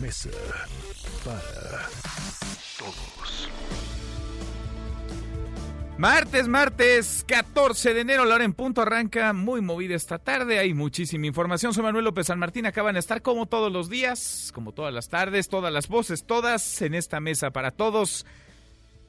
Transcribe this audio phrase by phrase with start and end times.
[0.00, 0.30] Mesa
[1.24, 1.88] para
[2.78, 3.48] Todos.
[5.98, 10.58] Martes, martes, 14 de enero, la hora en punto arranca muy movida esta tarde.
[10.58, 11.74] Hay muchísima información.
[11.74, 12.64] Soy Manuel López San Martín.
[12.64, 16.80] Acaban de estar como todos los días, como todas las tardes, todas las voces, todas
[16.80, 18.24] en esta mesa para todos.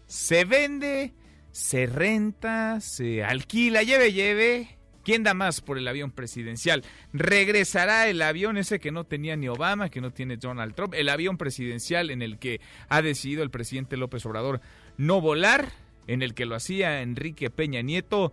[0.06, 1.14] Se vende,
[1.54, 4.81] se renta, se alquila, lleve, lleve.
[5.04, 6.84] ¿Quién da más por el avión presidencial?
[7.14, 11.10] Regresará el avión ese que no tenía ni Obama, que no tiene Donald Trump, el
[11.10, 14.62] avión presidencial en el que ha decidido el presidente López Obrador
[14.98, 15.72] no volar,
[16.08, 18.32] en el que lo hacía Enrique Peña Nieto.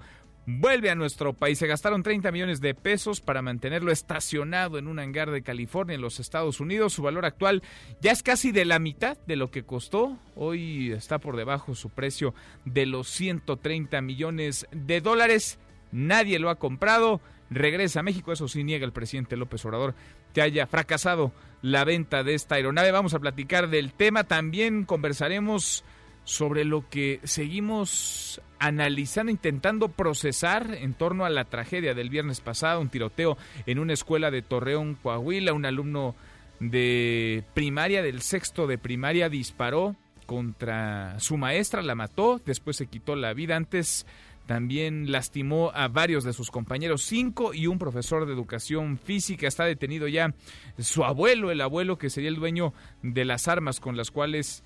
[0.50, 1.58] Vuelve a nuestro país.
[1.58, 6.00] Se gastaron 30 millones de pesos para mantenerlo estacionado en un hangar de California en
[6.00, 6.94] los Estados Unidos.
[6.94, 7.62] Su valor actual
[8.00, 10.18] ya es casi de la mitad de lo que costó.
[10.36, 15.58] Hoy está por debajo su precio de los 130 millones de dólares.
[15.92, 17.20] Nadie lo ha comprado.
[17.50, 18.32] Regresa a México.
[18.32, 19.94] Eso sí niega el presidente López Obrador
[20.34, 22.92] que haya fracasado la venta de esta aeronave.
[22.92, 24.24] Vamos a platicar del tema.
[24.24, 25.84] También conversaremos
[26.24, 32.80] sobre lo que seguimos analizando, intentando procesar en torno a la tragedia del viernes pasado,
[32.80, 36.14] un tiroteo en una escuela de Torreón, Coahuila, un alumno
[36.60, 43.16] de primaria, del sexto de primaria, disparó contra su maestra, la mató, después se quitó
[43.16, 44.04] la vida antes.
[44.48, 49.46] También lastimó a varios de sus compañeros, cinco y un profesor de educación física.
[49.46, 50.34] Está detenido ya
[50.78, 54.64] su abuelo, el abuelo que sería el dueño de las armas con las cuales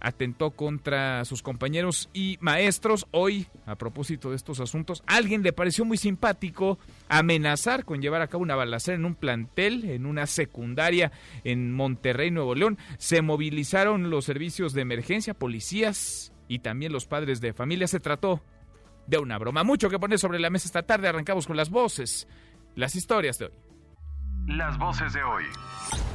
[0.00, 3.06] atentó contra sus compañeros y maestros.
[3.12, 8.26] Hoy, a propósito de estos asuntos, alguien le pareció muy simpático amenazar con llevar a
[8.26, 11.12] cabo una balacera en un plantel, en una secundaria
[11.44, 12.76] en Monterrey, Nuevo León.
[12.98, 17.86] Se movilizaron los servicios de emergencia, policías y también los padres de familia.
[17.86, 18.42] Se trató
[19.06, 19.64] de una broma.
[19.64, 21.08] Mucho que poner sobre la mesa esta tarde.
[21.08, 22.28] Arrancamos con las voces,
[22.74, 23.52] las historias de hoy.
[24.46, 25.44] Las voces de hoy.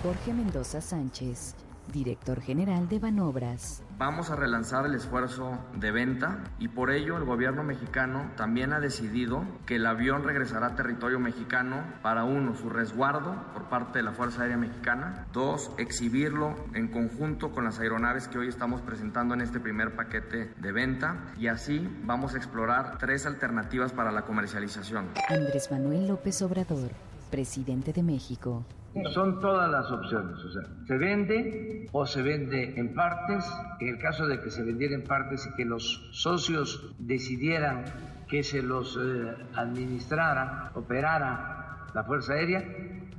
[0.04, 1.56] Jorge Mendoza Sánchez,
[1.92, 3.84] director general de Banobras.
[4.02, 8.80] Vamos a relanzar el esfuerzo de venta y por ello el gobierno mexicano también ha
[8.80, 14.04] decidido que el avión regresará a territorio mexicano para uno, su resguardo por parte de
[14.04, 19.36] la Fuerza Aérea Mexicana, dos, exhibirlo en conjunto con las aeronaves que hoy estamos presentando
[19.36, 24.24] en este primer paquete de venta y así vamos a explorar tres alternativas para la
[24.24, 25.10] comercialización.
[25.30, 26.90] Andrés Manuel López Obrador,
[27.30, 28.66] presidente de México.
[29.14, 33.46] Son todas las opciones, o sea, se vende o se vende en partes.
[33.80, 37.86] En el caso de que se vendiera en partes y que los socios decidieran
[38.28, 42.64] que se los eh, administrara, operara la Fuerza Aérea,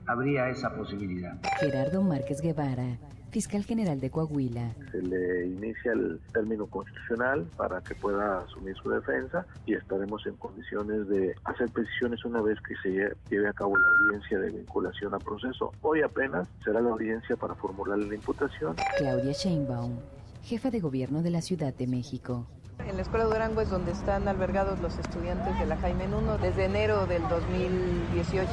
[0.07, 1.39] habría esa posibilidad.
[1.59, 2.99] Gerardo Márquez Guevara,
[3.33, 4.73] fiscal general de Coahuila.
[4.93, 10.37] se le inicia el término constitucional para que pueda asumir su defensa y estaremos en
[10.37, 14.51] condiciones de hacer precisiones una vez que se lle- lleve a cabo la audiencia de
[14.51, 15.73] vinculación a proceso.
[15.81, 19.97] Hoy apenas será la audiencia para formularle la imputación Claudia Sheinbaum,
[20.45, 22.47] jefa de gobierno de la Ciudad de México.
[22.79, 26.65] En la Escuela Durango es donde están albergados los estudiantes de la Jaime I desde
[26.65, 28.51] enero del 2018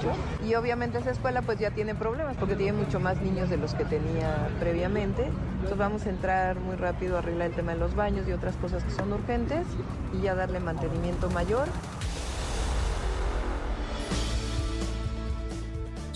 [0.48, 3.74] y obviamente esa escuela pues ya tiene problemas porque tiene mucho más niños de los
[3.74, 5.26] que tenía previamente.
[5.26, 8.56] Entonces vamos a entrar muy rápido a arreglar el tema de los baños y otras
[8.58, 9.66] cosas que son urgentes
[10.14, 11.68] y ya darle mantenimiento mayor.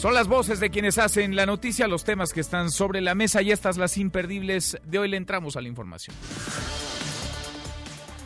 [0.04, 3.42] Son las voces de quienes hacen la noticia, los temas que están sobre la mesa
[3.42, 6.14] y estas las imperdibles de hoy le entramos a la información.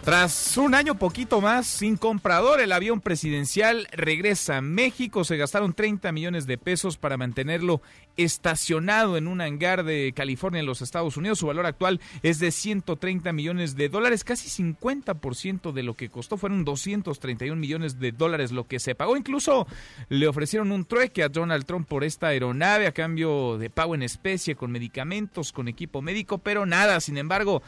[0.08, 5.26] Tras un año poquito más sin comprador, el avión presidencial regresa a México.
[5.26, 7.82] Se gastaron 30 millones de pesos para mantenerlo
[8.16, 11.40] estacionado en un hangar de California en los Estados Unidos.
[11.40, 16.38] Su valor actual es de 130 millones de dólares, casi 50% de lo que costó.
[16.38, 19.18] Fueron 231 millones de dólares lo que se pagó.
[19.18, 19.68] Incluso
[20.08, 24.04] le ofrecieron un trueque a Donald Trump por esta aeronave a cambio de pago en
[24.04, 27.02] especie, con medicamentos, con equipo médico, pero nada.
[27.02, 27.62] Sin embargo,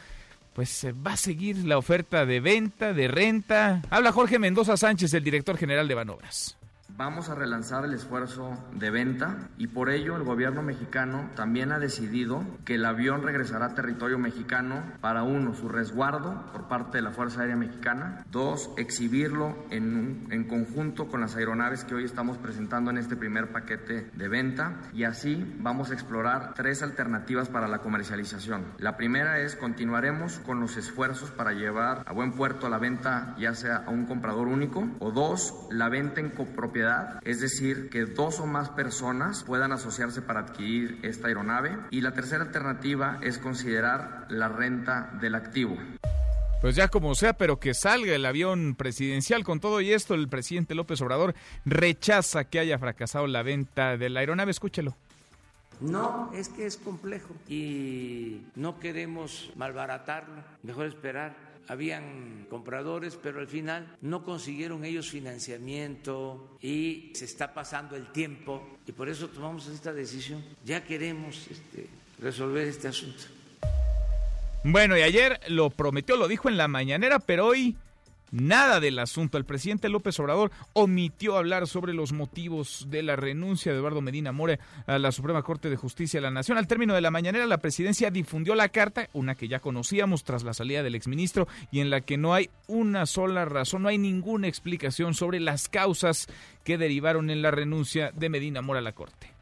[0.52, 3.82] pues eh, va a seguir la oferta de venta, de renta.
[3.90, 6.59] Habla Jorge Mendoza Sánchez, el director general de Banobras.
[6.96, 11.78] Vamos a relanzar el esfuerzo de venta y por ello el gobierno mexicano también ha
[11.78, 17.02] decidido que el avión regresará a territorio mexicano para uno, su resguardo por parte de
[17.02, 22.38] la Fuerza Aérea Mexicana, dos, exhibirlo en, en conjunto con las aeronaves que hoy estamos
[22.38, 27.68] presentando en este primer paquete de venta y así vamos a explorar tres alternativas para
[27.68, 28.64] la comercialización.
[28.78, 33.54] La primera es continuaremos con los esfuerzos para llevar a buen puerto la venta ya
[33.54, 36.79] sea a un comprador único o dos, la venta en copropiedad
[37.22, 41.76] es decir, que dos o más personas puedan asociarse para adquirir esta aeronave.
[41.90, 45.76] Y la tercera alternativa es considerar la renta del activo.
[46.60, 49.44] Pues ya como sea, pero que salga el avión presidencial.
[49.44, 51.34] Con todo y esto, el presidente López Obrador
[51.64, 54.50] rechaza que haya fracasado la venta de la aeronave.
[54.50, 54.94] Escúchelo.
[55.80, 60.42] No, es que es complejo y no queremos malbaratarlo.
[60.62, 67.96] Mejor esperar habían compradores, pero al final no consiguieron ellos financiamiento y se está pasando
[67.96, 70.44] el tiempo y por eso tomamos esta decisión.
[70.64, 71.86] Ya queremos este,
[72.20, 73.22] resolver este asunto.
[74.62, 77.76] Bueno, y ayer lo prometió, lo dijo en la mañanera, pero hoy
[78.30, 79.38] nada del asunto.
[79.38, 84.32] El presidente López Obrador omitió hablar sobre los motivos de la renuncia de Eduardo Medina
[84.32, 86.58] More a la Suprema Corte de Justicia de la Nación.
[86.58, 90.42] Al término de la mañanera, la presidencia difundió la carta, una que ya conocíamos tras
[90.42, 93.98] la salida del exministro, y en la que no hay una sola razón, no hay
[93.98, 96.28] ninguna explicación sobre las causas
[96.64, 99.39] que derivaron en la renuncia de Medina Mora a la Corte.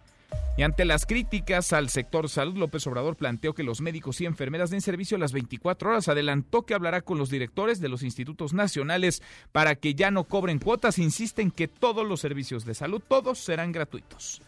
[0.58, 4.70] Y ante las críticas al sector salud, López Obrador planteó que los médicos y enfermeras
[4.70, 6.08] den servicio a las 24 horas.
[6.08, 9.22] Adelantó que hablará con los directores de los institutos nacionales
[9.52, 10.98] para que ya no cobren cuotas.
[10.98, 14.42] Insisten que todos los servicios de salud, todos serán gratuitos.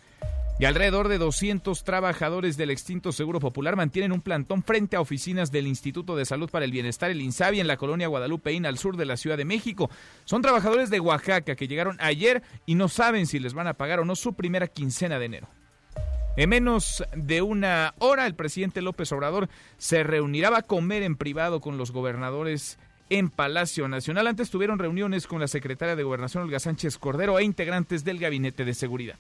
[0.59, 5.53] Y alrededor de 200 trabajadores del extinto Seguro Popular mantienen un plantón frente a oficinas
[5.53, 8.97] del Instituto de Salud para el Bienestar, el INSABI, en la colonia Guadalupeín, al sur
[8.97, 9.88] de la Ciudad de México.
[10.25, 14.00] Son trabajadores de Oaxaca que llegaron ayer y no saben si les van a pagar
[14.00, 15.49] o no su primera quincena de enero.
[16.37, 19.49] En menos de una hora, el presidente López Obrador
[19.79, 22.79] se reunirá a comer en privado con los gobernadores
[23.11, 24.29] en Palacio Nacional.
[24.29, 28.65] Antes tuvieron reuniones con la secretaria de Gobernación, Olga Sánchez Cordero, e integrantes del Gabinete
[28.65, 29.17] de Seguridad.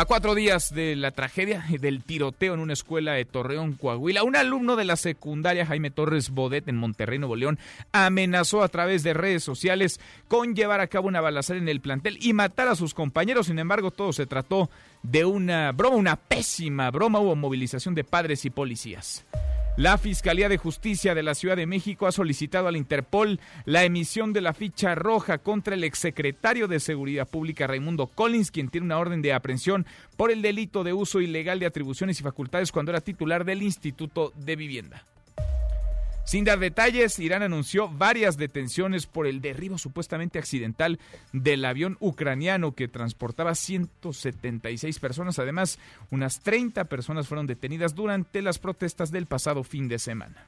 [0.00, 4.34] A cuatro días de la tragedia del tiroteo en una escuela de Torreón, Coahuila, un
[4.34, 7.58] alumno de la secundaria Jaime Torres Bodet en Monterrey, Nuevo León,
[7.92, 12.16] amenazó a través de redes sociales con llevar a cabo una balacera en el plantel
[12.18, 13.48] y matar a sus compañeros.
[13.48, 14.70] Sin embargo, todo se trató
[15.02, 17.20] de una broma, una pésima broma.
[17.20, 19.26] Hubo movilización de padres y policías.
[19.76, 24.32] La Fiscalía de Justicia de la Ciudad de México ha solicitado al Interpol la emisión
[24.32, 28.98] de la ficha roja contra el exsecretario de Seguridad Pública Raimundo Collins, quien tiene una
[28.98, 29.86] orden de aprehensión
[30.16, 34.32] por el delito de uso ilegal de atribuciones y facultades cuando era titular del Instituto
[34.36, 35.06] de Vivienda.
[36.24, 41.00] Sin dar detalles, Irán anunció varias detenciones por el derribo supuestamente accidental
[41.32, 45.38] del avión ucraniano que transportaba 176 personas.
[45.38, 45.78] Además,
[46.10, 50.46] unas 30 personas fueron detenidas durante las protestas del pasado fin de semana.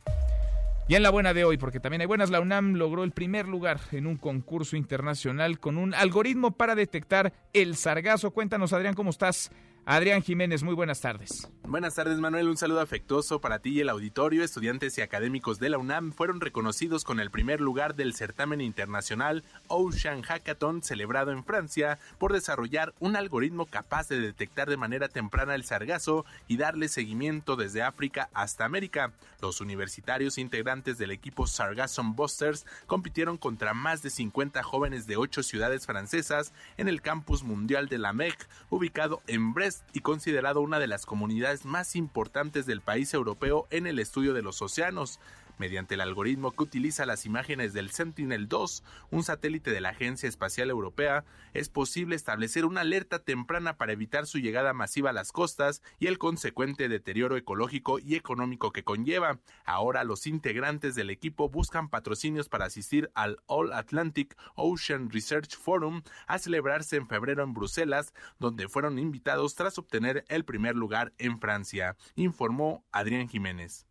[0.89, 3.49] Y en la buena de hoy, porque también hay buenas, la UNAM logró el primer
[3.49, 8.33] lugar en un concurso internacional con un algoritmo para detectar el sargazo.
[8.33, 9.51] Cuéntanos, Adrián, ¿cómo estás?
[9.84, 11.49] Adrián Jiménez, muy buenas tardes.
[11.64, 12.49] Buenas tardes, Manuel.
[12.49, 14.44] Un saludo afectuoso para ti y el auditorio.
[14.44, 19.43] Estudiantes y académicos de la UNAM fueron reconocidos con el primer lugar del certamen internacional
[19.67, 25.56] Ocean Hackathon celebrado en Francia por desarrollar un algoritmo capaz de detectar de manera temprana
[25.56, 29.12] el sargazo y darle seguimiento desde África hasta América.
[29.40, 35.43] Los universitarios integrantes del equipo Sargasson Busters compitieron contra más de 50 jóvenes de ocho
[35.43, 40.79] ciudades francesas en el campus mundial de la MEC, ubicado en Brest y considerado una
[40.79, 45.20] de las comunidades más importantes del país europeo en el estudio de los océanos.
[45.63, 50.71] Mediante el algoritmo que utiliza las imágenes del Sentinel-2, un satélite de la Agencia Espacial
[50.71, 55.81] Europea, es posible establecer una alerta temprana para evitar su llegada masiva a las costas
[56.01, 59.39] y el consecuente deterioro ecológico y económico que conlleva.
[59.65, 66.03] Ahora los integrantes del equipo buscan patrocinios para asistir al All Atlantic Ocean Research Forum
[66.27, 71.39] a celebrarse en febrero en Bruselas, donde fueron invitados tras obtener el primer lugar en
[71.39, 73.87] Francia, informó Adrián Jiménez.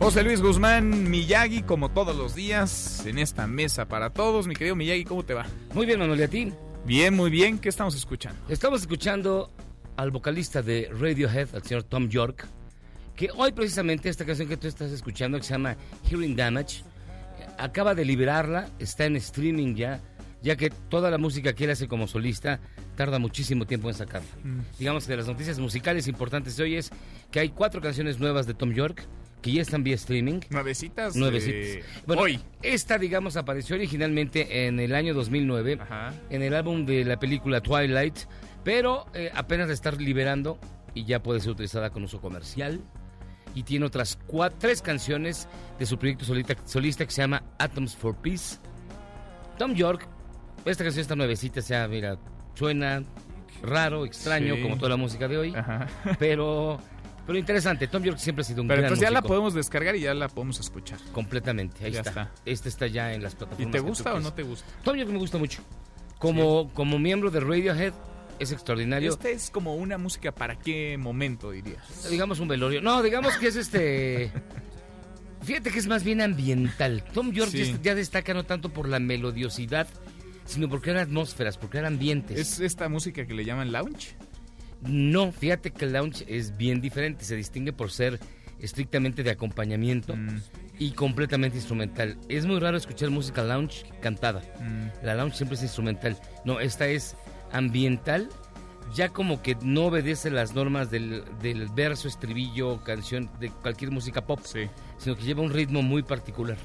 [0.00, 4.46] José Luis Guzmán Miyagi, como todos los días, en esta mesa para todos.
[4.46, 5.44] Mi querido Miyagi, ¿cómo te va?
[5.74, 6.52] Muy bien, Manuel, ¿y a ti?
[6.86, 7.58] Bien, muy bien.
[7.58, 8.40] ¿Qué estamos escuchando?
[8.48, 9.52] Estamos escuchando
[9.98, 12.46] al vocalista de Radiohead, al señor Tom York,
[13.14, 15.76] que hoy precisamente esta canción que tú estás escuchando, que se llama
[16.08, 16.82] Hearing Damage,
[17.58, 20.00] acaba de liberarla, está en streaming ya,
[20.42, 22.58] ya que toda la música que él hace como solista
[22.96, 24.30] tarda muchísimo tiempo en sacarla.
[24.44, 24.60] Mm.
[24.78, 26.90] Digamos que de las noticias musicales importantes de hoy es
[27.30, 29.06] que hay cuatro canciones nuevas de Tom York
[29.42, 30.40] que ya están vía streaming.
[30.50, 31.16] Nuevecitas.
[31.16, 31.54] Nuevecitas.
[31.66, 32.40] eh, Bueno, hoy.
[32.62, 35.78] esta, digamos, apareció originalmente en el año 2009,
[36.30, 38.18] en el álbum de la película Twilight,
[38.64, 40.58] pero eh, apenas la está liberando
[40.94, 42.80] y ya puede ser utilizada con uso comercial.
[43.54, 47.96] Y tiene otras cua- tres canciones de su proyecto solita- solista que se llama Atoms
[47.96, 48.58] for Peace.
[49.58, 50.06] Tom York,
[50.64, 52.16] esta canción está nuevecita, o sea, mira,
[52.54, 53.02] suena
[53.62, 54.62] raro, extraño, Sí.
[54.62, 55.54] como toda la música de hoy,
[56.18, 56.78] pero,
[57.30, 57.86] pero interesante.
[57.86, 60.14] Tom York siempre ha sido un Pero gran entonces ya la podemos descargar y ya
[60.14, 60.98] la podemos escuchar.
[61.12, 62.10] Completamente, ahí Ya está.
[62.10, 62.30] está.
[62.44, 63.68] Este está ya en las plataformas.
[63.68, 64.24] ¿Y te que tú gusta o quieras.
[64.24, 64.66] no te gusta?
[64.82, 65.62] Tom York me gusta mucho.
[66.18, 67.92] Como, como miembro de Radiohead,
[68.40, 69.10] es extraordinario.
[69.12, 72.10] Este es como una música para qué momento dirías.
[72.10, 72.82] Digamos un velorio.
[72.82, 74.32] No, digamos que es este.
[75.42, 77.04] Fíjate que es más bien ambiental.
[77.14, 77.72] Tom York Sí.
[77.74, 79.86] ya, ya destaca no tanto por la melodiosidad,
[80.46, 82.38] sino porque eran atmósferas, porque eran ambientes.
[82.38, 84.16] ¿Es esta música que le llaman lounge?
[84.82, 87.24] No, fíjate que el lounge es bien diferente.
[87.24, 88.18] Se distingue por ser
[88.60, 90.40] estrictamente de acompañamiento Mm.
[90.78, 92.16] y completamente instrumental.
[92.28, 94.40] Es muy raro escuchar música lounge cantada.
[94.60, 95.04] Mm.
[95.04, 96.18] La lounge siempre es instrumental.
[96.44, 97.16] No, esta es
[97.52, 98.28] ambiental.
[98.94, 104.26] Ya como que no obedece las normas del, del verso, estribillo, canción, de cualquier música
[104.26, 104.40] pop,
[104.98, 106.56] sino que lleva un ritmo muy particular.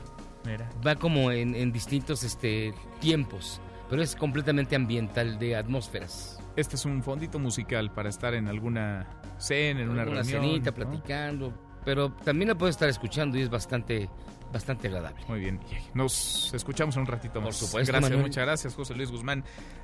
[0.44, 0.68] Mira.
[0.86, 6.35] Va como en, en distintos este, tiempos, pero es completamente ambiental, de atmósferas.
[6.56, 9.06] Este es un fondito musical para estar en alguna
[9.38, 10.26] cena, en una, una reunión.
[10.26, 10.76] cenita, ¿no?
[10.76, 14.10] platicando, pero también la puedes estar escuchando y es bastante,
[14.56, 15.20] bastante agradable.
[15.28, 15.60] Muy bien.
[15.94, 17.48] Nos escuchamos en un ratito más.
[17.60, 18.26] Por supuesto, Gracias, Manuel.
[18.26, 19.44] muchas gracias, José Luis Guzmán.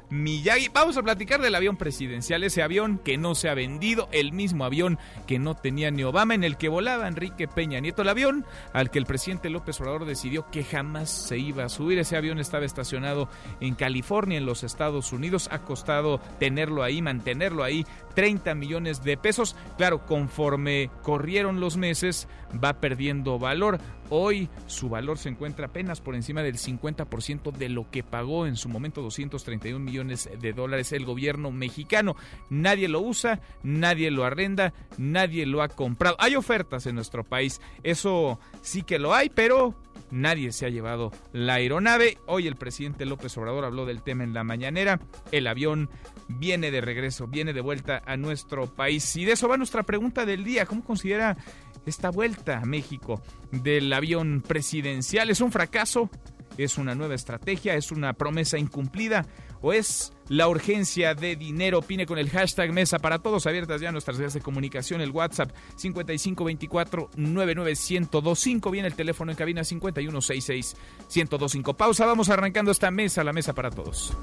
[0.09, 0.69] Miyagi.
[0.69, 4.63] Vamos a platicar del avión presidencial, ese avión que no se ha vendido, el mismo
[4.63, 4.97] avión
[5.27, 8.91] que no tenía ni Obama, en el que volaba Enrique Peña Nieto, el avión al
[8.91, 11.99] que el presidente López Obrador decidió que jamás se iba a subir.
[11.99, 13.27] Ese avión estaba estacionado
[13.59, 15.49] en California, en los Estados Unidos.
[15.51, 17.85] Ha costado tenerlo ahí, mantenerlo ahí,
[18.15, 19.55] 30 millones de pesos.
[19.77, 22.27] Claro, conforme corrieron los meses,
[22.63, 23.79] va perdiendo valor.
[24.13, 28.57] Hoy su valor se encuentra apenas por encima del 50% de lo que pagó en
[28.57, 32.17] su momento 231 millones de dólares el gobierno mexicano.
[32.49, 36.17] Nadie lo usa, nadie lo arrenda, nadie lo ha comprado.
[36.19, 39.75] Hay ofertas en nuestro país, eso sí que lo hay, pero
[40.11, 42.17] nadie se ha llevado la aeronave.
[42.25, 44.99] Hoy el presidente López Obrador habló del tema en la mañanera.
[45.31, 45.89] El avión
[46.27, 49.15] viene de regreso, viene de vuelta a nuestro país.
[49.15, 50.65] Y de eso va nuestra pregunta del día.
[50.65, 51.37] ¿Cómo considera
[51.85, 53.21] esta vuelta a México
[53.51, 55.29] del avión presidencial?
[55.29, 56.09] ¿Es un fracaso?
[56.57, 57.75] ¿Es una nueva estrategia?
[57.75, 59.25] ¿Es una promesa incumplida?
[59.61, 61.79] ¿O es la urgencia de dinero?
[61.79, 63.45] Opine con el hashtag Mesa para Todos.
[63.47, 65.01] Abiertas ya nuestras vías de comunicación.
[65.01, 68.71] El WhatsApp 5524-99125.
[68.71, 71.75] Viene el teléfono en cabina 5166-1025.
[71.75, 72.05] Pausa.
[72.05, 74.13] Vamos arrancando esta mesa, la Mesa para Todos.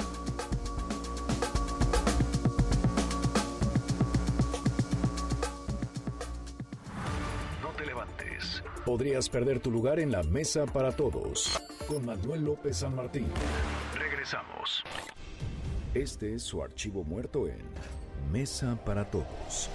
[8.88, 11.60] Podrías perder tu lugar en la mesa para todos.
[11.86, 13.26] Con Manuel López San Martín.
[13.94, 14.82] Regresamos.
[15.92, 17.58] Este es su archivo muerto en
[18.32, 19.68] Mesa para Todos.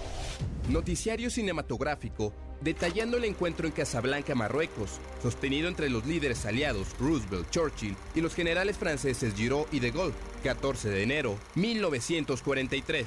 [0.67, 7.95] Noticiario cinematográfico detallando el encuentro en Casablanca, Marruecos, sostenido entre los líderes aliados Roosevelt, Churchill
[8.15, 13.05] y los generales franceses Giraud y de Gaulle, 14 de enero 1943.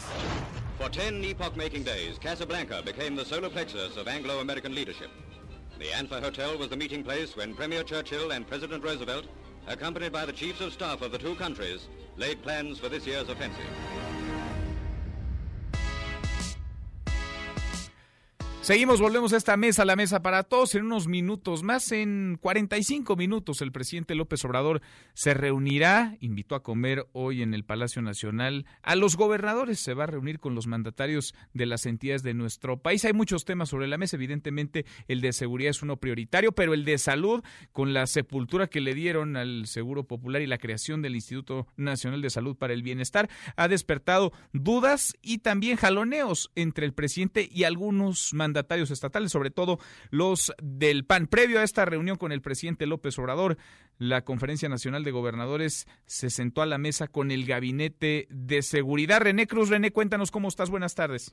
[0.78, 5.10] For 10 epoch-making days, Casablanca became the solar plexus of Anglo-American leadership.
[5.78, 9.26] The Anfa Hotel was the meeting place when Premier Churchill and President Roosevelt,
[9.66, 13.28] accompanied by the chiefs of staff of the two countries, laid plans for this year's
[13.28, 14.05] offensive.
[18.66, 20.74] Seguimos, volvemos a esta mesa, la mesa para todos.
[20.74, 24.82] En unos minutos más, en 45 minutos, el presidente López Obrador
[25.14, 30.02] se reunirá, invitó a comer hoy en el Palacio Nacional a los gobernadores, se va
[30.02, 33.04] a reunir con los mandatarios de las entidades de nuestro país.
[33.04, 36.84] Hay muchos temas sobre la mesa, evidentemente el de seguridad es uno prioritario, pero el
[36.84, 41.14] de salud, con la sepultura que le dieron al Seguro Popular y la creación del
[41.14, 46.94] Instituto Nacional de Salud para el Bienestar, ha despertado dudas y también jaloneos entre el
[46.94, 48.55] presidente y algunos mandatarios
[48.90, 49.78] estatales, sobre todo
[50.10, 51.26] los del PAN.
[51.26, 53.56] Previo a esta reunión con el presidente López Obrador,
[53.98, 59.20] la Conferencia Nacional de Gobernadores se sentó a la mesa con el Gabinete de Seguridad.
[59.20, 60.70] René Cruz, René, cuéntanos cómo estás.
[60.70, 61.32] Buenas tardes.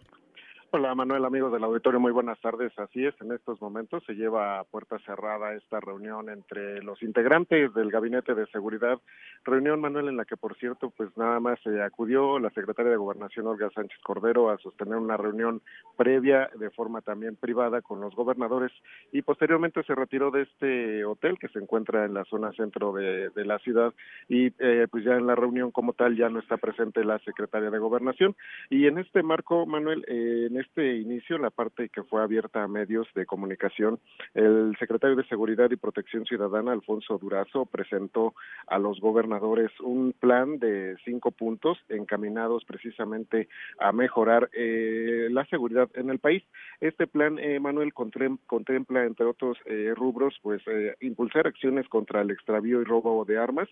[0.75, 2.73] Hola Manuel, amigos del auditorio, muy buenas tardes.
[2.79, 7.71] Así es, en estos momentos se lleva a puerta cerrada esta reunión entre los integrantes
[7.75, 8.97] del Gabinete de Seguridad.
[9.43, 12.97] Reunión, Manuel, en la que, por cierto, pues nada más se acudió la secretaria de
[12.97, 15.61] Gobernación, Olga Sánchez Cordero, a sostener una reunión
[15.95, 18.71] previa de forma también privada con los gobernadores
[19.11, 23.29] y posteriormente se retiró de este hotel que se encuentra en la zona centro de,
[23.35, 23.93] la ciudad
[24.27, 27.69] y eh, pues ya en la reunión como tal ya no está presente la secretaria
[27.69, 28.35] de Gobernación.
[28.71, 32.67] Y en este marco, Manuel, eh, en este inicio, la parte que fue abierta a
[32.67, 33.99] medios de comunicación,
[34.33, 38.33] el secretario de Seguridad y Protección Ciudadana, Alfonso Durazo, presentó
[38.67, 43.47] a los gobernadores un plan de cinco puntos encaminados precisamente
[43.79, 46.43] a mejorar eh, la seguridad en el país.
[46.81, 52.31] Este plan, eh, Manuel, contempla, entre otros eh, rubros, pues eh, impulsar acciones contra el
[52.31, 53.69] extravío y robo de armas,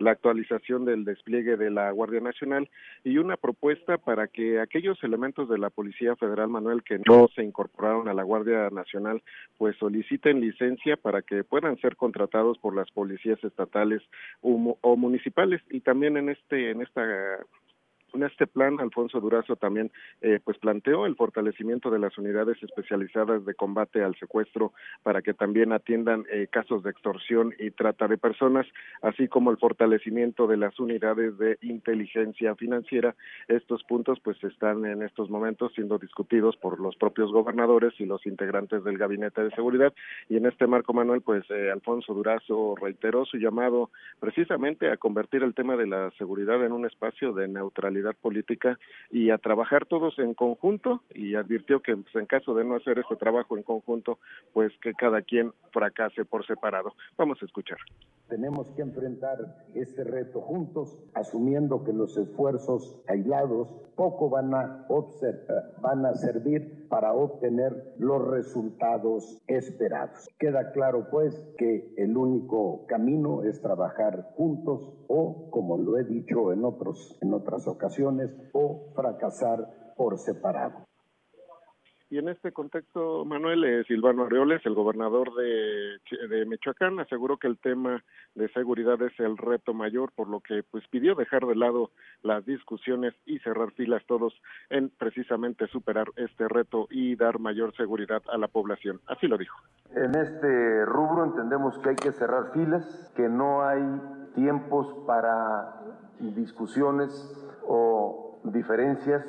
[0.00, 2.68] la actualización del despliegue de la Guardia Nacional
[3.04, 7.44] y una propuesta para que aquellos elementos de la Policía Federal Manuel que no se
[7.44, 9.22] incorporaron a la Guardia Nacional
[9.58, 14.02] pues soliciten licencia para que puedan ser contratados por las policías estatales
[14.40, 15.60] o, municipales.
[15.70, 17.04] Y también en este en esta
[18.14, 19.90] en este plan, Alfonso Durazo también
[20.20, 25.34] eh, pues planteó el fortalecimiento de las unidades especializadas de combate al secuestro para que
[25.34, 28.66] también atiendan eh, casos de extorsión y trata de personas,
[29.02, 33.14] así como el fortalecimiento de las unidades de inteligencia financiera.
[33.48, 38.26] Estos puntos pues están en estos momentos siendo discutidos por los propios gobernadores y los
[38.26, 39.92] integrantes del gabinete de seguridad
[40.28, 45.42] y en este marco Manuel pues eh, Alfonso Durazo reiteró su llamado precisamente a convertir
[45.42, 48.78] el tema de la seguridad en un espacio de neutralidad política
[49.10, 52.98] y a trabajar todos en conjunto y advirtió que pues, en caso de no hacer
[52.98, 54.18] este trabajo en conjunto,
[54.52, 56.94] pues que cada quien fracase por separado.
[57.16, 57.78] Vamos a escuchar.
[58.28, 59.38] Tenemos que enfrentar
[59.74, 64.86] este reto juntos, asumiendo que los esfuerzos aislados poco van a,
[65.82, 70.28] van a servir para obtener los resultados esperados.
[70.38, 76.52] Queda claro, pues, que el único camino es trabajar juntos o, como lo he dicho
[76.52, 80.89] en, otros, en otras ocasiones, o fracasar por separado.
[82.10, 87.46] Y en este contexto, Manuel eh, Silvano Arreoles, el gobernador de, de, Michoacán, aseguró que
[87.46, 88.02] el tema
[88.34, 91.92] de seguridad es el reto mayor, por lo que pues pidió dejar de lado
[92.24, 94.34] las discusiones y cerrar filas todos
[94.70, 99.00] en precisamente superar este reto y dar mayor seguridad a la población.
[99.06, 99.56] Así lo dijo.
[99.94, 103.84] En este rubro entendemos que hay que cerrar filas, que no hay
[104.34, 105.80] tiempos para
[106.18, 107.10] discusiones
[107.62, 109.24] o diferencias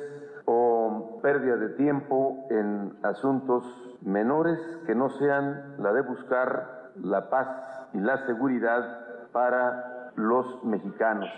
[0.46, 3.64] o pérdida de tiempo en asuntos
[4.02, 7.48] menores que no sean la de buscar la paz
[7.94, 11.30] y la seguridad para los mexicanos.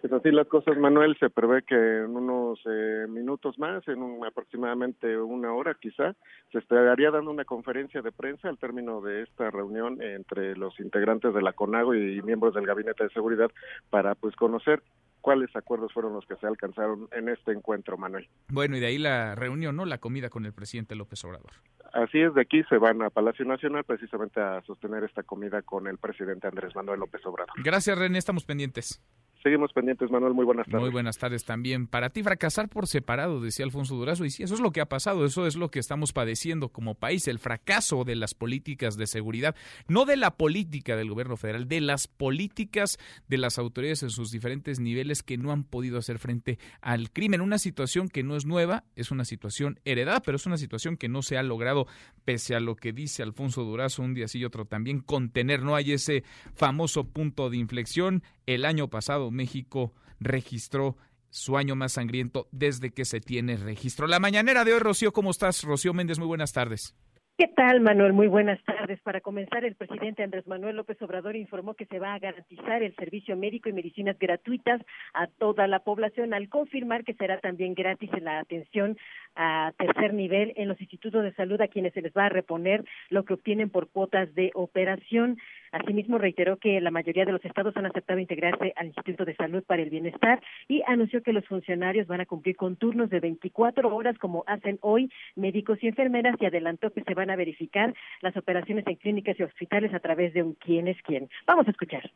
[0.00, 4.24] Pues así las cosas, Manuel, se prevé que en unos eh, minutos más, en un,
[4.24, 6.14] aproximadamente una hora quizá,
[6.52, 11.34] se estaría dando una conferencia de prensa al término de esta reunión entre los integrantes
[11.34, 13.50] de la CONAGO y miembros del Gabinete de Seguridad
[13.90, 14.82] para pues conocer
[15.24, 18.28] cuáles acuerdos fueron los que se alcanzaron en este encuentro, Manuel.
[18.48, 19.86] Bueno, y de ahí la reunión, ¿no?
[19.86, 21.50] La comida con el presidente López Obrador.
[21.94, 25.86] Así es, de aquí se van a Palacio Nacional precisamente a sostener esta comida con
[25.86, 27.54] el presidente Andrés Manuel López Obrador.
[27.64, 29.02] Gracias, René, estamos pendientes.
[29.44, 30.32] Seguimos pendientes, Manuel.
[30.32, 30.80] Muy buenas tardes.
[30.80, 31.86] Muy buenas tardes también.
[31.86, 34.24] Para ti, fracasar por separado, decía Alfonso Durazo.
[34.24, 35.26] Y sí, eso es lo que ha pasado.
[35.26, 37.28] Eso es lo que estamos padeciendo como país.
[37.28, 39.54] El fracaso de las políticas de seguridad.
[39.86, 42.96] No de la política del gobierno federal, de las políticas
[43.28, 47.42] de las autoridades en sus diferentes niveles que no han podido hacer frente al crimen.
[47.42, 51.10] Una situación que no es nueva, es una situación heredada, pero es una situación que
[51.10, 51.86] no se ha logrado,
[52.24, 55.62] pese a lo que dice Alfonso Durazo un día sí y otro también, contener.
[55.62, 58.22] No hay ese famoso punto de inflexión.
[58.46, 60.96] El año pasado México registró
[61.30, 64.06] su año más sangriento desde que se tiene registro.
[64.06, 65.64] La mañanera de hoy, Rocío, ¿cómo estás?
[65.64, 66.94] Rocío Méndez, muy buenas tardes.
[67.36, 68.12] ¿Qué tal, Manuel?
[68.12, 69.00] Muy buenas tardes.
[69.00, 72.94] Para comenzar, el presidente Andrés Manuel López Obrador informó que se va a garantizar el
[72.94, 74.80] servicio médico y medicinas gratuitas
[75.14, 78.96] a toda la población, al confirmar que será también gratis la atención
[79.34, 82.84] a tercer nivel en los institutos de salud a quienes se les va a reponer
[83.10, 85.36] lo que obtienen por cuotas de operación.
[85.74, 89.64] Asimismo, reiteró que la mayoría de los estados han aceptado integrarse al Instituto de Salud
[89.64, 93.92] para el Bienestar y anunció que los funcionarios van a cumplir con turnos de 24
[93.92, 98.36] horas como hacen hoy médicos y enfermeras y adelantó que se van a verificar las
[98.36, 101.28] operaciones en clínicas y hospitales a través de un quién es quién.
[101.44, 102.08] Vamos a escuchar.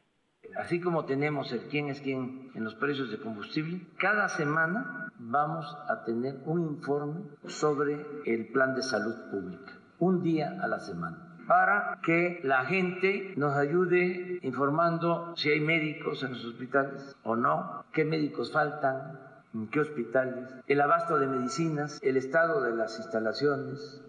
[0.56, 5.66] Así como tenemos el quién es quién en los precios de combustible, cada semana vamos
[5.88, 11.27] a tener un informe sobre el plan de salud pública, un día a la semana
[11.48, 17.84] para que la gente nos ayude informando si hay médicos en los hospitales o no,
[17.92, 19.18] qué médicos faltan,
[19.72, 24.04] qué hospitales, el abasto de medicinas, el estado de las instalaciones,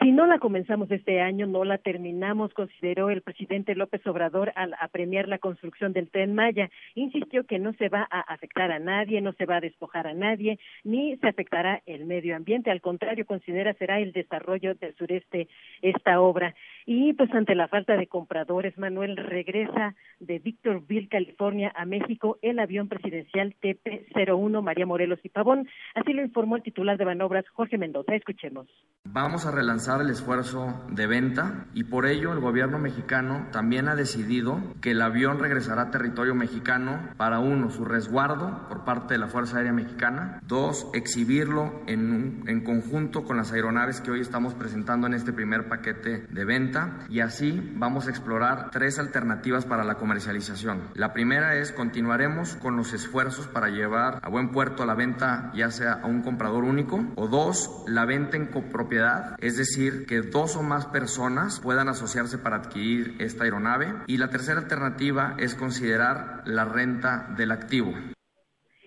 [0.00, 4.74] si no la comenzamos este año, no la terminamos, consideró el presidente López Obrador al
[4.80, 6.70] apremiar la construcción del tren Maya.
[6.94, 10.14] Insistió que no se va a afectar a nadie, no se va a despojar a
[10.14, 12.70] nadie, ni se afectará el medio ambiente.
[12.70, 15.48] Al contrario, considera será el desarrollo del sureste
[15.82, 16.54] esta obra.
[16.86, 22.58] Y pues ante la falta de compradores, Manuel regresa de Victorville, California, a México el
[22.58, 25.68] avión presidencial TP-01 María Morelos y Pavón.
[25.94, 28.14] Así lo informó el titular de Banobras, Jorge Mendoza.
[28.14, 28.68] Escuchemos.
[29.04, 33.94] Vamos a relanzar el esfuerzo de venta y por ello el gobierno mexicano también ha
[33.96, 39.20] decidido que el avión regresará a territorio mexicano para uno, su resguardo por parte de
[39.20, 44.54] la Fuerza Aérea Mexicana, dos, exhibirlo en, en conjunto con las aeronaves que hoy estamos
[44.54, 49.84] presentando en este primer paquete de venta y así vamos a explorar tres alternativas para
[49.84, 50.82] la comercialización.
[50.94, 55.70] La primera es continuaremos con los esfuerzos para llevar a buen puerto la venta ya
[55.70, 60.56] sea a un comprador único o dos, la venta en copropiedad, es decir, que dos
[60.56, 63.94] o más personas puedan asociarse para adquirir esta aeronave.
[64.06, 67.92] Y la tercera alternativa es considerar la renta del activo.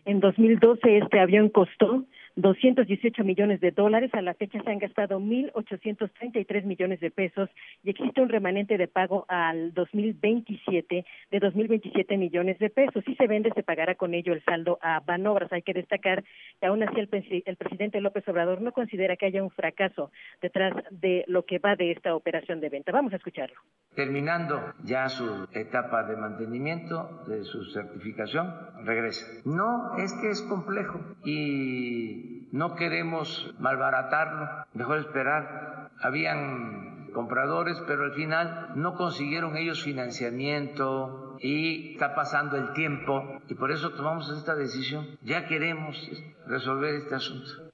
[0.06, 4.12] En 2012 este avión costó 218 millones de dólares.
[4.13, 7.50] A la fecha se han gastado 1.833 millones de pesos
[7.84, 13.04] y existe un remanente de pago al 2027 de 2.027 millones de pesos.
[13.06, 15.52] Si se vende, se pagará con ello el saldo a Banobras.
[15.52, 16.24] Hay que destacar
[16.60, 17.08] que aún así el,
[17.58, 21.91] presidente López Obrador no considera que haya un fracaso detrás de lo que va de
[21.91, 22.91] esta operación de venta.
[22.91, 23.56] Vamos a escucharlo.
[23.96, 28.48] Terminando ya su etapa de mantenimiento, de su certificación,
[28.86, 29.26] regresa.
[29.46, 35.89] No, es que es complejo y no queremos malbaratarlo, mejor esperar.
[36.01, 43.55] Habían compradores, pero al final no consiguieron ellos financiamiento y está pasando el tiempo y
[43.55, 45.17] por eso tomamos esta decisión.
[45.23, 45.97] Ya queremos
[46.47, 47.72] resolver este asunto.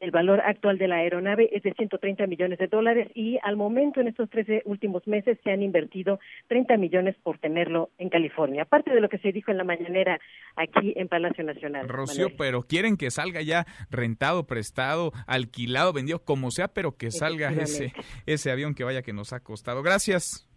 [0.00, 4.00] El valor actual de la aeronave es de 130 millones de dólares y al momento
[4.00, 8.62] en estos 13 últimos meses se han invertido 30 millones por tenerlo en California.
[8.62, 10.18] Aparte de lo que se dijo en la mañanera
[10.56, 11.86] aquí en Palacio Nacional.
[11.86, 17.50] Rocío, pero quieren que salga ya rentado, prestado, alquilado, vendido, como sea, pero que salga
[17.50, 17.92] ese,
[18.24, 19.82] ese avión que vaya que nos ha costado.
[19.82, 20.48] Gracias.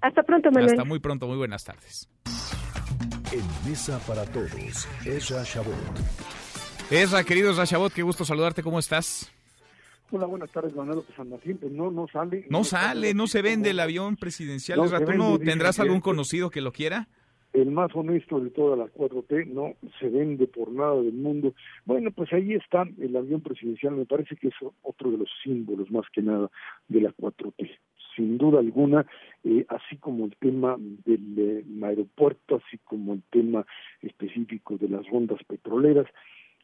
[0.00, 0.70] Hasta pronto, Manuel.
[0.70, 2.08] Hasta muy pronto, muy buenas tardes.
[3.32, 6.41] En Mesa para Todos, Esra Chabot.
[6.90, 9.32] Esra, querido Rashabot, qué gusto saludarte, ¿cómo estás?
[10.10, 11.56] Hola, buenas tardes, Manuel López San Martín.
[11.56, 12.44] Pues no, no sale.
[12.50, 14.78] No, sale, no se vende el avión presidencial.
[14.78, 17.08] No ¿Tú no tendrás algún conocido que lo quiera?
[17.54, 21.54] El más honesto de todas las 4T, no se vende por nada del mundo.
[21.86, 25.90] Bueno, pues ahí está el avión presidencial, me parece que es otro de los símbolos
[25.90, 26.50] más que nada
[26.88, 27.70] de la 4T.
[28.14, 29.06] Sin duda alguna,
[29.44, 33.64] eh, así como el tema del eh, aeropuerto, así como el tema
[34.02, 36.06] específico de las rondas petroleras,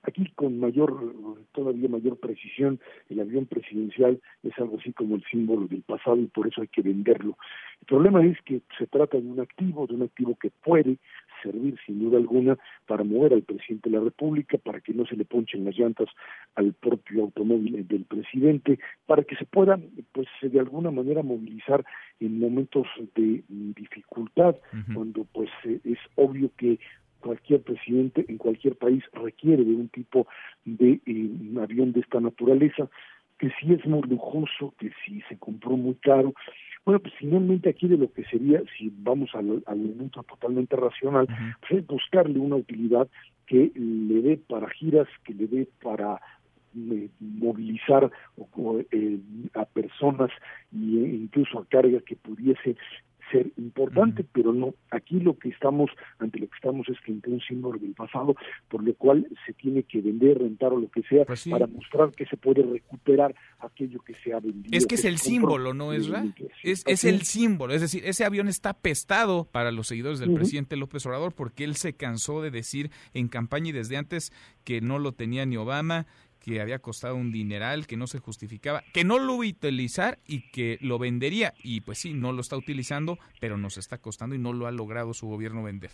[0.03, 1.13] Aquí con mayor,
[1.53, 6.27] todavía mayor precisión, el avión presidencial es algo así como el símbolo del pasado y
[6.27, 7.37] por eso hay que venderlo.
[7.81, 10.99] El problema es que se trata de un activo, de un activo que puede
[11.43, 12.57] servir sin duda alguna
[12.87, 16.09] para mover al presidente de la República, para que no se le ponchen las llantas
[16.55, 19.79] al propio automóvil del presidente, para que se pueda,
[20.13, 21.85] pues de alguna manera movilizar
[22.21, 24.57] en momentos de dificultad,
[24.95, 26.79] cuando pues es obvio que
[27.21, 30.27] cualquier presidente en cualquier país requiere de un tipo
[30.65, 32.89] de eh, avión de esta naturaleza,
[33.39, 36.35] que sí es muy lujoso, que sí se compró muy caro.
[36.85, 41.27] Bueno, pues finalmente aquí de lo que sería, si vamos al, al totalmente racional,
[41.61, 43.09] pues es buscarle una utilidad
[43.47, 46.21] que le dé para giras, que le dé para
[46.77, 48.11] eh, movilizar
[48.91, 49.19] eh,
[49.55, 50.31] a personas
[50.73, 52.77] e incluso a carga que pudiese
[53.31, 57.35] ser importante, pero no, aquí lo que estamos, ante lo que estamos es frente a
[57.35, 58.35] un símbolo del pasado,
[58.69, 62.13] por lo cual se tiene que vender, rentar o lo que sea, pues para mostrar
[62.13, 64.77] que se puede recuperar aquello que se ha vendido.
[64.77, 66.09] Es que es el símbolo, ¿no, es
[66.63, 70.77] Es, es el símbolo, es decir, ese avión está pestado para los seguidores del presidente
[70.77, 74.33] López Obrador porque él se cansó de decir en campaña y desde antes
[74.65, 76.07] que no lo tenía ni Obama,
[76.41, 80.51] que había costado un dineral, que no se justificaba, que no lo iba utilizar y
[80.51, 81.55] que lo vendería.
[81.63, 84.73] Y pues sí, no lo está utilizando, pero nos está costando y no lo ha
[84.73, 85.91] logrado su gobierno vender.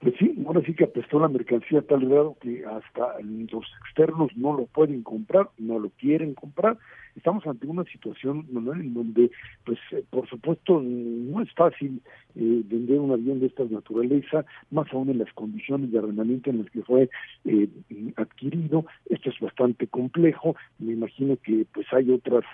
[0.00, 4.30] Pues sí, ahora sí que apestó la mercancía a tal grado que hasta los externos
[4.36, 6.76] no lo pueden comprar, no lo quieren comprar.
[7.16, 9.30] Estamos ante una situación en donde,
[9.64, 12.02] pues, eh, por supuesto, no es fácil
[12.34, 16.58] eh, vender un avión de esta naturaleza, más aún en las condiciones de arrendamiento en
[16.58, 17.08] las que fue
[17.44, 17.68] eh,
[18.16, 18.84] adquirido.
[19.08, 20.54] Esto es bastante complejo.
[20.78, 22.44] Me imagino que, pues, hay otras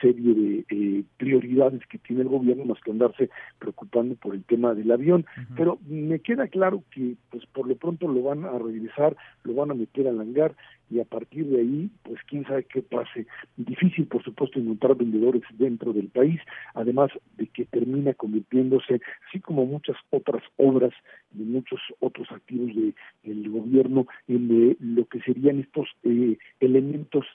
[0.00, 4.74] serie de eh, prioridades que tiene el gobierno más que andarse preocupando por el tema
[4.74, 5.26] del avión.
[5.56, 9.70] Pero me queda claro que pues por lo pronto lo van a regresar, lo van
[9.70, 10.54] a meter al hangar
[10.90, 13.26] y a partir de ahí, pues quién sabe qué pase.
[13.56, 16.40] Difícil, por supuesto, encontrar vendedores dentro del país,
[16.74, 20.92] además de que termina convirtiéndose, así como muchas otras obras
[21.30, 22.94] de muchos otros activos de,
[23.24, 27.26] del gobierno, en eh, lo que serían estos eh, elementos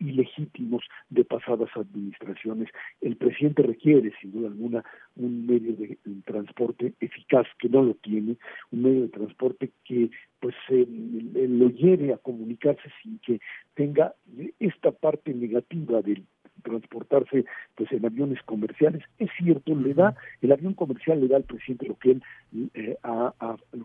[0.00, 2.68] ilegítimos de pasadas administraciones.
[3.00, 4.84] El presidente requiere, sin duda alguna,
[5.16, 8.36] un medio de, transporte eficaz que no lo tiene,
[8.70, 13.40] un medio de transporte que pues eh, lo lleve a comunicarse sin que
[13.74, 14.14] tenga
[14.58, 16.24] esta parte negativa del
[16.62, 19.02] transportarse pues en aviones comerciales.
[19.18, 22.22] Es cierto le da el avión comercial le da al presidente lo que él
[22.74, 23.32] eh, ha,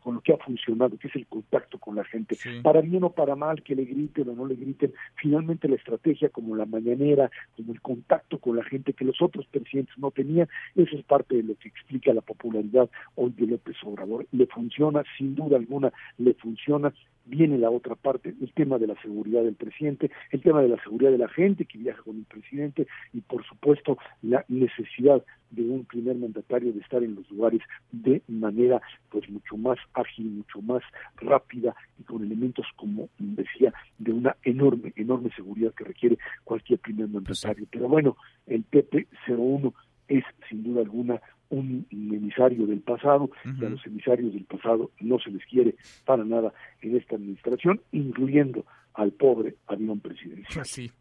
[0.04, 2.38] con lo que ha funcionado que es el contacto con la gente.
[2.64, 6.30] Para bien o para mal que le griten o no le griten finalmente la estrategia
[6.30, 10.48] como la mañanera como el contacto con la gente que los otros presidentes no tenían
[10.76, 14.26] eso es parte de lo que explica la popularidad hoy de López Obrador.
[14.32, 16.94] Le funciona sin duda alguna le funciona
[17.28, 20.82] viene la otra parte, el tema de la seguridad del presidente, el tema de la
[20.82, 25.62] seguridad de la gente que viaja con el presidente y por supuesto la necesidad de
[25.64, 27.62] un primer mandatario de estar en los lugares
[27.92, 30.84] de manera pues mucho más ágil, mucho más
[31.18, 37.08] rápida y con elementos como decía de una enorme, enorme seguridad que requiere cualquier primer
[37.08, 37.66] mandatario.
[37.70, 39.74] Pero bueno, el PP01
[40.08, 45.20] es sin duda alguna un emisario del pasado y a los emisarios del pasado no
[45.20, 50.66] se les quiere para nada en esta administración, incluyendo al pobre avión presidencial.
[50.66, 50.92] Sí.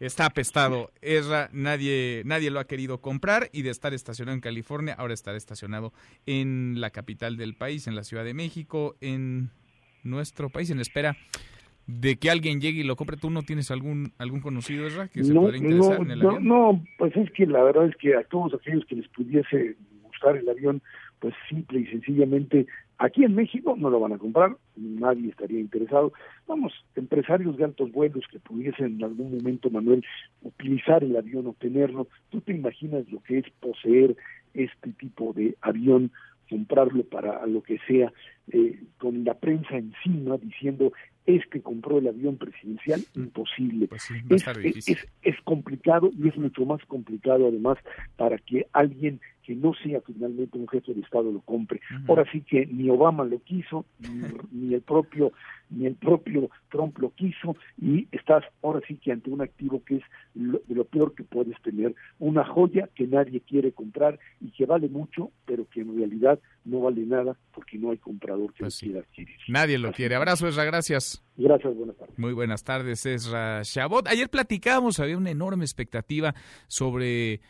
[0.00, 0.92] Está apestado.
[1.02, 5.36] Esra, nadie, nadie lo ha querido comprar y de estar estacionado en California, ahora estará
[5.36, 5.92] estacionado
[6.24, 9.50] en la capital del país, en la Ciudad de México, en
[10.04, 11.16] nuestro país, en espera
[11.88, 13.16] de que alguien llegue y lo compre.
[13.16, 16.18] ¿Tú no tienes algún algún conocido, Esra, que se no, podría interesar no, en el
[16.20, 16.44] no, avión?
[16.44, 19.76] No, pues es que la verdad es que a todos aquellos que les pudiese
[20.18, 20.82] gustar el avión,
[21.20, 22.66] pues simple y sencillamente
[22.98, 26.12] aquí en México no lo van a comprar, nadie estaría interesado.
[26.46, 30.04] Vamos, empresarios de altos vuelos que pudiesen en algún momento, Manuel,
[30.42, 34.16] utilizar el avión o tenerlo, tú te imaginas lo que es poseer
[34.54, 36.10] este tipo de avión
[36.50, 38.10] comprarlo para lo que sea,
[38.50, 40.92] eh, con la prensa encima diciendo
[41.26, 43.86] es que compró el avión presidencial, imposible.
[43.86, 47.76] Pues a es, es- es complicado y es mucho más complicado además
[48.16, 51.80] para que alguien que no sea finalmente un jefe de Estado lo compre.
[52.06, 54.20] Ahora sí que ni Obama lo quiso, ni,
[54.52, 55.32] ni el propio
[55.70, 59.96] ni el propio Trump lo quiso y estás ahora sí que ante un activo que
[59.96, 60.02] es
[60.34, 64.66] lo, de lo peor que puedes tener, una joya que nadie quiere comprar y que
[64.66, 68.70] vale mucho, pero que en realidad no vale nada porque no hay comprador que lo
[68.70, 69.36] quiera adquirir.
[69.48, 70.14] Nadie lo quiere.
[70.14, 71.22] Abrazo, Esra, gracias.
[71.36, 72.18] Gracias, buenas tardes.
[72.18, 74.08] Muy buenas tardes, Esra Chabot.
[74.08, 76.34] Ayer platicábamos, había una enorme expectativa
[76.66, 77.40] sobre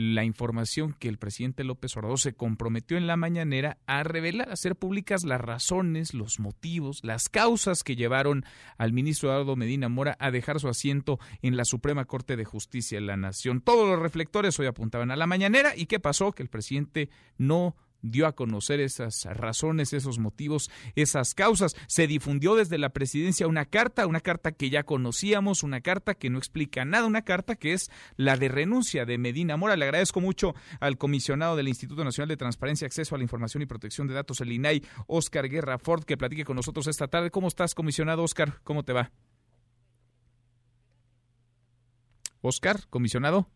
[0.00, 4.52] la información que el presidente López Obrador se comprometió en la mañanera a revelar, a
[4.52, 8.44] hacer públicas las razones, los motivos, las causas que llevaron
[8.76, 13.00] al ministro Eduardo Medina Mora a dejar su asiento en la Suprema Corte de Justicia
[13.00, 13.60] de la Nación.
[13.60, 16.30] Todos los reflectores hoy apuntaban a la mañanera y ¿qué pasó?
[16.30, 21.76] Que el presidente no dio a conocer esas razones, esos motivos, esas causas.
[21.86, 26.30] Se difundió desde la presidencia una carta, una carta que ya conocíamos, una carta que
[26.30, 29.76] no explica nada, una carta que es la de renuncia de Medina Mora.
[29.76, 33.66] Le agradezco mucho al comisionado del Instituto Nacional de Transparencia, Acceso a la Información y
[33.66, 37.30] Protección de Datos, el INAI, Oscar Guerra Ford, que platique con nosotros esta tarde.
[37.30, 38.60] ¿Cómo estás, comisionado Oscar?
[38.64, 39.10] ¿Cómo te va?
[42.40, 43.50] Oscar, comisionado.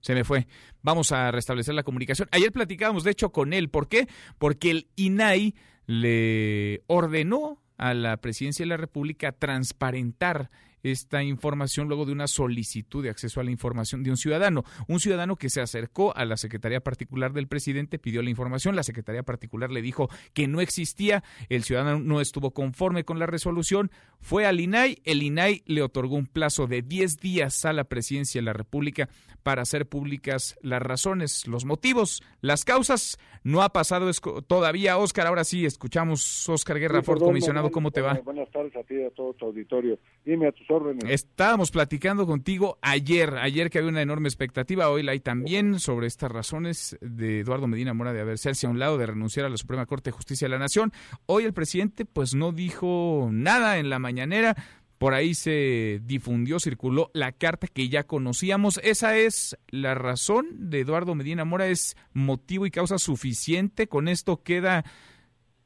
[0.00, 0.46] Se me fue.
[0.82, 2.28] Vamos a restablecer la comunicación.
[2.32, 3.68] Ayer platicábamos, de hecho, con él.
[3.68, 4.08] ¿Por qué?
[4.38, 5.54] Porque el INAI
[5.86, 10.50] le ordenó a la presidencia de la República transparentar
[10.82, 14.64] esta información luego de una solicitud de acceso a la información de un ciudadano.
[14.88, 18.82] Un ciudadano que se acercó a la Secretaría Particular del presidente, pidió la información, la
[18.82, 23.90] Secretaría Particular le dijo que no existía, el ciudadano no estuvo conforme con la resolución,
[24.20, 28.40] fue al INAI, el INAI le otorgó un plazo de 10 días a la presidencia
[28.40, 29.08] de la República
[29.42, 33.16] para hacer públicas las razones, los motivos, las causas.
[33.42, 34.10] No ha pasado
[34.46, 35.26] todavía, Oscar.
[35.26, 38.16] Ahora sí, escuchamos, Oscar Guerra Sí, Ford, perdón, comisionado, ¿cómo te va?
[38.16, 39.98] eh, Buenas tardes a ti y a todo tu auditorio.
[40.24, 41.04] Dime a tus órdenes.
[41.08, 46.06] Estábamos platicando contigo ayer, ayer que había una enorme expectativa, hoy la hay también sobre
[46.06, 49.56] estas razones de Eduardo Medina Mora de haberse a un lado, de renunciar a la
[49.56, 50.92] Suprema Corte de Justicia de la Nación.
[51.26, 54.56] Hoy el presidente pues no dijo nada en la mañanera,
[54.98, 58.78] por ahí se difundió, circuló la carta que ya conocíamos.
[58.84, 63.86] Esa es la razón de Eduardo Medina Mora, es motivo y causa suficiente.
[63.86, 64.84] Con esto queda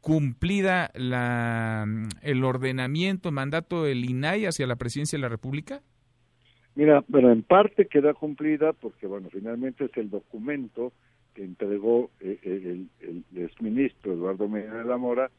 [0.04, 1.86] cumplida la,
[2.22, 5.80] el ordenamiento, el mandato del INAI hacia la presidencia de la República?
[6.74, 10.92] Mira, bueno, en parte queda cumplida porque, bueno, finalmente es el documento
[11.34, 15.30] que entregó eh, el, el, exministro Eduardo Medina de la Mora,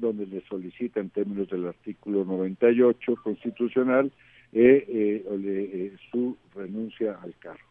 [0.00, 4.12] donde le solicita en términos del artículo 98 constitucional
[4.52, 7.70] eh, eh, eh, su renuncia al cargo.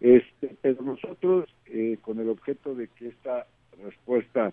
[0.00, 3.46] Este, pero nosotros, eh, con el objeto de que esta
[3.84, 4.52] respuesta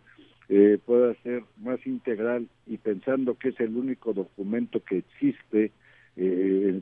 [0.86, 5.72] pueda ser más integral y pensando que es el único documento que existe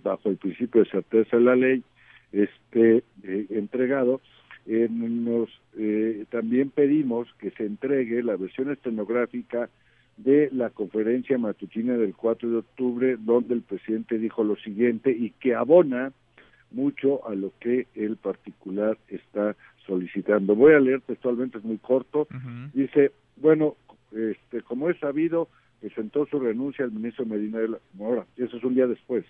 [0.03, 1.84] bajo el principio de certeza de la ley,
[2.32, 3.03] este
[3.49, 4.21] entregado,
[4.65, 5.49] nos
[6.30, 9.69] también pedimos que se entregue la versión estenográfica
[10.17, 15.30] de la conferencia matutina del 4 de octubre, donde el presidente dijo lo siguiente y
[15.32, 16.12] que abona
[16.71, 20.56] mucho a lo que el particular está solicitando.
[20.56, 22.27] Voy a leer textualmente, es muy corto.
[22.73, 23.76] Dice, bueno,
[24.12, 25.47] este, como es sabido,
[25.80, 29.26] presentó su renuncia al ministro Medina de la Mora, eso es un día después,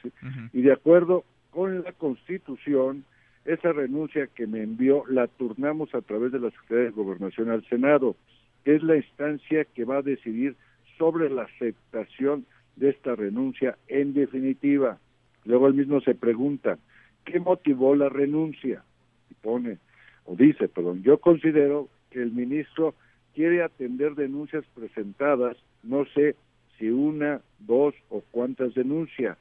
[0.53, 3.03] y de acuerdo con la Constitución,
[3.45, 7.65] esa renuncia que me envió la turnamos a través de la Secretaría de Gobernación al
[7.67, 8.15] Senado,
[8.63, 10.55] que es la instancia que va a decidir
[10.97, 14.99] sobre la aceptación de esta renuncia en definitiva.
[15.45, 16.77] Luego él mismo se pregunta,
[17.23, 18.83] ¿qué motivó la renuncia?
[19.31, 19.77] Y pone,
[20.25, 22.95] o dice, perdón, yo considero que el ministro
[23.37, 26.35] quiere atender denuncias presentadas, no sé
[26.79, 29.37] si una, dos o cuántas denuncias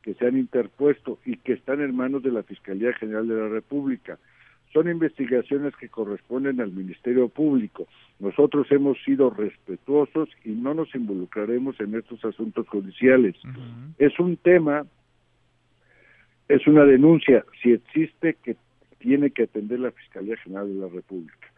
[0.00, 3.48] que se han interpuesto y que están en manos de la Fiscalía General de la
[3.48, 4.16] República.
[4.72, 7.88] Son investigaciones que corresponden al Ministerio Público.
[8.20, 13.34] Nosotros hemos sido respetuosos y no nos involucraremos en estos asuntos judiciales.
[13.98, 14.86] Es un tema,
[16.46, 18.54] es una denuncia, si existe, que
[19.00, 21.51] tiene que atender la Fiscalía General de la República.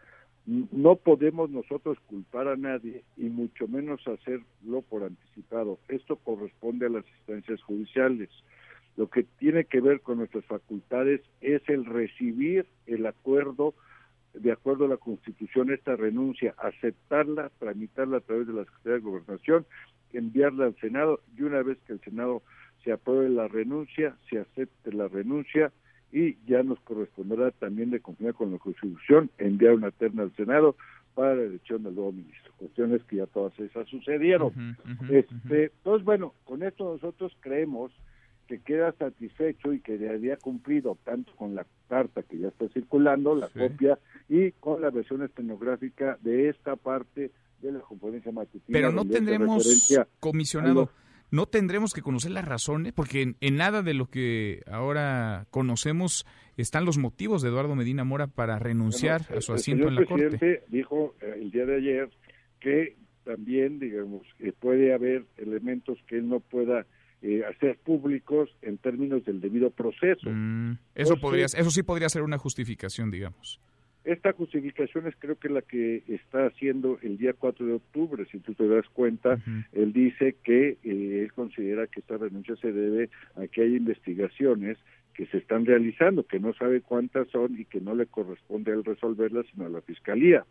[0.45, 5.79] No podemos nosotros culpar a nadie y mucho menos hacerlo por anticipado.
[5.87, 8.29] Esto corresponde a las instancias judiciales.
[8.95, 13.73] Lo que tiene que ver con nuestras facultades es el recibir el acuerdo,
[14.35, 18.99] de acuerdo a la Constitución, esta renuncia, aceptarla, tramitarla a través de la Secretaría de
[18.99, 19.65] Gobernación,
[20.13, 22.43] enviarla al Senado y una vez que el Senado
[22.83, 25.73] se apruebe la renuncia, se acepte la renuncia
[26.15, 30.77] y ya nos corresponderá también de confiar con la Constitución enviar una terna al Senado
[31.13, 32.53] para la elección del nuevo ministro.
[32.55, 34.77] Cuestiones que ya todas esas sucedieron.
[35.11, 37.91] este, entonces, bueno, con esto nosotros creemos
[38.47, 43.35] que queda satisfecho y que había cumplido tanto con la carta que ya está circulando,
[43.35, 43.99] la copia,
[44.29, 48.63] y con la versión estenográfica de esta parte de la conferencia matutina.
[48.71, 50.89] Pero no tendremos, comisionado,
[51.31, 56.25] no tendremos que conocer las razones, porque en, nada de lo que ahora conocemos
[56.57, 60.23] están los motivos de Eduardo Medina Mora para renunciar a su asiento en la Corte.
[60.23, 62.09] El presidente dijo eh, el día de ayer
[62.59, 66.85] que también, digamos, que puede haber elementos que él no pueda
[67.21, 70.29] eh, hacer públicos en términos del debido proceso.
[70.29, 73.59] Mm, eso, podría, eso sí podría ser una justificación, digamos.
[74.05, 78.39] Esta justificación es creo que la que está haciendo el día 4 de octubre, si
[78.39, 79.39] tú te das cuenta,
[79.73, 84.77] él dice que eh, él considera que esta renuncia se debe a que hay investigaciones
[85.15, 88.75] que se están realizando, que no sabe cuántas son y que no le corresponde a
[88.75, 90.45] él resolverlas, sino a la fiscalía,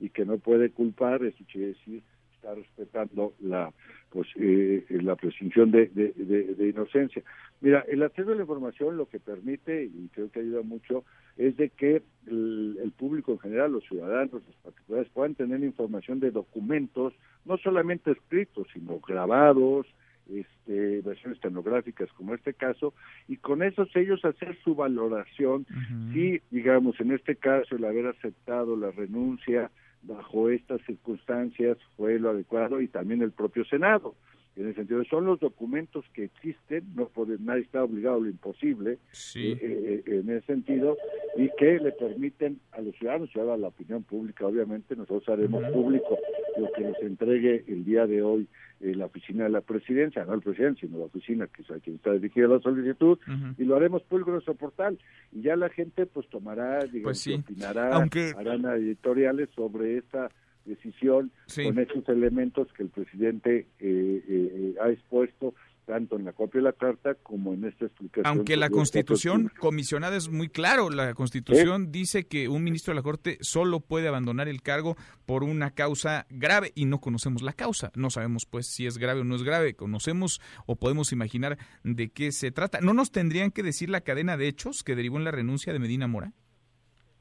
[0.00, 2.02] y que no puede culpar, eso quiere decir
[2.38, 3.72] está respetando la
[4.10, 7.22] pues eh, la presunción de, de, inocencia.
[7.60, 11.04] Mira, el acceso a la información lo que permite, y creo que ayuda mucho,
[11.36, 16.30] es de que el, público en general, los ciudadanos, los particulares, puedan tener información de
[16.30, 17.12] documentos,
[17.44, 19.86] no solamente escritos, sino grabados,
[20.30, 22.94] este, versiones tecnográficas como este caso,
[23.28, 25.66] y con esos ellos hacer su valoración,
[26.14, 29.70] si, digamos, en este caso, el haber aceptado la renuncia,
[30.02, 34.14] bajo estas circunstancias fue lo adecuado y también el propio Senado.
[34.58, 38.20] En el sentido de son los documentos que existen, no puede, nadie está obligado a
[38.20, 38.98] lo imposible eh,
[39.36, 40.96] eh, eh, en ese sentido,
[41.36, 45.62] y que le permiten a los ciudadanos y a la opinión pública, obviamente, nosotros haremos
[45.72, 46.18] público
[46.56, 48.48] lo que nos entregue el día de hoy
[48.80, 51.96] la oficina de la presidencia, no el presidente, sino la oficina que es a quien
[51.96, 53.18] está dirigida la solicitud,
[53.58, 54.98] y lo haremos público en nuestro portal.
[55.32, 60.30] Y ya la gente pues tomará, digamos, pues opinará, harán editoriales sobre esta
[60.68, 65.54] decisión con esos elementos que el presidente eh, eh, eh, ha expuesto
[65.88, 68.26] tanto en la copia de la carta como en esta explicación.
[68.26, 73.02] Aunque la Constitución comisionada es muy claro, la Constitución dice que un ministro de la
[73.02, 77.90] Corte solo puede abandonar el cargo por una causa grave y no conocemos la causa.
[77.96, 79.74] No sabemos pues si es grave o no es grave.
[79.74, 82.80] Conocemos o podemos imaginar de qué se trata.
[82.82, 85.78] ¿No nos tendrían que decir la cadena de hechos que derivó en la renuncia de
[85.78, 86.34] Medina Mora?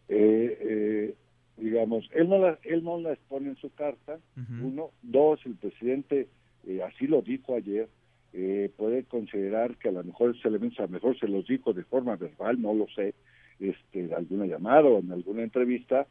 [0.10, 0.58] Eh,
[1.58, 4.20] digamos, él no la, él no la expone en su carta,
[4.62, 6.28] uno, dos, el presidente
[6.68, 7.88] eh, así lo dijo ayer,
[8.34, 11.74] eh, puede considerar que a lo mejor esos elementos a lo mejor se los dijo
[11.74, 13.16] de forma verbal, no lo sé,
[13.60, 16.08] este, en alguna llamada o en alguna entrevista,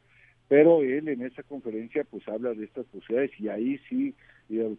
[0.48, 4.14] pero él en esa conferencia pues habla de estas posibilidades y ahí sí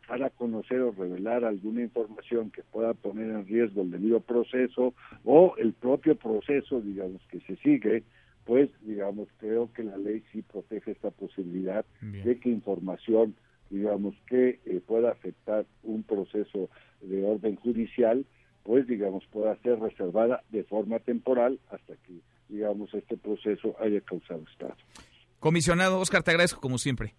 [0.08, 4.94] para conocer o revelar alguna información que pueda poner en riesgo el debido proceso
[5.26, 8.04] o el propio proceso, digamos, que se sigue,
[8.48, 13.36] pues, digamos, creo que la ley sí protege esta posibilidad de que información,
[13.70, 16.70] digamos, que eh, pueda afectar un proceso
[17.02, 18.26] de orden judicial,
[18.64, 22.14] pues, digamos, pueda ser reservada de forma temporal hasta que,
[22.48, 24.76] digamos, este proceso haya causado estado.
[25.40, 27.14] Comisionado Oscar, te agradezco como siempre.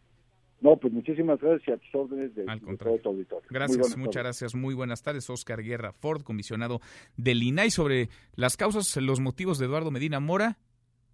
[0.62, 2.44] No, pues muchísimas gracias y a tus órdenes de,
[2.78, 3.48] todo tu auditorio.
[3.50, 4.54] Gracias, muchas gracias.
[4.56, 5.28] Muy buenas tardes.
[5.30, 6.80] Oscar Guerra Ford, comisionado
[7.16, 10.56] del INAI, sobre las causas, los motivos de Eduardo Medina Mora.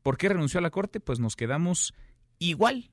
[0.05, 1.01] ¿Por qué renunció a la Corte?
[1.01, 1.95] Pues nos quedamos
[2.39, 2.91] igual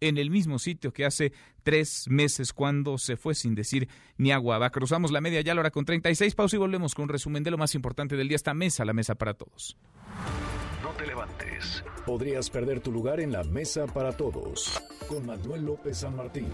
[0.00, 1.32] en el mismo sitio que hace
[1.62, 3.88] tres meses cuando se fue sin decir
[4.18, 4.58] ni agua.
[4.58, 6.34] Va, cruzamos la media ya la hora con 36.
[6.34, 8.36] Pausa y volvemos con un resumen de lo más importante del día.
[8.36, 9.78] Esta mesa, la mesa para todos.
[10.82, 11.82] No te levantes.
[12.04, 14.82] Podrías perder tu lugar en la mesa para todos.
[15.08, 16.48] Con Manuel López San Martín.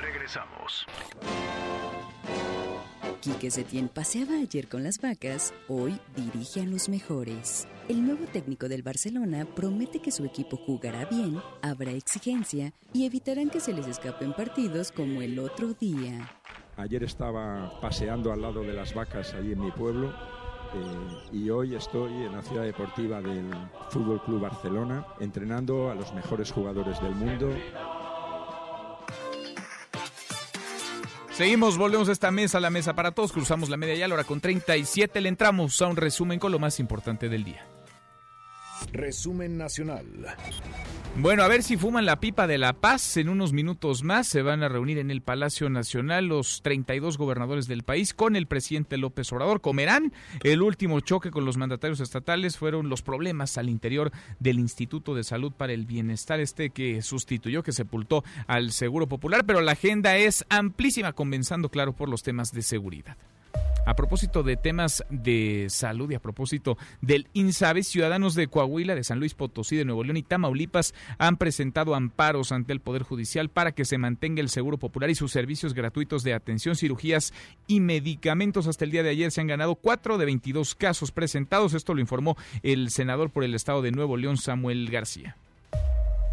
[0.00, 0.86] Regresamos.
[3.22, 7.68] Quique Setién paseaba ayer con las vacas, hoy dirige a los mejores.
[7.88, 13.48] El nuevo técnico del Barcelona promete que su equipo jugará bien, habrá exigencia y evitarán
[13.48, 16.32] que se les escapen partidos como el otro día.
[16.76, 20.08] Ayer estaba paseando al lado de las vacas ahí en mi pueblo
[20.74, 23.48] eh, y hoy estoy en la ciudad deportiva del
[23.90, 27.54] Fútbol Club Barcelona entrenando a los mejores jugadores del mundo
[31.34, 34.24] Seguimos, volvemos a esta mesa, la mesa para todos, cruzamos la media ya, la hora
[34.24, 37.66] con 37, le entramos a un resumen con lo más importante del día.
[38.92, 40.06] Resumen nacional.
[41.18, 43.18] Bueno, a ver si fuman la pipa de la paz.
[43.18, 47.68] En unos minutos más se van a reunir en el Palacio Nacional los 32 gobernadores
[47.68, 49.60] del país con el presidente López Obrador.
[49.60, 50.14] Comerán.
[50.42, 54.10] El último choque con los mandatarios estatales fueron los problemas al interior
[54.40, 59.44] del Instituto de Salud para el Bienestar, este que sustituyó, que sepultó al Seguro Popular,
[59.44, 63.18] pero la agenda es amplísima, comenzando, claro, por los temas de seguridad.
[63.84, 69.02] A propósito de temas de salud y a propósito del INSABE, ciudadanos de Coahuila, de
[69.02, 73.48] San Luis Potosí, de Nuevo León y Tamaulipas han presentado amparos ante el Poder Judicial
[73.48, 77.34] para que se mantenga el Seguro Popular y sus servicios gratuitos de atención, cirugías
[77.66, 78.68] y medicamentos.
[78.68, 81.74] Hasta el día de ayer se han ganado cuatro de 22 casos presentados.
[81.74, 85.36] Esto lo informó el senador por el Estado de Nuevo León, Samuel García.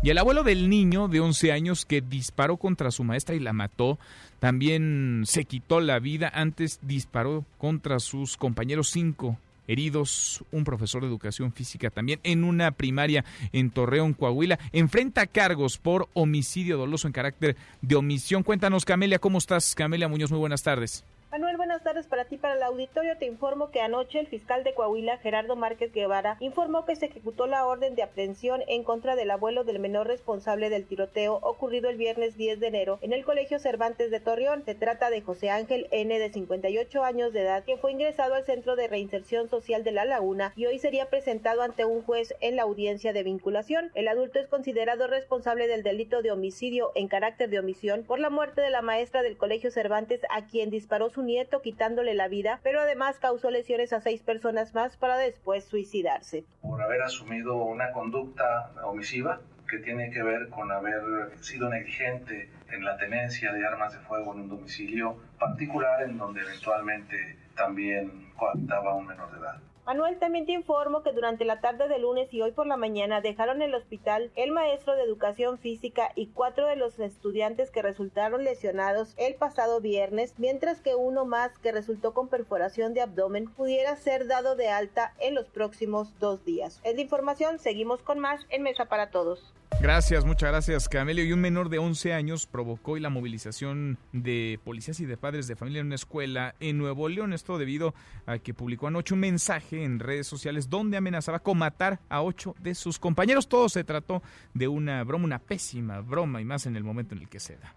[0.02, 3.52] Y el abuelo del niño de 11 años que disparó contra su maestra y la
[3.52, 4.00] mató,
[4.40, 9.38] también se quitó la vida, antes disparó contra sus compañeros cinco
[9.68, 15.78] heridos, un profesor de educación física también en una primaria en Torreón, Coahuila, enfrenta cargos
[15.78, 18.44] por homicidio doloso en carácter de omisión.
[18.44, 19.76] Cuéntanos, Camelia, ¿cómo estás?
[19.76, 21.04] Camelia Muñoz, muy buenas tardes.
[21.32, 23.16] Manuel, buenas tardes para ti, para el auditorio.
[23.20, 27.46] Te informo que anoche el fiscal de Coahuila, Gerardo Márquez Guevara, informó que se ejecutó
[27.46, 31.98] la orden de aprehensión en contra del abuelo del menor responsable del tiroteo ocurrido el
[31.98, 34.64] viernes 10 de enero en el Colegio Cervantes de Torreón.
[34.66, 36.18] Se trata de José Ángel N.
[36.18, 40.06] de 58 años de edad, que fue ingresado al Centro de Reinserción Social de La
[40.06, 43.92] Laguna y hoy sería presentado ante un juez en la audiencia de vinculación.
[43.94, 48.32] El adulto es considerado responsable del delito de homicidio en carácter de omisión por la
[48.32, 52.60] muerte de la maestra del Colegio Cervantes a quien disparó su nieto quitándole la vida,
[52.64, 56.46] pero además causó lesiones a seis personas más para después suicidarse.
[56.62, 61.02] Por haber asumido una conducta omisiva que tiene que ver con haber
[61.42, 66.42] sido negligente en la tenencia de armas de fuego en un domicilio particular en donde
[66.42, 69.69] eventualmente también cohabitaba un menor de edad.
[69.90, 73.22] Manuel también te informo que durante la tarde de lunes y hoy por la mañana
[73.22, 78.44] dejaron el hospital el maestro de educación física y cuatro de los estudiantes que resultaron
[78.44, 83.96] lesionados el pasado viernes, mientras que uno más que resultó con perforación de abdomen pudiera
[83.96, 86.80] ser dado de alta en los próximos dos días.
[86.84, 89.56] Es la información, seguimos con más en Mesa para Todos.
[89.82, 91.24] Gracias, muchas gracias, Camelio.
[91.24, 95.56] Y un menor de 11 años provocó la movilización de policías y de padres de
[95.56, 97.32] familia en una escuela en Nuevo León.
[97.32, 97.94] Esto debido
[98.26, 102.56] a que publicó anoche un mensaje en redes sociales donde amenazaba con matar a ocho
[102.60, 103.48] de sus compañeros.
[103.48, 104.22] Todo se trató
[104.54, 107.58] de una broma, una pésima broma, y más en el momento en el que se
[107.58, 107.76] da.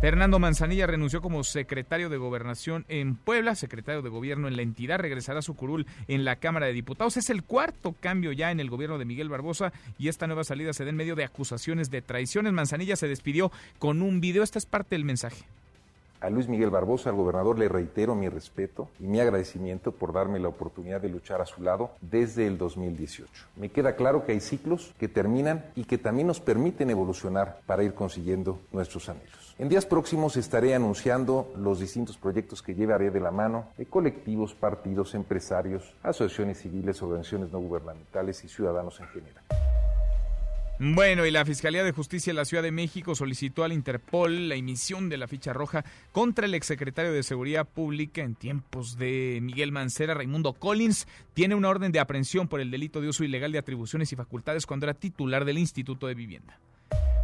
[0.00, 5.00] Fernando Manzanilla renunció como secretario de Gobernación en Puebla, secretario de Gobierno en la entidad,
[5.00, 7.16] regresará a su curul en la Cámara de Diputados.
[7.16, 10.72] Es el cuarto cambio ya en el gobierno de Miguel Barbosa y esta nueva salida
[10.72, 12.52] se da en medio de acusaciones de traiciones.
[12.52, 13.50] Manzanilla se despidió
[13.80, 15.44] con un video, esta es parte del mensaje.
[16.20, 20.40] A Luis Miguel Barbosa, al gobernador, le reitero mi respeto y mi agradecimiento por darme
[20.40, 23.30] la oportunidad de luchar a su lado desde el 2018.
[23.54, 27.84] Me queda claro que hay ciclos que terminan y que también nos permiten evolucionar para
[27.84, 29.54] ir consiguiendo nuestros anhelos.
[29.60, 34.54] En días próximos estaré anunciando los distintos proyectos que llevaré de la mano de colectivos,
[34.54, 39.44] partidos, empresarios, asociaciones civiles, organizaciones no gubernamentales y ciudadanos en general.
[40.80, 44.54] Bueno, y la Fiscalía de Justicia de la Ciudad de México solicitó al Interpol la
[44.54, 49.72] emisión de la ficha roja contra el exsecretario de Seguridad Pública en tiempos de Miguel
[49.72, 51.08] Mancera, Raimundo Collins.
[51.34, 54.66] Tiene una orden de aprehensión por el delito de uso ilegal de atribuciones y facultades
[54.66, 56.60] cuando era titular del Instituto de Vivienda.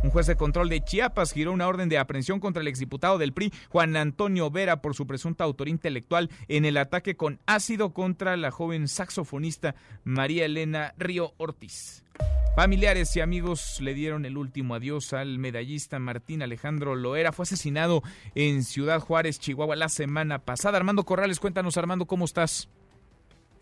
[0.05, 3.33] Un juez de control de Chiapas giró una orden de aprehensión contra el exdiputado del
[3.33, 8.37] PRI, Juan Antonio Vera, por su presunta autoría intelectual en el ataque con ácido contra
[8.37, 12.05] la joven saxofonista María Elena Río Ortiz.
[12.55, 17.33] Familiares y amigos le dieron el último adiós al medallista Martín Alejandro Loera.
[17.33, 18.03] Fue asesinado
[18.35, 20.77] en Ciudad Juárez, Chihuahua, la semana pasada.
[20.77, 22.69] Armando Corrales, cuéntanos, Armando, ¿cómo estás?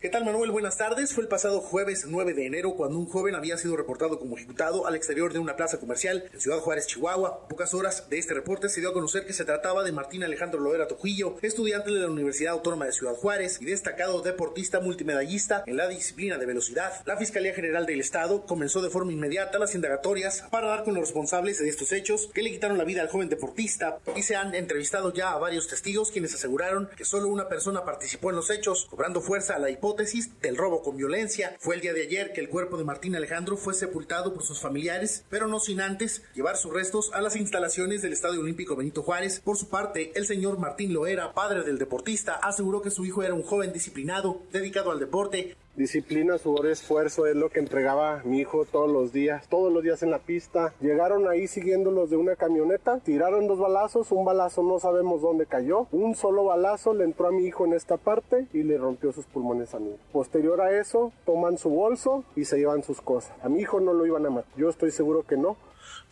[0.03, 0.51] ¿Qué tal Manuel?
[0.51, 1.13] Buenas tardes.
[1.13, 4.85] Fue el pasado jueves 9 de enero cuando un joven había sido reportado como ejecutado
[4.85, 7.47] al exterior de una plaza comercial en Ciudad Juárez, Chihuahua.
[7.47, 10.59] Pocas horas de este reporte se dio a conocer que se trataba de Martín Alejandro
[10.59, 15.77] Loera Trujillo, estudiante de la Universidad Autónoma de Ciudad Juárez y destacado deportista multimedallista en
[15.77, 16.91] la disciplina de velocidad.
[17.05, 21.03] La Fiscalía General del Estado comenzó de forma inmediata las indagatorias para dar con los
[21.05, 24.53] responsables de estos hechos que le quitaron la vida al joven deportista y se han
[24.53, 28.87] entrevistado ya a varios testigos quienes aseguraron que solo una persona participó en los hechos,
[28.89, 31.55] cobrando fuerza a la hipótesis del robo con violencia.
[31.59, 34.59] Fue el día de ayer que el cuerpo de Martín Alejandro fue sepultado por sus
[34.59, 39.03] familiares, pero no sin antes llevar sus restos a las instalaciones del Estadio Olímpico Benito
[39.03, 39.39] Juárez.
[39.39, 43.33] Por su parte, el señor Martín Loera, padre del deportista, aseguró que su hijo era
[43.33, 48.63] un joven disciplinado, dedicado al deporte Disciplina, sudor, esfuerzo es lo que entregaba mi hijo
[48.63, 50.71] todos los días, todos los días en la pista.
[50.81, 55.87] Llegaron ahí siguiéndolos de una camioneta, tiraron dos balazos, un balazo no sabemos dónde cayó,
[55.91, 59.25] un solo balazo le entró a mi hijo en esta parte y le rompió sus
[59.25, 59.95] pulmones a mí.
[60.11, 63.33] Posterior a eso, toman su bolso y se llevan sus cosas.
[63.41, 65.57] A mi hijo no lo iban a matar, yo estoy seguro que no,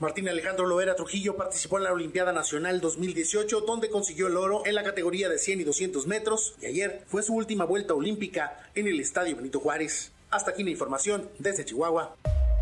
[0.01, 4.73] Martín Alejandro Loera Trujillo participó en la Olimpiada Nacional 2018, donde consiguió el oro en
[4.73, 8.87] la categoría de 100 y 200 metros, y ayer fue su última vuelta olímpica en
[8.87, 10.11] el Estadio Benito Juárez.
[10.31, 12.15] Hasta aquí la información desde Chihuahua.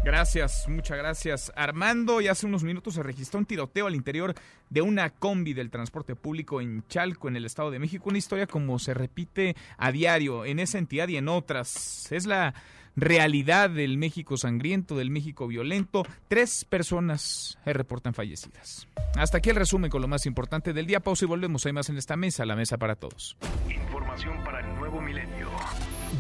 [0.04, 1.52] Gracias, muchas gracias.
[1.56, 4.36] Armando, y hace unos minutos se registró un tiroteo al interior
[4.70, 8.10] de una combi del transporte público en Chalco, en el Estado de México.
[8.10, 12.12] Una historia como se repite a diario en esa entidad y en otras.
[12.12, 12.54] Es la
[13.02, 16.04] realidad del México sangriento, del México violento.
[16.28, 18.88] Tres personas se reportan fallecidas.
[19.16, 21.00] Hasta aquí el resumen con lo más importante del día.
[21.00, 21.66] Pausa y volvemos.
[21.66, 23.38] Hay más en esta mesa, la mesa para todos.
[23.70, 25.50] Información para el nuevo milenio.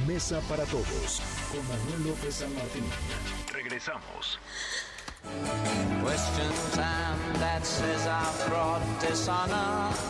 [0.07, 1.21] Mesa para todos
[1.51, 2.83] con Manuel López San Martín.
[3.53, 4.39] Regresamos.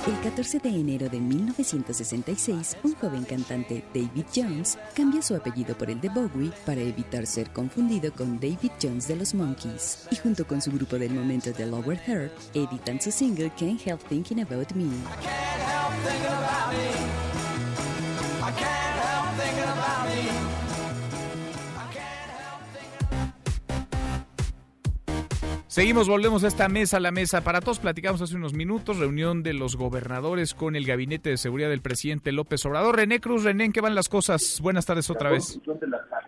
[0.07, 5.89] El 14 de enero de 1966, un joven cantante, David Jones, cambia su apellido por
[5.89, 10.07] el de Bowie para evitar ser confundido con David Jones de los Monkees.
[10.11, 14.01] Y junto con su grupo del momento de Lower Third, editan su single Can't Help
[14.07, 14.89] Thinking About Me.
[25.69, 27.77] Seguimos, volvemos a esta mesa, la mesa para todos.
[27.77, 32.31] Platicamos hace unos minutos, reunión de los gobernadores con el gabinete de seguridad del presidente
[32.31, 32.95] López Obrador.
[32.95, 34.61] René Cruz, René, ¿en qué van las cosas?
[34.63, 35.61] Buenas tardes otra vez.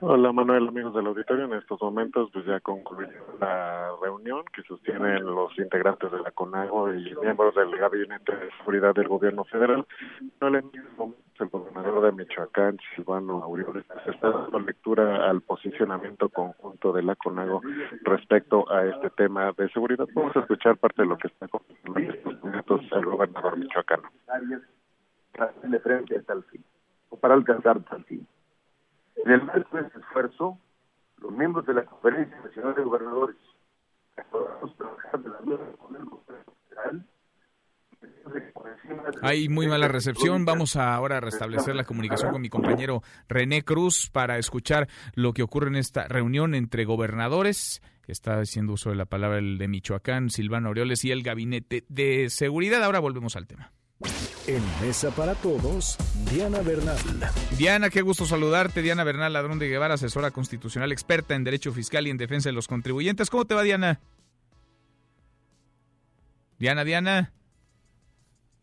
[0.02, 1.46] Hola Manuel, amigos del auditorio.
[1.46, 3.08] En estos momentos pues ya concluyó
[3.40, 8.94] la reunión que sostienen los integrantes de la CONAGO y miembros del gabinete de seguridad
[8.94, 9.88] del gobierno federal.
[10.40, 10.62] No le
[11.42, 17.62] el gobernador de Michoacán, Silvano Aureoles, está dando lectura al posicionamiento conjunto de la CONAGO
[18.04, 20.08] respecto a este tema de seguridad.
[20.14, 24.10] Vamos a escuchar parte de lo que está comentando en estos minutos el gobernador michoacano.
[24.34, 24.62] El
[27.20, 28.28] para alcanzar tal fin.
[29.18, 30.58] En el marco de este esfuerzo,
[31.18, 33.36] los miembros de la Conferencia Nacional de Gobernadores
[34.18, 37.06] acordamos trabajar de la mano con el gobierno federal
[39.22, 40.46] hay muy mala recepción.
[40.46, 45.34] Vamos a ahora a restablecer la comunicación con mi compañero René Cruz para escuchar lo
[45.34, 47.82] que ocurre en esta reunión entre gobernadores.
[48.08, 52.30] Está haciendo uso de la palabra el de Michoacán, Silvano Aureoles y el Gabinete de
[52.30, 52.84] Seguridad.
[52.84, 53.72] Ahora volvemos al tema.
[54.48, 55.98] En Mesa para Todos,
[56.32, 56.98] Diana Bernal.
[57.58, 58.82] Diana, qué gusto saludarte.
[58.82, 62.54] Diana Bernal, ladrón de Guevara, asesora constitucional, experta en derecho fiscal y en defensa de
[62.54, 63.30] los contribuyentes.
[63.30, 64.02] ¿Cómo te va, Diana?
[66.58, 67.34] Diana, Diana.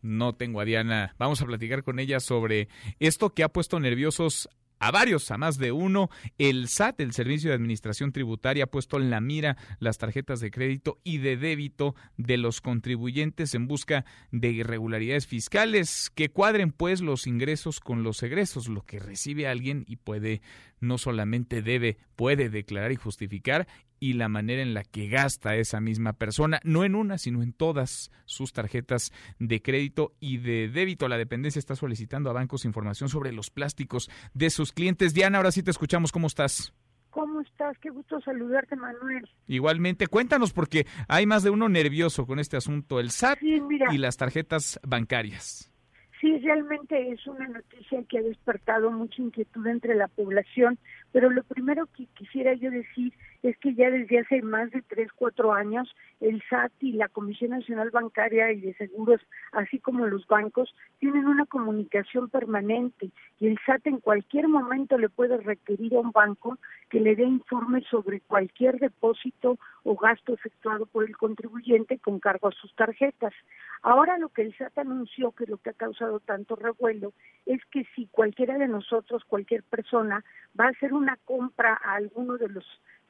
[0.01, 1.15] No tengo a Diana.
[1.17, 2.69] Vamos a platicar con ella sobre
[2.99, 6.09] esto que ha puesto nerviosos a varios, a más de uno.
[6.37, 10.51] El SAT, el Servicio de Administración Tributaria, ha puesto en la mira las tarjetas de
[10.51, 17.01] crédito y de débito de los contribuyentes en busca de irregularidades fiscales que cuadren pues
[17.01, 20.41] los ingresos con los egresos, lo que recibe alguien y puede
[20.79, 23.67] no solamente debe, puede declarar y justificar
[23.99, 27.53] y la manera en la que gasta esa misma persona, no en una, sino en
[27.53, 31.07] todas sus tarjetas de crédito y de débito.
[31.07, 35.13] La dependencia está solicitando a bancos información sobre los plásticos de sus clientes.
[35.13, 36.11] Diana, ahora sí te escuchamos.
[36.11, 36.73] ¿Cómo estás?
[37.09, 37.77] ¿Cómo estás?
[37.79, 39.27] Qué gusto saludarte, Manuel.
[39.47, 44.17] Igualmente, cuéntanos porque hay más de uno nervioso con este asunto, el SAT y las
[44.17, 45.71] tarjetas bancarias.
[46.21, 50.77] Sí, realmente es una noticia que ha despertado mucha inquietud entre la población,
[51.11, 55.09] pero lo primero que quisiera yo decir es que ya desde hace más de tres,
[55.15, 59.21] cuatro años el SAT y la Comisión Nacional Bancaria y de Seguros,
[59.53, 65.09] así como los bancos, tienen una comunicación permanente y el SAT en cualquier momento le
[65.09, 66.57] puede requerir a un banco
[66.89, 72.49] que le dé informes sobre cualquier depósito o gasto efectuado por el contribuyente con cargo
[72.49, 73.33] a sus tarjetas.
[73.81, 77.13] Ahora lo que el SAT anunció, que es lo que ha causado tanto revuelo,
[77.45, 80.23] es que si cualquiera de nosotros, cualquier persona,
[80.59, 82.65] va a hacer una compra a alguno de los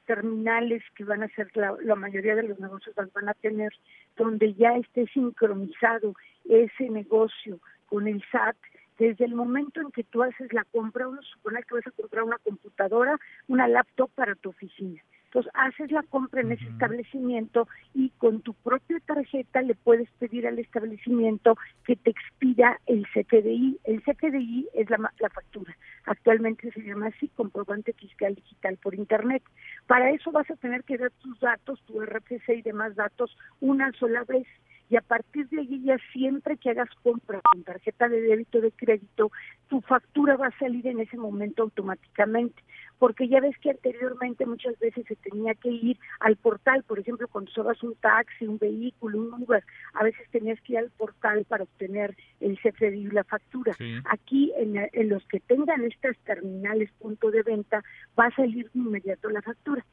[0.05, 3.71] terminales que van a ser la, mayoría de los negocios van a tener,
[4.15, 6.13] donde ya esté sincronizado
[6.47, 8.55] ese negocio con el SAT,
[8.97, 12.23] desde el momento en que tú haces la compra, uno supone que vas a comprar
[12.23, 13.17] una computadora,
[13.47, 15.01] una laptop para tu oficina.
[15.29, 20.47] Entonces, haces la compra en ese establecimiento y con tu propia tarjeta le puedes pedir
[20.47, 21.55] al establecimiento
[21.85, 23.79] que te expida el CFDI.
[23.83, 25.77] El CFDI es la, la factura.
[26.05, 29.43] Actualmente se llama así, comprobante fiscal digital por Internet.
[29.85, 33.91] Para eso vas a tener que dar tus datos, tu RFC y demás datos una
[33.93, 34.47] sola vez
[34.89, 38.71] y a partir de allí ya siempre que hagas compra con tarjeta de débito de
[38.71, 39.31] crédito,
[39.67, 42.63] tu factura va a salir en ese momento automáticamente,
[42.97, 47.27] porque ya ves que anteriormente muchas veces se tenía que ir al portal, por ejemplo,
[47.27, 49.63] cuando usabas un taxi, un vehículo, un Uber,
[49.93, 53.75] a veces tenías que ir al portal para obtener el CFDI y la factura.
[54.05, 57.83] Aquí, en, en los que tengan estas terminales punto de venta,
[58.19, 59.85] va a salir de inmediato la factura.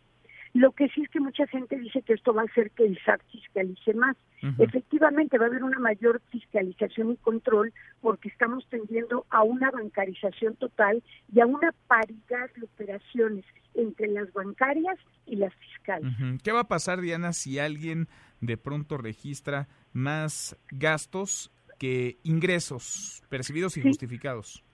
[0.56, 2.98] Lo que sí es que mucha gente dice que esto va a hacer que el
[3.04, 4.16] SAT fiscalice más.
[4.58, 10.56] Efectivamente, va a haber una mayor fiscalización y control porque estamos tendiendo a una bancarización
[10.56, 13.44] total y a una paridad de operaciones
[13.74, 16.10] entre las bancarias y las fiscales.
[16.42, 18.08] ¿Qué va a pasar, Diana, si alguien
[18.40, 24.64] de pronto registra más gastos que ingresos percibidos y justificados?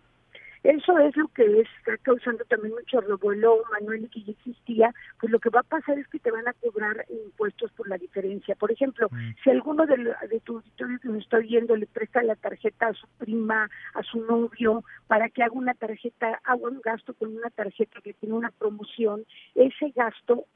[0.62, 5.32] Eso es lo que está causando también mucho revuelo, Manuel, y que ya existía, pues
[5.32, 8.54] lo que va a pasar es que te van a cobrar impuestos por la diferencia.
[8.54, 9.30] Por ejemplo, mm.
[9.42, 12.94] si alguno de, de tu auditorio que me está oyendo le presta la tarjeta a
[12.94, 17.50] su prima, a su novio, para que haga una tarjeta, haga un gasto con una
[17.50, 19.24] tarjeta que tiene una promoción,
[19.56, 20.46] ese gasto,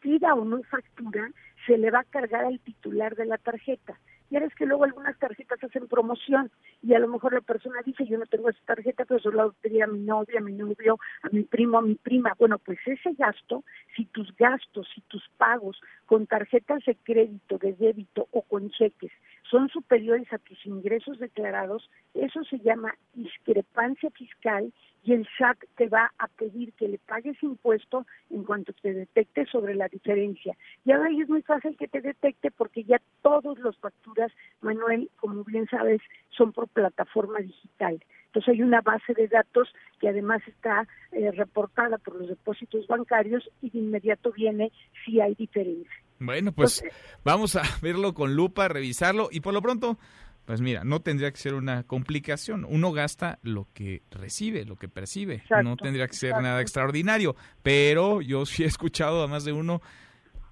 [0.00, 1.30] tira o no factura,
[1.66, 3.98] se le va a cargar al titular de la tarjeta.
[4.32, 8.06] Ya ves que luego algunas tarjetas hacen promoción y a lo mejor la persona dice,
[8.06, 11.28] yo no tengo esa tarjeta, pero solo la a mi novia, a mi novio, a
[11.28, 12.32] mi primo, a mi prima.
[12.38, 13.62] Bueno, pues ese gasto,
[13.94, 19.12] si tus gastos, si tus pagos con tarjetas de crédito, de débito o con cheques
[19.52, 24.72] son superiores a tus ingresos declarados, eso se llama discrepancia fiscal
[25.04, 29.44] y el SAT te va a pedir que le pagues impuesto en cuanto te detecte
[29.44, 30.56] sobre la diferencia.
[30.86, 34.32] Y ahora es muy fácil que te detecte porque ya todos los facturas,
[34.62, 36.00] Manuel, como bien sabes,
[36.30, 38.02] son por plataforma digital.
[38.26, 39.68] Entonces hay una base de datos
[40.00, 44.72] que además está eh, reportada por los depósitos bancarios y de inmediato viene
[45.04, 45.92] si hay diferencia.
[46.24, 46.82] Bueno, pues
[47.24, 49.98] vamos a verlo con lupa, revisarlo y por lo pronto
[50.44, 52.66] pues mira, no tendría que ser una complicación.
[52.68, 55.44] Uno gasta lo que recibe, lo que percibe.
[55.62, 57.36] no tendría que ser nada extraordinario.
[57.62, 59.80] Pero yo sí he escuchado a más de uno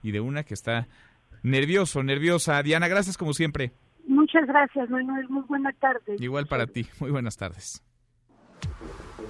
[0.03, 0.87] y de una que está
[1.43, 2.63] nervioso, nerviosa.
[2.63, 3.73] Diana, gracias como siempre.
[4.07, 5.29] Muchas gracias, Manuel.
[5.29, 6.17] Muy buena tarde.
[6.19, 6.87] Igual para ti.
[7.01, 7.83] Muy buenas tardes.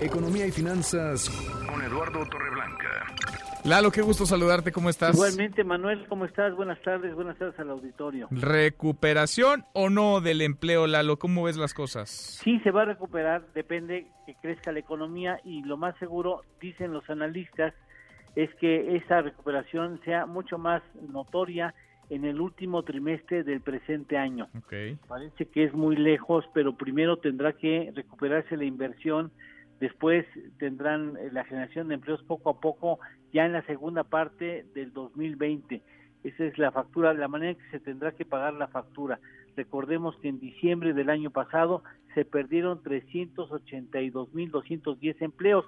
[0.00, 1.28] Economía y finanzas
[1.68, 3.06] con Eduardo Torreblanca.
[3.64, 5.14] Lalo, qué gusto saludarte, ¿cómo estás?
[5.14, 6.54] Igualmente, Manuel, ¿cómo estás?
[6.54, 8.28] Buenas tardes, buenas tardes al auditorio.
[8.30, 11.18] ¿Recuperación o no del empleo, Lalo?
[11.18, 12.10] ¿Cómo ves las cosas?
[12.10, 16.92] Sí, se va a recuperar, depende que crezca la economía y lo más seguro, dicen
[16.92, 17.74] los analistas,
[18.36, 21.74] es que esa recuperación sea mucho más notoria
[22.08, 24.48] en el último trimestre del presente año.
[24.64, 24.96] Okay.
[25.08, 29.32] Parece que es muy lejos, pero primero tendrá que recuperarse la inversión
[29.80, 30.24] Después
[30.58, 33.00] tendrán eh, la generación de empleos poco a poco
[33.32, 35.82] ya en la segunda parte del 2020.
[36.24, 39.20] Esa es la factura, la manera en que se tendrá que pagar la factura.
[39.56, 41.82] Recordemos que en diciembre del año pasado
[42.14, 45.66] se perdieron 382.210 empleos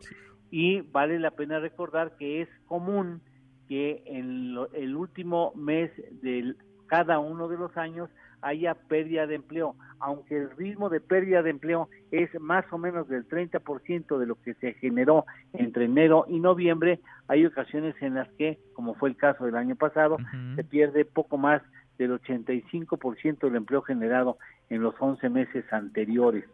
[0.51, 3.21] y vale la pena recordar que es común
[3.69, 5.91] que en el último mes
[6.23, 6.55] de
[6.87, 8.09] cada uno de los años
[8.43, 13.09] haya pérdida de empleo, aunque el ritmo de pérdida de empleo es más o menos
[13.09, 18.29] del 30% de lo que se generó entre enero y noviembre, hay ocasiones en las
[18.33, 20.17] que, como fue el caso del año pasado,
[20.57, 21.63] se pierde poco más
[21.99, 24.39] del 85% del empleo generado
[24.71, 26.45] en los 11 meses anteriores.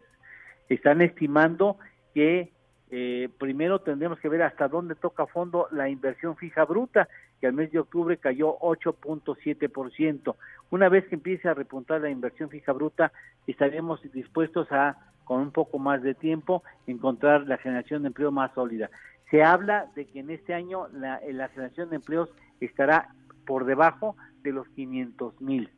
[0.69, 1.77] Están estimando
[2.13, 2.51] que
[2.91, 7.07] eh, primero tendremos que ver hasta dónde toca fondo la inversión fija bruta,
[7.39, 10.35] que al mes de octubre cayó 8.7%.
[10.71, 13.11] Una vez que empiece a repuntar la inversión fija bruta,
[13.47, 18.53] estaremos dispuestos a, con un poco más de tiempo, encontrar la generación de empleo más
[18.53, 18.89] sólida.
[19.31, 22.29] Se habla de que en este año la, la generación de empleos
[22.59, 23.09] estará
[23.45, 25.69] por debajo de los 500 mil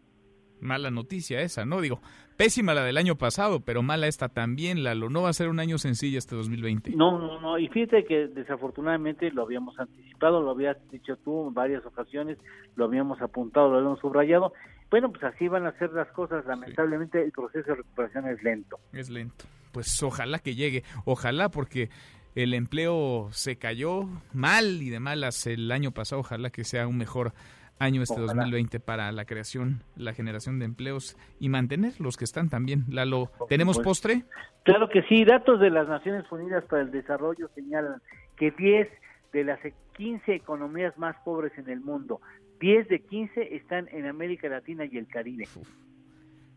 [0.59, 1.81] mala noticia esa, ¿no?
[1.81, 1.99] Digo,
[2.37, 5.09] pésima la del año pasado, pero mala esta también, Lalo.
[5.09, 6.91] No va a ser un año sencillo este 2020.
[6.95, 7.57] No, no, no.
[7.57, 12.37] Y fíjate que desafortunadamente lo habíamos anticipado, lo habías dicho tú en varias ocasiones,
[12.75, 14.53] lo habíamos apuntado, lo habíamos subrayado.
[14.89, 16.45] Bueno, pues así van a ser las cosas.
[16.45, 18.79] Lamentablemente el proceso de recuperación es lento.
[18.93, 19.45] Es lento.
[19.71, 21.89] Pues ojalá que llegue, ojalá porque
[22.35, 26.97] el empleo se cayó mal y de malas el año pasado, ojalá que sea un
[26.97, 27.33] mejor
[27.79, 32.49] año este 2020 para la creación, la generación de empleos y mantener los que están
[32.49, 32.85] también.
[32.89, 34.23] Lalo, ¿tenemos postre?
[34.63, 38.01] Claro que sí, datos de las Naciones Unidas para el Desarrollo señalan
[38.35, 38.89] que 10
[39.33, 39.59] de las
[39.97, 42.21] 15 economías más pobres en el mundo,
[42.59, 45.47] 10 de 15 están en América Latina y el Caribe.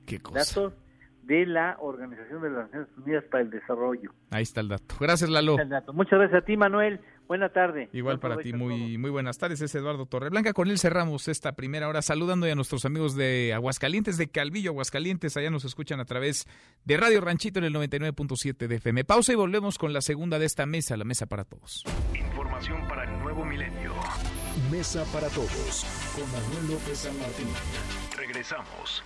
[0.07, 0.39] qué cosa.
[0.39, 0.75] Datos
[1.23, 4.11] de la Organización de las Naciones Unidas para el Desarrollo.
[4.31, 4.97] Ahí está el dato.
[4.99, 5.57] Gracias, Lalo.
[5.93, 7.01] Muchas gracias a ti, Manuel.
[7.31, 7.89] Buena tarde.
[7.93, 9.61] Igual para ti, muy, muy buenas tardes.
[9.61, 10.53] Es Eduardo Torreblanca.
[10.53, 15.37] Con él cerramos esta primera hora saludando a nuestros amigos de Aguascalientes, de Calvillo, Aguascalientes.
[15.37, 16.49] Allá nos escuchan a través
[16.85, 19.05] de Radio Ranchito en el 99.7 de FM.
[19.05, 21.85] Pausa y volvemos con la segunda de esta mesa, la mesa para todos.
[22.17, 23.95] Información para el nuevo milenio.
[24.69, 27.47] Mesa para todos con Manuel López San Martín.
[28.17, 29.05] Regresamos.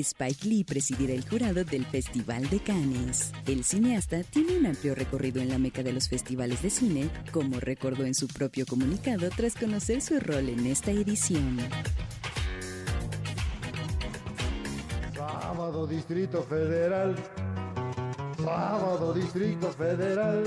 [0.00, 3.32] Spike Lee presidirá el jurado del Festival de Cannes.
[3.46, 7.60] El cineasta tiene un amplio recorrido en la meca de los festivales de cine, como
[7.60, 11.58] recordó en su propio comunicado tras conocer su rol en esta edición.
[15.14, 17.16] Sábado Distrito Federal.
[18.38, 20.44] Sábado Distrito Federal.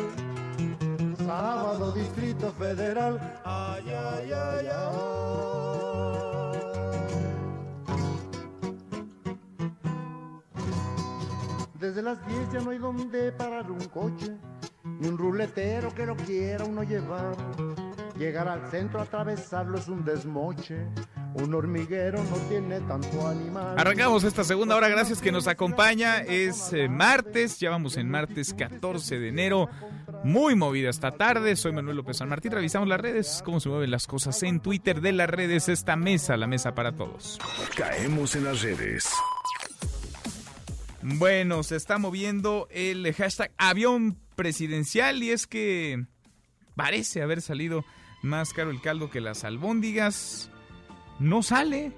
[1.17, 3.41] Sábado Distrito Federal.
[3.45, 5.82] Ay, ay, ay, ay.
[11.83, 14.31] Desde las 10 ya no hay donde parar un coche,
[14.85, 17.35] ni un ruletero que lo quiera uno llevar.
[18.17, 20.77] Llegar al centro, atravesarlo es un desmoche.
[21.33, 23.77] Un hormiguero no tiene tanto animal.
[23.77, 26.19] Arrancamos esta segunda hora, gracias que nos acompaña.
[26.19, 29.67] Es eh, martes, ya vamos en martes 14 de enero.
[30.23, 31.57] Muy movida esta tarde.
[31.57, 32.53] Soy Manuel López San Martín.
[32.53, 35.67] Revisamos las redes, cómo se mueven las cosas en Twitter de las redes.
[35.67, 37.39] Esta mesa, la mesa para todos.
[37.75, 39.09] Caemos en las redes.
[41.05, 46.05] Bueno, se está moviendo el hashtag avión presidencial y es que
[46.75, 47.83] parece haber salido
[48.21, 50.49] más caro el caldo que las albóndigas.
[51.19, 51.91] No sale,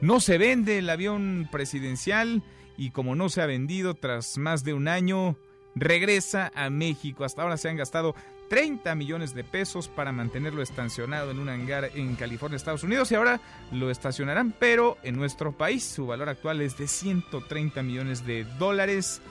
[0.00, 2.42] no se vende el avión presidencial
[2.76, 5.38] y como no se ha vendido tras más de un año,
[5.76, 7.24] regresa a México.
[7.24, 8.16] Hasta ahora se han gastado
[8.52, 13.14] 30 millones de pesos para mantenerlo estacionado en un hangar en California, Estados Unidos, y
[13.14, 13.40] ahora
[13.70, 19.22] lo estacionarán, pero en nuestro país su valor actual es de 130 millones de dólares.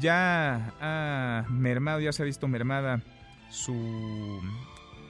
[0.00, 3.02] Ya ha mermado, ya se ha visto mermada
[3.50, 4.40] su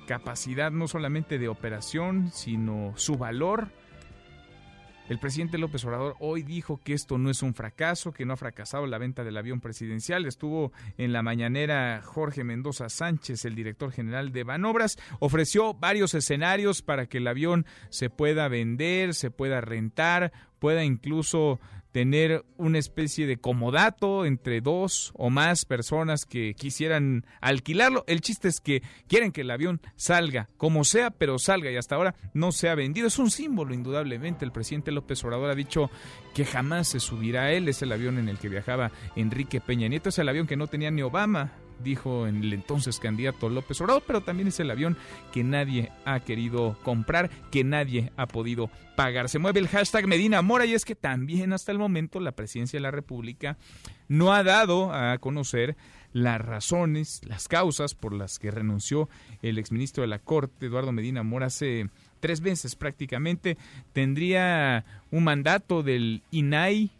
[0.08, 3.68] capacidad no solamente de operación, sino su valor.
[5.10, 8.36] El presidente López Obrador hoy dijo que esto no es un fracaso, que no ha
[8.36, 10.24] fracasado la venta del avión presidencial.
[10.24, 16.82] Estuvo en la mañanera Jorge Mendoza Sánchez, el director general de Banobras, ofreció varios escenarios
[16.82, 20.30] para que el avión se pueda vender, se pueda rentar,
[20.60, 21.58] pueda incluso
[21.92, 28.04] tener una especie de comodato entre dos o más personas que quisieran alquilarlo.
[28.06, 31.96] El chiste es que quieren que el avión salga, como sea, pero salga y hasta
[31.96, 33.06] ahora no se ha vendido.
[33.06, 34.44] Es un símbolo, indudablemente.
[34.44, 35.90] El presidente López Obrador ha dicho
[36.34, 37.68] que jamás se subirá a él.
[37.68, 40.08] Es el avión en el que viajaba Enrique Peña Nieto.
[40.08, 41.52] Es el avión que no tenía ni Obama
[41.82, 44.96] dijo en el entonces candidato López Obrador, pero también es el avión
[45.32, 49.28] que nadie ha querido comprar, que nadie ha podido pagar.
[49.28, 52.78] Se mueve el hashtag Medina Mora y es que también hasta el momento la presidencia
[52.78, 53.56] de la República
[54.08, 55.76] no ha dado a conocer
[56.12, 59.08] las razones, las causas por las que renunció
[59.42, 63.56] el exministro de la Corte, Eduardo Medina Mora, hace tres meses prácticamente.
[63.92, 66.90] Tendría un mandato del INAI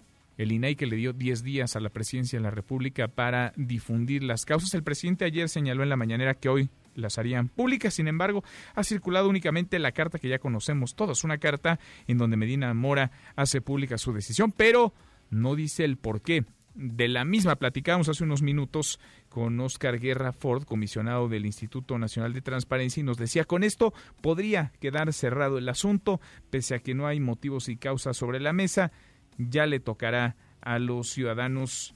[0.41, 4.23] el INAI que le dio 10 días a la presidencia de la República para difundir
[4.23, 4.73] las causas.
[4.73, 7.93] El presidente ayer señaló en la mañanera que hoy las harían públicas.
[7.93, 8.43] Sin embargo,
[8.75, 13.11] ha circulado únicamente la carta que ya conocemos todos, una carta en donde Medina Mora
[13.37, 14.95] hace pública su decisión, pero
[15.29, 16.47] no dice el por qué.
[16.75, 22.33] De la misma platicamos hace unos minutos con Oscar Guerra Ford, comisionado del Instituto Nacional
[22.33, 26.19] de Transparencia, y nos decía, con esto podría quedar cerrado el asunto,
[26.49, 28.91] pese a que no hay motivos y causas sobre la mesa
[29.39, 31.95] ya le tocará a los ciudadanos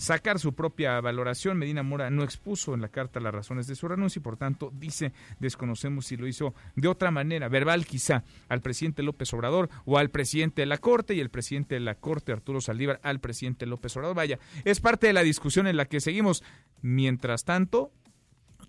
[0.00, 1.58] sacar su propia valoración.
[1.58, 4.72] Medina Mora no expuso en la carta las razones de su renuncia y por tanto
[4.74, 9.98] dice desconocemos si lo hizo de otra manera, verbal quizá, al presidente López Obrador o
[9.98, 13.66] al presidente de la Corte y el presidente de la Corte Arturo Saldívar al presidente
[13.66, 14.16] López Obrador.
[14.16, 16.42] Vaya, es parte de la discusión en la que seguimos.
[16.80, 17.92] Mientras tanto,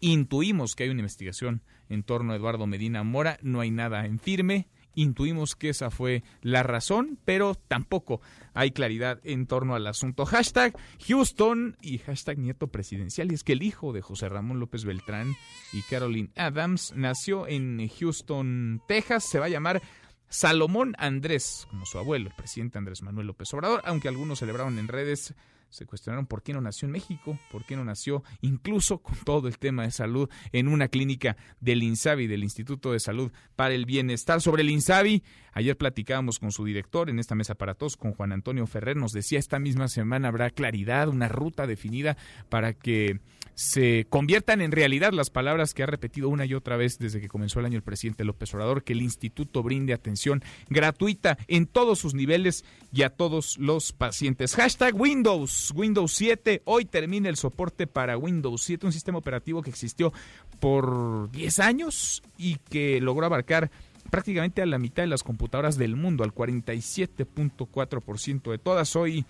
[0.02, 4.20] intuimos que hay una investigación en torno a Eduardo Medina Mora, no hay nada en
[4.20, 8.22] firme intuimos que esa fue la razón, pero tampoco
[8.54, 10.26] hay claridad en torno al asunto.
[10.26, 10.76] Hashtag
[11.08, 13.32] Houston y hashtag nieto presidencial.
[13.32, 15.36] Y es que el hijo de José Ramón López Beltrán
[15.74, 19.24] y Caroline Adams nació en Houston, Texas.
[19.24, 19.82] Se va a llamar
[20.30, 24.88] Salomón Andrés, como su abuelo, el presidente Andrés Manuel López Obrador, aunque algunos celebraron en
[24.88, 25.36] redes
[25.72, 29.48] se cuestionaron por qué no nació en México, por qué no nació incluso con todo
[29.48, 33.86] el tema de salud en una clínica del INSABI, del Instituto de Salud para el
[33.86, 34.42] Bienestar.
[34.42, 38.34] Sobre el INSABI, ayer platicábamos con su director en esta mesa para todos, con Juan
[38.34, 42.18] Antonio Ferrer, nos decía esta misma semana habrá claridad, una ruta definida
[42.50, 43.22] para que
[43.62, 47.28] se conviertan en realidad las palabras que ha repetido una y otra vez desde que
[47.28, 52.00] comenzó el año el presidente López Obrador, que el instituto brinde atención gratuita en todos
[52.00, 54.56] sus niveles y a todos los pacientes.
[54.56, 59.70] Hashtag Windows, Windows 7, hoy termina el soporte para Windows 7, un sistema operativo que
[59.70, 60.12] existió
[60.60, 63.70] por 10 años y que logró abarcar
[64.10, 68.96] prácticamente a la mitad de las computadoras del mundo, al 47.4% de todas.
[68.96, 69.24] Hoy,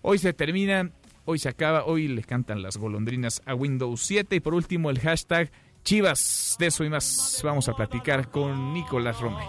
[0.00, 0.90] hoy se termina
[1.26, 5.00] Hoy se acaba, hoy le cantan las golondrinas a Windows 7 y por último el
[5.00, 5.50] hashtag
[5.82, 6.56] Chivas.
[6.58, 9.46] De eso y más vamos a platicar con Nicolás Romay.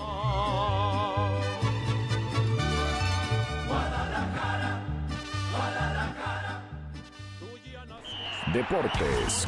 [8.54, 9.46] Deportes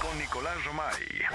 [0.00, 1.25] con Nicolás Romay.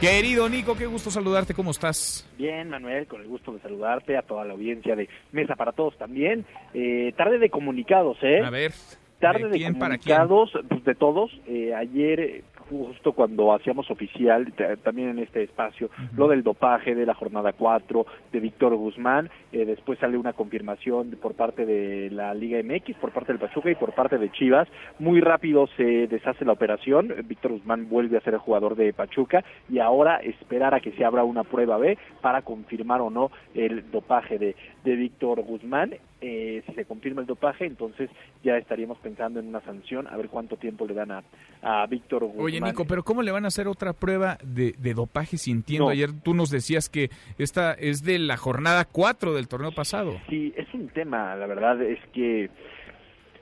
[0.00, 2.26] Querido Nico, qué gusto saludarte, ¿cómo estás?
[2.38, 5.98] Bien, Manuel, con el gusto de saludarte, a toda la audiencia de Mesa para Todos
[5.98, 6.46] también.
[6.72, 8.40] Eh, tarde de comunicados, ¿eh?
[8.42, 8.72] A ver.
[9.18, 11.30] Tarde de, comunicados, pues, de todos.
[11.46, 14.52] Eh, ayer justo cuando hacíamos oficial,
[14.82, 19.64] también en este espacio, lo del dopaje de la jornada 4 de Víctor Guzmán, eh,
[19.64, 23.74] después sale una confirmación por parte de la Liga MX, por parte del Pachuca y
[23.74, 24.68] por parte de Chivas,
[24.98, 29.44] muy rápido se deshace la operación, Víctor Guzmán vuelve a ser el jugador de Pachuca
[29.68, 33.90] y ahora esperar a que se abra una prueba B para confirmar o no el
[33.90, 34.54] dopaje de,
[34.84, 38.10] de Víctor Guzmán eh, si se confirma el dopaje, entonces
[38.42, 41.22] ya estaríamos pensando en una sanción, a ver cuánto tiempo le dan a,
[41.62, 42.44] a Víctor Guzmán.
[42.44, 45.88] Oye, Nico, pero ¿cómo le van a hacer otra prueba de, dopaje si entiendo?
[45.88, 50.12] Ayer tú nos decías que esta es de la jornada 4 del torneo pasado.
[50.28, 52.50] Sí, es un tema, la verdad es que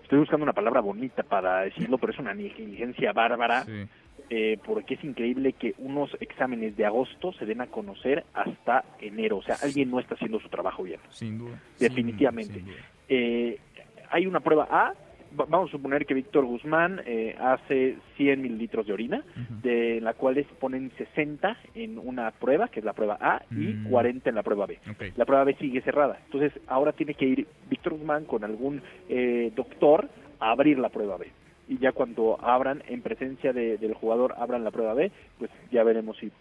[0.02, 3.64] estoy buscando una palabra bonita para decirlo, pero es una negligencia bárbara.
[4.30, 9.38] Eh, porque es increíble que unos exámenes de agosto se den a conocer hasta enero.
[9.38, 11.00] O sea, alguien no está haciendo su trabajo bien.
[11.08, 11.58] Sin duda.
[11.78, 12.62] Definitivamente.
[13.08, 13.58] Eh,
[14.10, 14.92] hay una prueba A.
[15.30, 19.22] Vamos a suponer que Víctor Guzmán eh, hace 100 mililitros de orina,
[19.62, 24.24] de la cual ponen 60 en una prueba, que es la prueba A, y 40
[24.24, 24.28] mm.
[24.28, 24.78] en la prueba B.
[25.16, 26.18] La prueba B sigue cerrada.
[26.24, 28.80] Entonces, ahora tiene que ir Víctor Guzmán con algún
[29.54, 30.08] doctor
[30.40, 31.26] a abrir la prueba B
[31.68, 36.16] y ya cuando abran en presencia del jugador abran la prueba B, pues ya veremos
[36.18, 36.32] si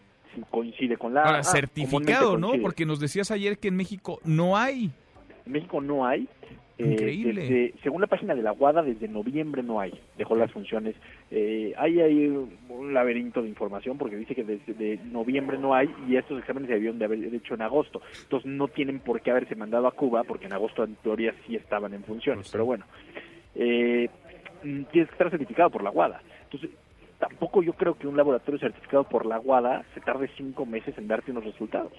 [0.49, 1.23] coincide con la...
[1.23, 2.53] Ahora, certificado, ¿no?
[2.61, 4.91] Porque nos decías ayer que en México no hay.
[5.45, 6.27] En México no hay.
[6.79, 7.73] Eh, Increíble.
[7.81, 9.99] según la página de la Guada, desde noviembre no hay.
[10.15, 10.95] Dejó las funciones.
[11.31, 12.27] Eh, hay ahí
[12.69, 16.75] un laberinto de información porque dice que desde noviembre no hay y estos exámenes se
[16.75, 18.01] debieron de haber hecho en agosto.
[18.21, 21.55] Entonces no tienen por qué haberse mandado a Cuba porque en agosto en teoría sí
[21.55, 22.43] estaban en funciones.
[22.43, 22.85] Pues Pero bueno,
[23.55, 24.07] eh,
[24.61, 26.21] tienes que estar certificado por la Guada.
[26.43, 26.71] Entonces
[27.19, 31.07] tampoco yo creo que un laboratorio certificado por la Guada se tarde cinco meses en
[31.07, 31.93] darte unos resultados.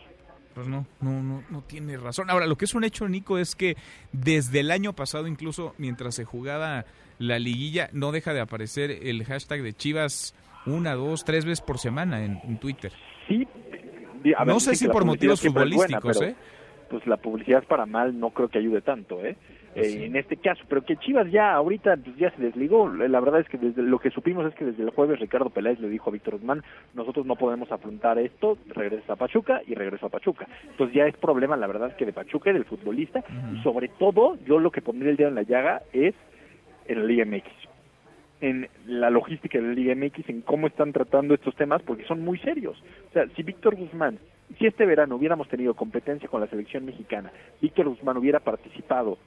[0.55, 2.31] Pues no, no, no, no tiene razón.
[2.31, 3.77] Ahora, lo que es un hecho, Nico, es que
[4.13, 6.85] desde el año pasado, incluso mientras se jugaba
[7.19, 10.35] la liguilla, no deja de aparecer el hashtag de Chivas
[10.67, 12.93] una, dos, tres veces por semana en, Twitter.
[13.27, 13.47] Sí.
[14.47, 16.35] no sé si por motivos futbolísticos, ¿eh?
[16.91, 19.37] Pues la publicidad para mal no creo que ayude tanto, ¿eh?
[19.75, 22.89] Eh, en este caso, pero que Chivas ya ahorita pues, ya se desligó.
[22.89, 25.79] La verdad es que desde lo que supimos es que desde el jueves Ricardo Peláez
[25.79, 26.63] le dijo a Víctor Guzmán,
[26.95, 30.47] nosotros no podemos afrontar esto, regresa a Pachuca y regreso a Pachuca.
[30.71, 33.23] Entonces ya es problema, la verdad, que de Pachuca, del futbolista,
[33.55, 36.15] y sobre todo yo lo que pondría el dedo en la llaga es
[36.87, 37.69] en la Liga MX
[38.41, 42.25] en la logística de la Liga MX, en cómo están tratando estos temas, porque son
[42.25, 42.81] muy serios.
[43.11, 44.19] O sea, si Víctor Guzmán,
[44.59, 49.19] si este verano hubiéramos tenido competencia con la selección mexicana, Víctor Guzmán hubiera participado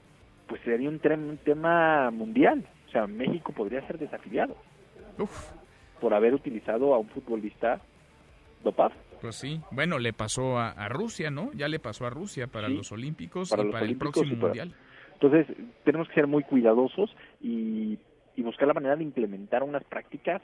[0.52, 2.66] pues sería un, tema mundial.
[2.90, 4.58] O sea, México podría ser desafiliado
[6.02, 7.80] por haber utilizado a un futbolista
[8.62, 8.92] dopado.
[9.22, 11.54] Pues sí, bueno, le pasó a, Rusia, ¿no?
[11.54, 14.76] Ya le pasó a Rusia para los Olímpicos y para el próximo Mundial.
[15.14, 15.48] Entonces,
[15.86, 17.98] tenemos que ser muy cuidadosos y,
[18.36, 20.42] y buscar la manera de implementar unas prácticas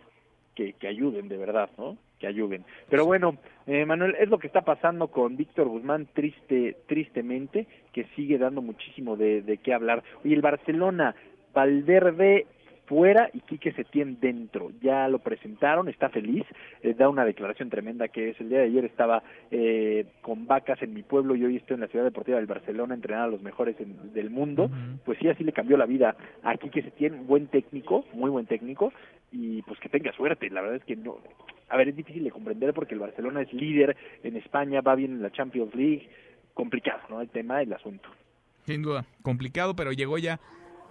[0.58, 1.98] que, ayuden de verdad, ¿no?
[2.20, 2.66] Que ayuden.
[2.90, 3.38] Pero bueno,
[3.68, 8.62] eh, Manuel, es lo que está pasando con Víctor Guzmán, triste, tristemente, que sigue dando
[8.62, 10.04] muchísimo de, de qué hablar.
[10.24, 11.16] Y el Barcelona,
[11.54, 12.48] Valverde
[12.88, 14.72] fuera y Quique Setién dentro.
[14.82, 16.46] Ya lo presentaron, está feliz,
[16.82, 19.22] eh, da una declaración tremenda que es el día de ayer estaba
[19.52, 22.96] eh, con vacas en mi pueblo y hoy estoy en la ciudad deportiva del Barcelona
[22.96, 24.70] entrenando a los mejores del mundo.
[25.06, 28.94] Pues sí, así le cambió la vida a Quique Setién, buen técnico, muy buen técnico
[29.32, 30.50] y pues que tenga suerte.
[30.50, 31.18] La verdad es que no,
[31.70, 35.12] a ver, es difícil de comprender porque el Barcelona es líder en España, va bien
[35.12, 36.10] en la Champions League,
[36.54, 37.22] complicado, ¿no?
[37.22, 38.10] El tema, el asunto.
[38.66, 40.40] Sin duda, complicado, pero llegó ya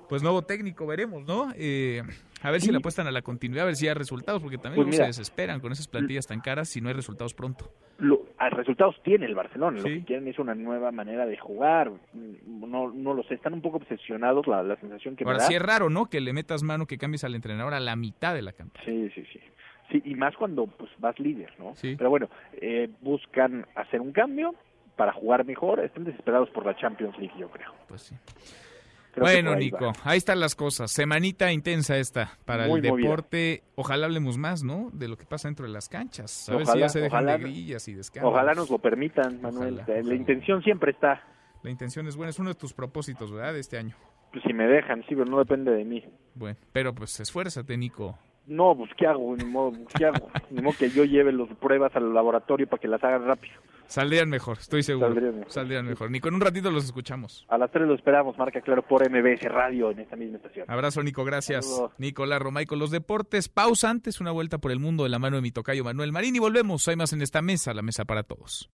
[0.08, 1.48] pues nuevo técnico, veremos, ¿no?
[1.56, 2.02] Eh,
[2.42, 4.84] a ver si le apuestan a la continuidad, a ver si hay resultados, porque también
[4.84, 7.70] pues se desesperan con esas plantillas tan caras si no hay resultados pronto.
[7.98, 12.92] Lo, resultados tiene el Barcelona, lo que quieren es una nueva manera de jugar, no,
[12.92, 15.48] no lo sé, están un poco obsesionados, la, la sensación que Ahora me da.
[15.48, 16.06] sí es raro, ¿no?
[16.06, 18.84] Que le metas mano, que cambies al entrenador a la mitad de la campaña.
[18.84, 19.40] Sí, sí, sí.
[19.90, 21.74] Sí, y más cuando pues vas líder, ¿no?
[21.76, 21.94] Sí.
[21.96, 24.54] Pero bueno, eh, buscan hacer un cambio
[24.96, 27.72] para jugar mejor, están desesperados por la Champions League, yo creo.
[27.88, 28.16] Pues sí
[29.18, 30.90] bueno, Nico, ahí están las cosas.
[30.90, 33.62] Semanita intensa esta para el deporte.
[33.74, 34.90] Ojalá hablemos más, ¿no?
[34.92, 36.48] De lo que pasa dentro de las canchas.
[36.48, 38.30] A ver si ya se dejan de grillas y descansos.
[38.30, 39.82] Ojalá nos lo permitan, Manuel.
[39.86, 41.22] La intención siempre está.
[41.62, 42.30] La intención es buena.
[42.30, 43.52] Es uno de tus propósitos, ¿verdad?
[43.52, 43.96] De este año.
[44.32, 46.04] Pues si me dejan, sí, pero no depende de mí.
[46.34, 48.18] Bueno, pero pues esfuérzate, Nico.
[48.46, 49.36] No, pues ¿qué hago?
[49.36, 50.28] Ni modo, ¿qué hago?
[50.50, 53.54] Ni modo que yo lleve las pruebas al laboratorio para que las hagan rápido.
[53.86, 55.14] Saldrían mejor, estoy seguro.
[55.48, 56.10] Saldrían mejor.
[56.10, 57.44] Nico, en un ratito los escuchamos.
[57.48, 60.66] A las 3 lo esperamos, marca claro por MBS Radio en esta misma estación.
[60.68, 61.82] Abrazo, Nico, gracias.
[61.98, 63.48] Nicolás Romay con los deportes.
[63.48, 66.34] Pausa antes, una vuelta por el mundo de la mano de mi tocayo Manuel Marín
[66.36, 66.86] y volvemos.
[66.88, 68.70] Hay más en esta mesa, la mesa para todos.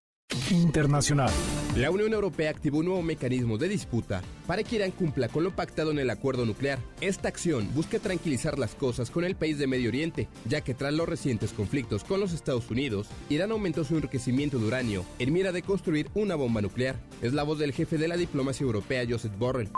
[0.52, 1.30] Internacional.
[1.76, 5.56] La Unión Europea activó un nuevo mecanismo de disputa para que Irán cumpla con lo
[5.56, 6.78] pactado en el acuerdo nuclear.
[7.00, 10.92] Esta acción busca tranquilizar las cosas con el país de Medio Oriente, ya que tras
[10.92, 15.52] los recientes conflictos con los Estados Unidos, Irán aumentó su enriquecimiento de uranio en mira
[15.52, 16.96] de construir una bomba nuclear.
[17.22, 19.70] Es la voz del jefe de la diplomacia europea, Joseph Borrell.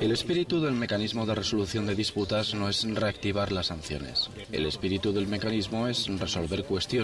[0.00, 4.30] El espíritu del mecanismo de resolución de disputas no es reactivar las sanciones.
[4.50, 6.95] El espíritu del mecanismo es resolver cuestiones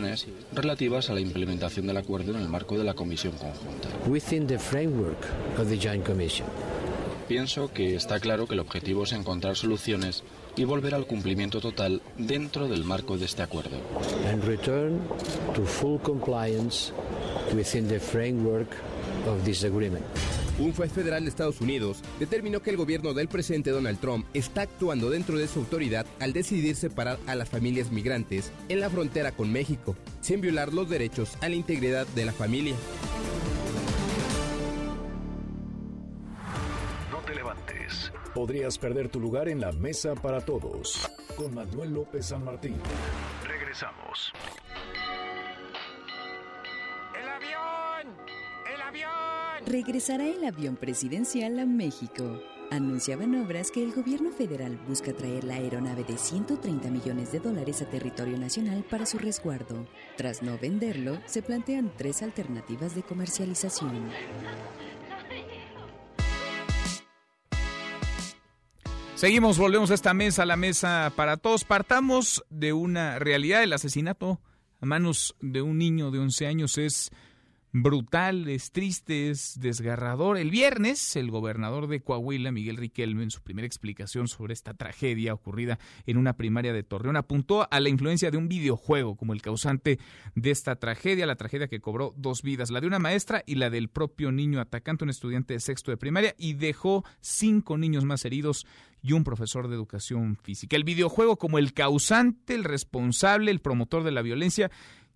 [0.53, 3.88] relativas a la implementación del acuerdo en el marco de la Comisión Conjunta.
[7.28, 10.22] Pienso que está claro que el objetivo es encontrar soluciones
[10.57, 13.78] y volver al cumplimiento total dentro del marco de este acuerdo.
[14.45, 15.01] return
[15.55, 16.93] to full compliance
[17.55, 18.68] within the framework
[19.26, 20.05] of this agreement.
[20.59, 24.63] Un juez federal de Estados Unidos determinó que el gobierno del presidente Donald Trump está
[24.63, 29.33] actuando dentro de su autoridad al decidir separar a las familias migrantes en la frontera
[29.33, 32.75] con México, sin violar los derechos a la integridad de la familia.
[37.11, 38.13] No te levantes.
[38.35, 41.11] Podrías perder tu lugar en la mesa para todos.
[41.37, 42.77] Con Manuel López San Martín.
[43.47, 44.33] Regresamos.
[49.67, 52.41] Regresará el avión presidencial a México.
[52.71, 57.83] Anunciaban obras que el gobierno federal busca traer la aeronave de 130 millones de dólares
[57.83, 59.87] a territorio nacional para su resguardo.
[60.17, 64.11] Tras no venderlo, se plantean tres alternativas de comercialización.
[69.15, 71.65] Seguimos, volvemos a esta mesa, la mesa para todos.
[71.65, 74.41] Partamos de una realidad, el asesinato
[74.81, 77.11] a manos de un niño de 11 años es
[77.73, 80.37] brutal, es triste, es desgarrador.
[80.37, 85.33] El viernes, el gobernador de Coahuila, Miguel Riquelme, en su primera explicación sobre esta tragedia
[85.33, 89.41] ocurrida en una primaria de Torreón, apuntó a la influencia de un videojuego como el
[89.41, 89.99] causante
[90.35, 93.70] de esta tragedia, la tragedia que cobró dos vidas, la de una maestra y la
[93.70, 98.25] del propio niño atacante, un estudiante de sexto de primaria, y dejó cinco niños más
[98.27, 98.66] heridos
[99.03, 100.77] y un profesor de educación física.
[100.77, 104.70] El videojuego como el causante, el responsable, el promotor de la violencia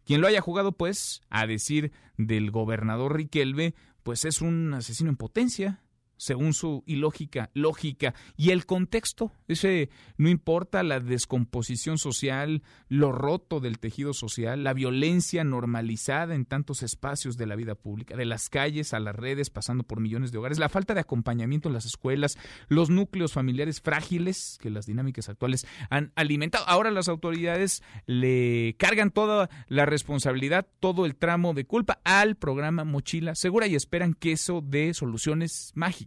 [0.06, 5.16] quien lo haya jugado, pues, a decir del gobernador Riquelme, pues es un asesino en
[5.16, 5.80] potencia,
[6.16, 8.14] según su ilógica lógica.
[8.36, 14.72] Y el contexto ese no importa la descomposición social lo roto del tejido social la
[14.72, 19.50] violencia normalizada en tantos espacios de la vida pública de las calles a las redes
[19.50, 22.38] pasando por millones de hogares la falta de acompañamiento en las escuelas
[22.68, 26.64] los núcleos familiares frágiles que las dinámicas actuales han alimentado.
[26.68, 32.84] Ahora las autoridades le cargan toda la responsabilidad todo el tramo de culpa al programa
[32.84, 36.05] mochila segura y esperan que eso dé soluciones mágicas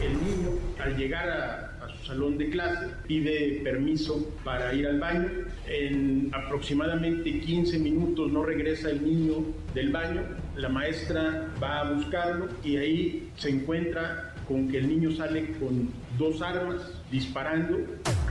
[0.00, 5.28] el niño, al llegar a, su salón de clase, pide permiso para ir al baño.
[5.66, 9.44] En aproximadamente 15 minutos no regresa el niño
[9.74, 10.22] del baño.
[10.56, 15.88] La maestra va a buscarlo y ahí se encuentra con que el niño sale con
[16.18, 17.78] dos armas disparando.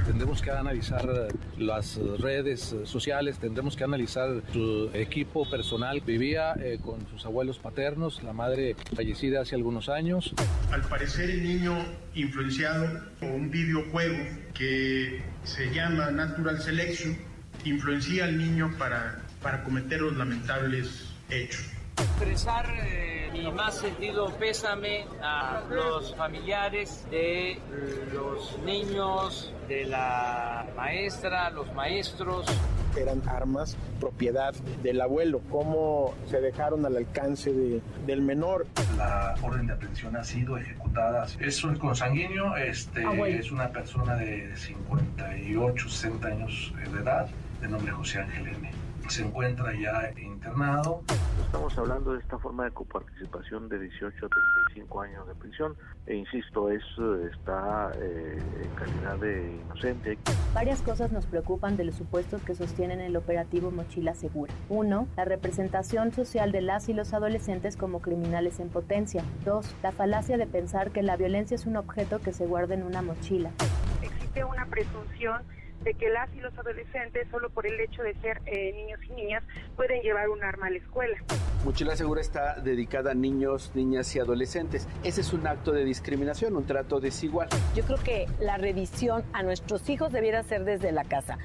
[0.06, 6.02] Tendremos que analizar eh, las redes eh, sociales, tendremos que analizar su equipo personal.
[6.06, 10.34] Vivía eh, con sus abuelos paternos, la madre fallecida hace algunos años.
[10.72, 11.78] Al parecer el niño
[12.16, 12.86] influenciado
[13.22, 14.18] por un videojuego
[14.54, 17.18] que se llama Natural Selection
[17.64, 25.06] influencia al niño para, para cometer los lamentables hechos expresar eh, mi más sentido pésame
[25.22, 27.60] a los familiares de
[28.14, 32.46] los niños, de la maestra, los maestros.
[32.98, 38.66] Eran armas propiedad del abuelo, cómo se dejaron al alcance de, del menor.
[38.98, 41.28] La orden de aprehensión ha sido ejecutada.
[41.40, 47.28] Es un consanguíneo, este, es una persona de 58, 60 años de edad,
[47.62, 48.79] de nombre José Ángel N
[49.10, 51.02] se encuentra ya internado.
[51.44, 56.16] Estamos hablando de esta forma de coparticipación de 18 a 35 años de prisión e
[56.16, 56.84] insisto, es,
[57.34, 60.18] está eh, en calidad de inocente.
[60.54, 64.54] Varias cosas nos preocupan de los supuestos que sostienen el operativo Mochila Segura.
[64.70, 69.24] Uno, la representación social de las y los adolescentes como criminales en potencia.
[69.44, 72.84] Dos, la falacia de pensar que la violencia es un objeto que se guarda en
[72.84, 73.52] una mochila.
[74.04, 75.42] Existe una presunción
[75.84, 79.14] de que las y los adolescentes, solo por el hecho de ser eh, niños y
[79.14, 79.44] niñas,
[79.76, 81.18] pueden llevar un arma a la escuela.
[81.66, 84.88] Mochila Segura está dedicada a niños, niñas y adolescentes.
[85.04, 87.50] Ese es un acto de discriminación, un trato desigual.
[87.76, 91.38] Yo creo que la revisión a nuestros hijos debiera ser desde la casa.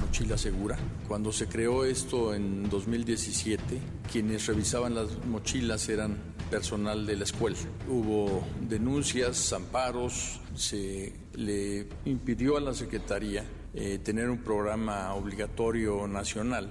[0.00, 0.76] Mochila Segura.
[1.06, 3.78] Cuando se creó esto en 2017,
[4.10, 6.16] quienes revisaban las mochilas eran
[6.50, 7.58] personal de la escuela.
[7.88, 13.44] Hubo denuncias, amparos, se le impidió a la Secretaría
[13.80, 16.70] eh, tener un programa obligatorio nacional.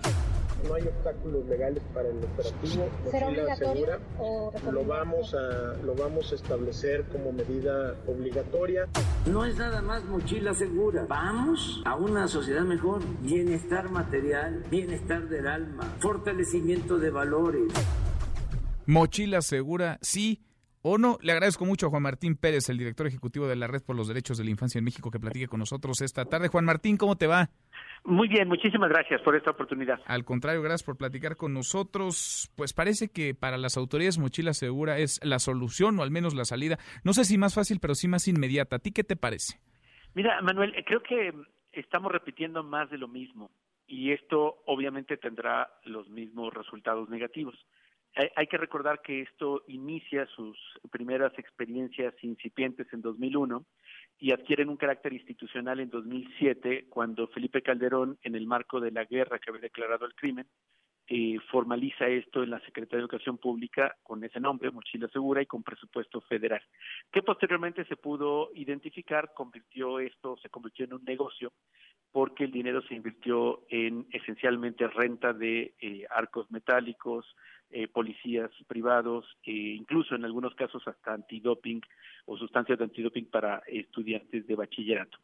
[0.67, 2.89] No hay obstáculos legales para el operativo.
[3.09, 8.89] ¿Será obligatorio o lo vamos a lo vamos a establecer como medida obligatoria.
[9.25, 11.05] No es nada más mochila segura.
[11.07, 17.71] Vamos a una sociedad mejor, bienestar material, bienestar del alma, fortalecimiento de valores.
[18.85, 20.41] Mochila segura, sí
[20.89, 21.17] o no.
[21.21, 24.07] Le agradezco mucho a Juan Martín Pérez, el director ejecutivo de la Red por los
[24.07, 26.47] Derechos de la Infancia en México, que platique con nosotros esta tarde.
[26.47, 27.49] Juan Martín, ¿cómo te va?
[28.03, 29.99] Muy bien, muchísimas gracias por esta oportunidad.
[30.05, 32.51] Al contrario, gracias por platicar con nosotros.
[32.55, 36.45] Pues parece que para las autoridades Mochila Segura es la solución o al menos la
[36.45, 36.77] salida.
[37.03, 38.77] No sé si más fácil, pero sí más inmediata.
[38.77, 39.59] ¿A ti qué te parece?
[40.13, 41.33] Mira, Manuel, creo que
[41.73, 43.51] estamos repitiendo más de lo mismo
[43.87, 47.55] y esto obviamente tendrá los mismos resultados negativos
[48.35, 50.57] hay que recordar que esto inicia sus
[50.91, 53.65] primeras experiencias incipientes en 2001
[54.19, 59.05] y adquieren un carácter institucional en 2007 cuando Felipe Calderón, en el marco de la
[59.05, 60.47] guerra que había declarado el crimen,
[61.09, 65.45] eh, formaliza esto en la Secretaría de Educación Pública con ese nombre, Mochila Segura, y
[65.45, 66.61] con presupuesto federal,
[67.11, 71.53] que posteriormente se pudo identificar, convirtió esto, se convirtió en un negocio
[72.17, 77.27] porque el dinero se invirtió en esencialmente renta de eh, arcos metálicos,
[77.69, 81.79] eh, policías privados, e incluso en algunos casos hasta antidoping
[82.25, 85.19] o sustancias de antidoping para estudiantes de bachillerato.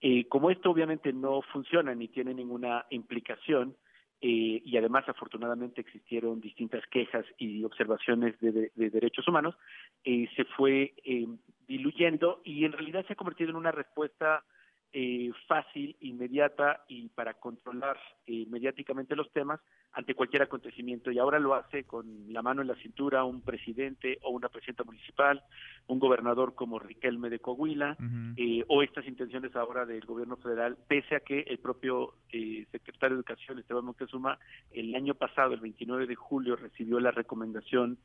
[0.00, 3.74] Eh, como esto obviamente no funciona ni tiene ninguna implicación,
[4.20, 9.56] eh, y además afortunadamente existieron distintas quejas y observaciones de, derechos humanos,
[10.04, 11.26] eh, se fue eh,
[11.66, 14.44] diluyendo y en realidad se ha convertido en una respuesta
[14.92, 19.60] eh, fácil, inmediata y para controlar eh, mediáticamente los temas
[19.96, 21.10] ante cualquier acontecimiento.
[21.10, 24.84] Y ahora lo hace con la mano en la cintura un presidente o una presidenta
[24.84, 25.42] municipal,
[25.86, 27.96] un gobernador como Riquelme de Coahuila,
[28.36, 33.16] eh, o estas intenciones ahora del gobierno federal, pese a que el propio eh, secretario
[33.16, 34.38] de Educación, Esteban Moctezuma,
[34.70, 37.96] el año pasado, el 29 de julio, recibió la recomendación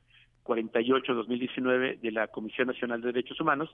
[0.44, 3.70] 48-2019 de la Comisión Nacional de Derechos Humanos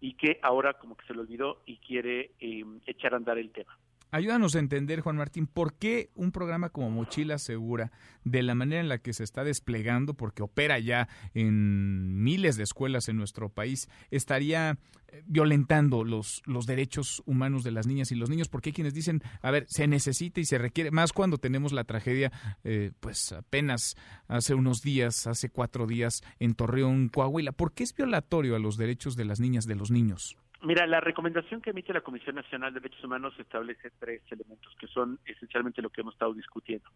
[0.00, 3.50] y que ahora como que se le olvidó y quiere eh, echar a andar el
[3.50, 3.76] tema.
[4.14, 7.92] Ayúdanos a entender, Juan Martín, por qué un programa como Mochila Segura,
[8.24, 12.64] de la manera en la que se está desplegando, porque opera ya en miles de
[12.64, 14.78] escuelas en nuestro país, estaría
[15.08, 19.22] eh, violentando los, derechos humanos de las niñas y los niños, porque hay quienes dicen,
[19.40, 22.30] a ver, se necesita y se requiere, más cuando tenemos la tragedia,
[22.64, 23.96] eh, pues apenas
[24.28, 27.52] hace unos días, hace cuatro días, en Torreón, Coahuila.
[27.52, 30.36] ¿Por qué es violatorio a los derechos de las niñas, de los niños?
[30.62, 34.86] Mira, la recomendación que emite la Comisión Nacional de Derechos Humanos establece tres elementos que
[34.86, 36.88] son esencialmente lo que hemos estado discutiendo.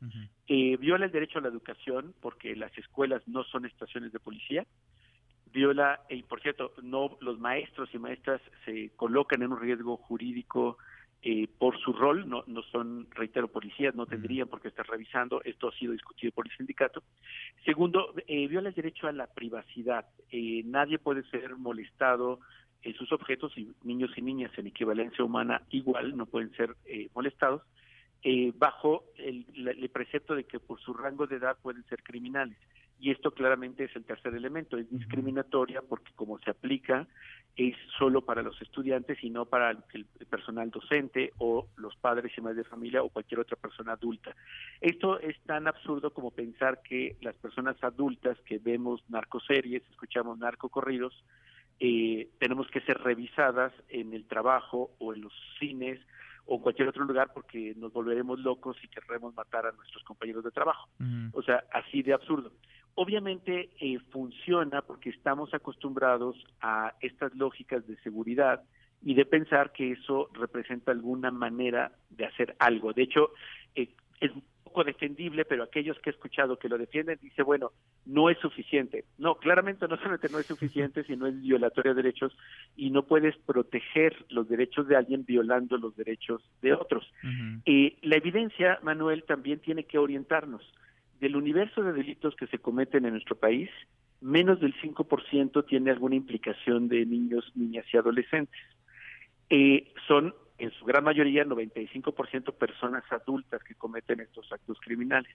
[0.46, 4.64] Eh, viola el derecho a la educación porque las escuelas no son estaciones de policía.
[5.52, 10.76] Viola, y por cierto, no los maestros y maestras se colocan en un riesgo jurídico
[11.22, 15.42] eh, por su rol, no, no son, reitero, policías, no tendrían por qué estar revisando,
[15.42, 17.02] esto ha sido discutido por el sindicato.
[17.64, 22.38] Segundo, eh, viola el derecho a la privacidad, eh, nadie puede ser molestado
[22.96, 27.62] sus objetos y niños y niñas en equivalencia humana igual no pueden ser eh, molestados
[28.28, 29.44] eh, bajo el,
[29.92, 32.58] precepto de que por su rango de edad pueden ser criminales.
[32.98, 37.06] Y esto claramente es el tercer elemento es discriminatoria porque como se aplica
[37.54, 42.40] es solo para los estudiantes y no para el, personal docente o los padres y
[42.40, 44.34] madres de familia o cualquier otra persona adulta.
[44.80, 51.14] Esto es tan absurdo como pensar que las personas adultas que vemos narcoseries escuchamos narcocorridos
[51.80, 56.00] eh, tenemos que ser revisadas en el trabajo o en los cines
[56.46, 60.44] o en cualquier otro lugar porque nos volveremos locos y querremos matar a nuestros compañeros
[60.44, 60.88] de trabajo.
[61.32, 62.52] O sea, así de absurdo.
[62.94, 68.62] Obviamente eh, funciona porque estamos acostumbrados a estas lógicas de seguridad
[69.02, 72.92] y de pensar que eso representa alguna manera de hacer algo.
[72.92, 73.32] De hecho,
[73.74, 73.90] eh,
[74.20, 74.32] es
[74.84, 77.72] defendible, pero aquellos que he escuchado que lo defienden dice, bueno,
[78.04, 79.04] no es suficiente.
[79.18, 82.36] No, claramente no solamente no es suficiente, sino es violatoria de derechos
[82.76, 87.10] y no puedes proteger los derechos de alguien violando los derechos de otros.
[87.64, 90.62] y la evidencia, Manuel, también tiene que orientarnos.
[91.20, 93.70] Del universo de delitos que se cometen en nuestro país,
[94.20, 98.60] menos del 5% tiene alguna implicación de niños, niñas y adolescentes.
[99.48, 105.34] Eh, son en su gran mayoría 95% personas adultas que cometen estos actos criminales.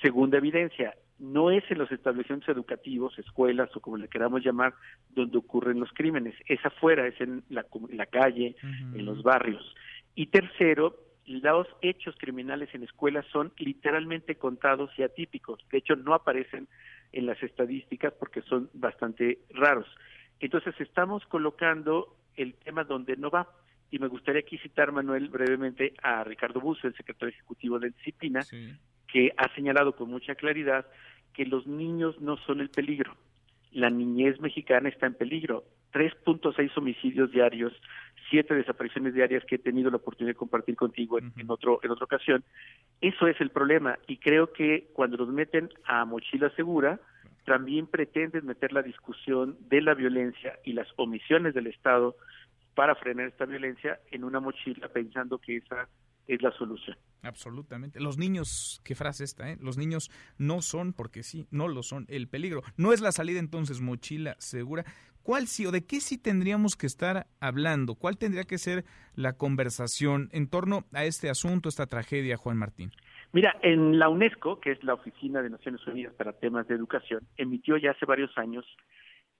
[0.00, 4.74] Segunda evidencia, no es en los establecimientos educativos, escuelas o como le queramos llamar,
[5.10, 9.74] donde ocurren los crímenes, es afuera, es en la, la calle, en los barrios.
[10.14, 10.96] Y tercero,
[11.26, 16.68] los hechos criminales en escuelas son literalmente contados y atípicos, de hecho no aparecen
[17.12, 19.86] en las estadísticas porque son bastante raros.
[20.40, 23.48] Entonces estamos colocando el tema donde no va
[23.92, 28.40] y me gustaría aquí citar, Manuel, brevemente a Ricardo Busso, el secretario ejecutivo de Disciplina,
[29.06, 30.86] que ha señalado con mucha claridad
[31.34, 33.14] que los niños no son el peligro.
[33.70, 35.64] La niñez mexicana está en peligro.
[35.92, 37.74] 3.6 homicidios diarios,
[38.30, 42.06] siete desapariciones diarias que he tenido la oportunidad de compartir contigo en, otro en otra
[42.06, 42.42] ocasión.
[43.02, 46.98] Eso es el problema y creo que cuando nos meten a mochila segura,
[47.44, 52.16] también pretenden meter la discusión de la violencia y las omisiones del Estado
[52.74, 55.88] para frenar esta violencia en una mochila pensando que esa
[56.26, 56.96] es la solución.
[57.22, 58.00] Absolutamente.
[58.00, 59.56] Los niños, qué frase esta, ¿eh?
[59.60, 62.62] Los niños no son, porque sí, no lo son, el peligro.
[62.76, 64.84] No es la salida entonces mochila segura.
[65.22, 67.94] ¿Cuál sí o de qué sí tendríamos que estar hablando?
[67.94, 68.84] ¿Cuál tendría que ser
[69.14, 72.90] la conversación en torno a este asunto, esta tragedia, Juan Martín?
[73.32, 77.20] Mira, en la UNESCO, que es la Oficina de Naciones Unidas para Temas de Educación,
[77.36, 78.64] emitió ya hace varios años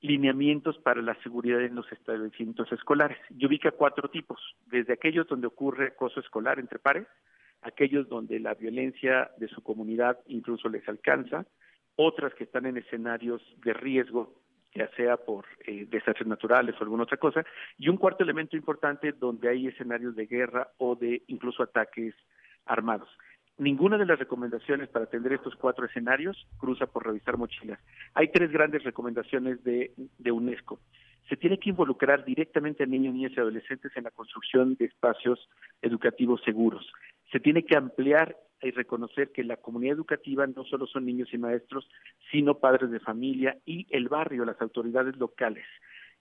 [0.02, 3.18] lineamientos para la seguridad en los establecimientos escolares.
[3.30, 7.06] Y ubica cuatro tipos, desde aquellos donde ocurre acoso escolar entre pares,
[7.62, 11.46] aquellos donde la violencia de su comunidad incluso les alcanza,
[11.96, 14.42] otras que están en escenarios de riesgo
[14.74, 17.44] ya sea por eh, desastres naturales o alguna otra cosa,
[17.78, 22.14] y un cuarto elemento importante donde hay escenarios de guerra o de incluso ataques
[22.64, 23.08] armados.
[23.62, 27.78] Ninguna de las recomendaciones para atender estos cuatro escenarios cruza por revisar mochilas.
[28.12, 29.92] Hay tres grandes recomendaciones de,
[30.28, 30.80] UNESCO.
[31.28, 35.48] Se tiene que involucrar directamente a niños, niñas y adolescentes en la construcción de espacios
[35.80, 36.92] educativos seguros.
[37.30, 41.38] Se tiene que ampliar y reconocer que la comunidad educativa no solo son niños y
[41.38, 41.88] maestros,
[42.32, 45.64] sino padres de familia y el barrio, las autoridades locales.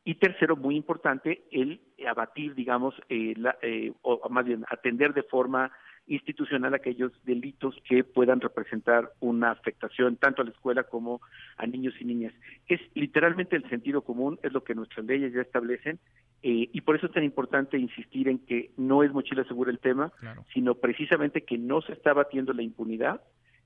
[0.04, 5.72] Y tercero, muy importante, el abatir, digamos, eh, eh, o más bien atender de forma
[6.14, 11.22] institucional aquellos delitos que puedan representar una afectación tanto a la escuela como
[11.58, 12.34] a niños y niñas.
[12.68, 16.00] Es literalmente el sentido común, es lo que nuestras leyes ya establecen
[16.44, 19.80] eh, y por eso es tan importante insistir en que no es mochila segura el
[19.80, 20.12] tema,
[20.54, 23.22] sino precisamente que no se está batiendo la impunidad,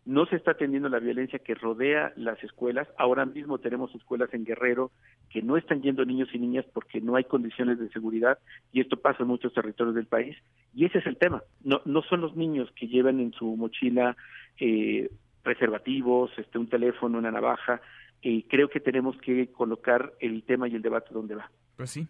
[0.06, 2.88] no se está atendiendo la violencia que rodea las escuelas.
[2.98, 4.91] Ahora mismo tenemos escuelas en Guerrero
[5.30, 8.38] que no están yendo niños y niñas porque no hay condiciones de seguridad
[8.72, 10.38] y esto pasa en muchos territorios del país.
[10.76, 11.41] Y ese es el tema.
[11.64, 14.15] No, no son los niños que llevan en su mochila
[14.60, 15.10] eh,
[15.41, 17.82] preservativos, este, un teléfono, una navaja.
[18.22, 21.49] y creo que tenemos que colocar el tema y el debate donde va.
[21.76, 22.07] Pues sí,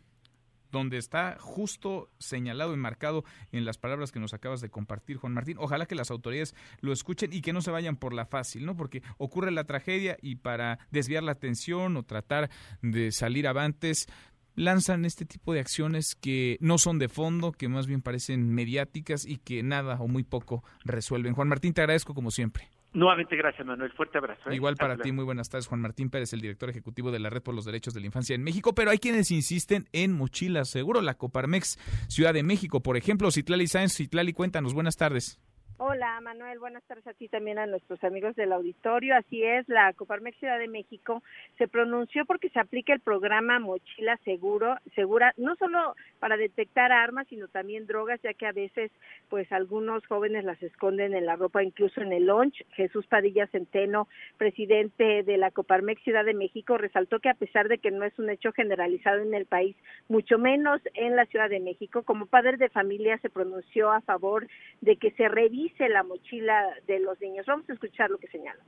[0.76, 3.24] donde está justo señalado y marcado
[3.54, 5.56] en las palabras que nos acabas de compartir, Juan Martín.
[5.58, 8.76] Ojalá que las autoridades lo escuchen y que no se vayan por la fácil, ¿no?
[8.76, 12.50] Porque ocurre la tragedia y para desviar la atención o tratar
[12.82, 14.08] de salir avantes,
[14.56, 19.26] lanzan este tipo de acciones que no son de fondo, que más bien parecen mediáticas
[19.26, 21.36] y que nada o muy poco resuelven.
[21.36, 22.75] Juan Martín, te agradezco como siempre.
[22.96, 23.92] Nuevamente gracias, Manuel.
[23.92, 24.50] Fuerte abrazo.
[24.50, 24.56] ¿eh?
[24.56, 25.68] Igual para ti, muy buenas tardes.
[25.68, 28.34] Juan Martín Pérez, el director ejecutivo de la Red por los Derechos de la Infancia
[28.36, 31.02] en México, pero hay quienes insisten en mochilas seguro.
[31.02, 31.78] La Coparmex
[32.08, 33.98] Ciudad de México, por ejemplo, Citlali Sáenz.
[33.98, 34.74] Citlali, cuéntanos.
[34.74, 35.42] Buenas tardes.
[35.78, 39.14] Hola Manuel, buenas tardes a ti también a nuestros amigos del auditorio.
[39.14, 41.22] Así es, la Coparmex Ciudad de México
[41.58, 47.28] se pronunció porque se aplica el programa Mochila Seguro, segura, no solo para detectar armas,
[47.28, 48.90] sino también drogas, ya que a veces
[49.28, 52.64] pues algunos jóvenes las esconden en la ropa, incluso en el lunch.
[52.72, 54.08] Jesús Padilla Centeno,
[54.38, 58.18] presidente de la Coparmex Ciudad de México, resaltó que a pesar de que no es
[58.18, 59.76] un hecho generalizado en el país,
[60.08, 64.48] mucho menos en la Ciudad de México, como padre de familia se pronunció a favor
[64.80, 67.46] de que se revise dice la mochila de los niños.
[67.48, 68.64] Vamos a escuchar lo que señala.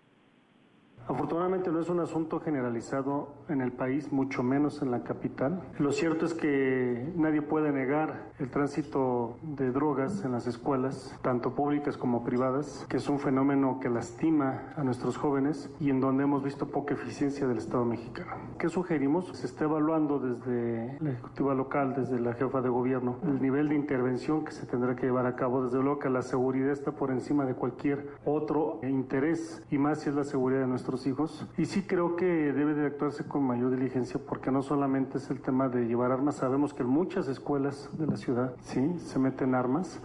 [1.08, 5.62] Afortunadamente no es un asunto generalizado en el país, mucho menos en la capital.
[5.80, 11.56] Lo cierto es que nadie puede negar el tránsito de drogas en las escuelas, tanto
[11.56, 16.24] públicas como privadas, que es un fenómeno que lastima a nuestros jóvenes y en donde
[16.24, 18.36] hemos visto poca eficiencia del Estado mexicano.
[18.60, 19.28] ¿Qué sugerimos?
[19.38, 23.76] Se está evaluando desde la Ejecutiva local, desde la jefa de gobierno, el nivel de
[23.76, 25.64] intervención que se tendrá que llevar a cabo.
[25.64, 30.10] Desde luego que la seguridad está por encima de cualquier otro interés y más si
[30.10, 31.46] es la seguridad de nuestros hijos.
[31.58, 35.42] Y sí creo que debe de actuarse con mayor diligencia porque no solamente es el
[35.42, 39.54] tema de llevar armas, sabemos que en muchas escuelas de la ciudad, sí, se meten
[39.54, 40.02] armas,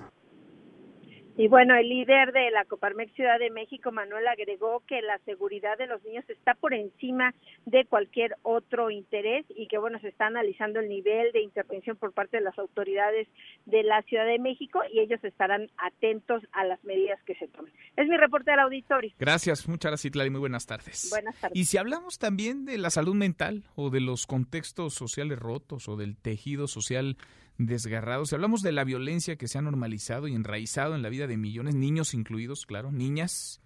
[1.36, 5.78] y bueno, el líder de la Coparmex Ciudad de México, Manuel, agregó que la seguridad
[5.78, 7.34] de los niños está por encima
[7.64, 12.12] de cualquier otro interés y que bueno, se está analizando el nivel de intervención por
[12.12, 13.28] parte de las autoridades
[13.64, 17.72] de la Ciudad de México y ellos estarán atentos a las medidas que se tomen.
[17.96, 19.12] Es mi reporte del auditorio.
[19.18, 21.08] Gracias, muchas gracias, Itlari, muy buenas tardes.
[21.10, 21.58] Buenas tardes.
[21.58, 25.96] Y si hablamos también de la salud mental o de los contextos sociales rotos o
[25.96, 27.16] del tejido social
[27.66, 28.28] desgarrados.
[28.28, 31.36] Si hablamos de la violencia que se ha normalizado y enraizado en la vida de
[31.36, 33.60] millones, niños incluidos, claro, niñas,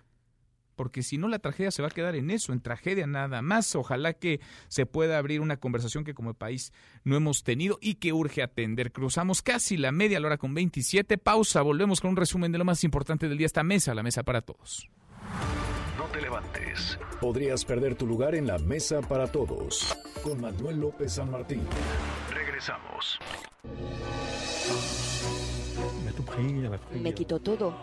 [0.77, 3.75] porque si no la tragedia se va a quedar en eso, en tragedia nada más.
[3.75, 8.13] Ojalá que se pueda abrir una conversación que como país no hemos tenido y que
[8.13, 8.93] urge atender.
[8.93, 11.19] Cruzamos casi la media la hora con 27.
[11.19, 13.47] Pausa, volvemos con un resumen de lo más importante del día.
[13.47, 14.89] Esta mesa, la mesa para todos.
[15.97, 16.99] No te levantes.
[17.21, 19.97] Podrías perder tu lugar en la mesa para todos.
[20.23, 21.63] Con Manuel López San Martín.
[22.57, 23.19] Regresamos.
[27.03, 27.77] Me quitó todo.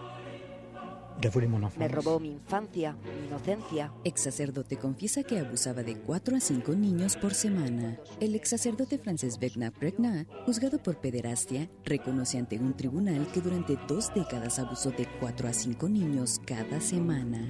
[1.78, 3.94] Me robó mi infancia, mi inocencia.
[4.04, 8.00] Ex sacerdote confiesa que abusaba de 4 a 5 niños por semana.
[8.20, 13.78] El ex sacerdote francés Bernard Pregnat, juzgado por pederastia, reconoce ante un tribunal que durante
[13.88, 17.48] dos décadas abusó de 4 a 5 niños cada semana.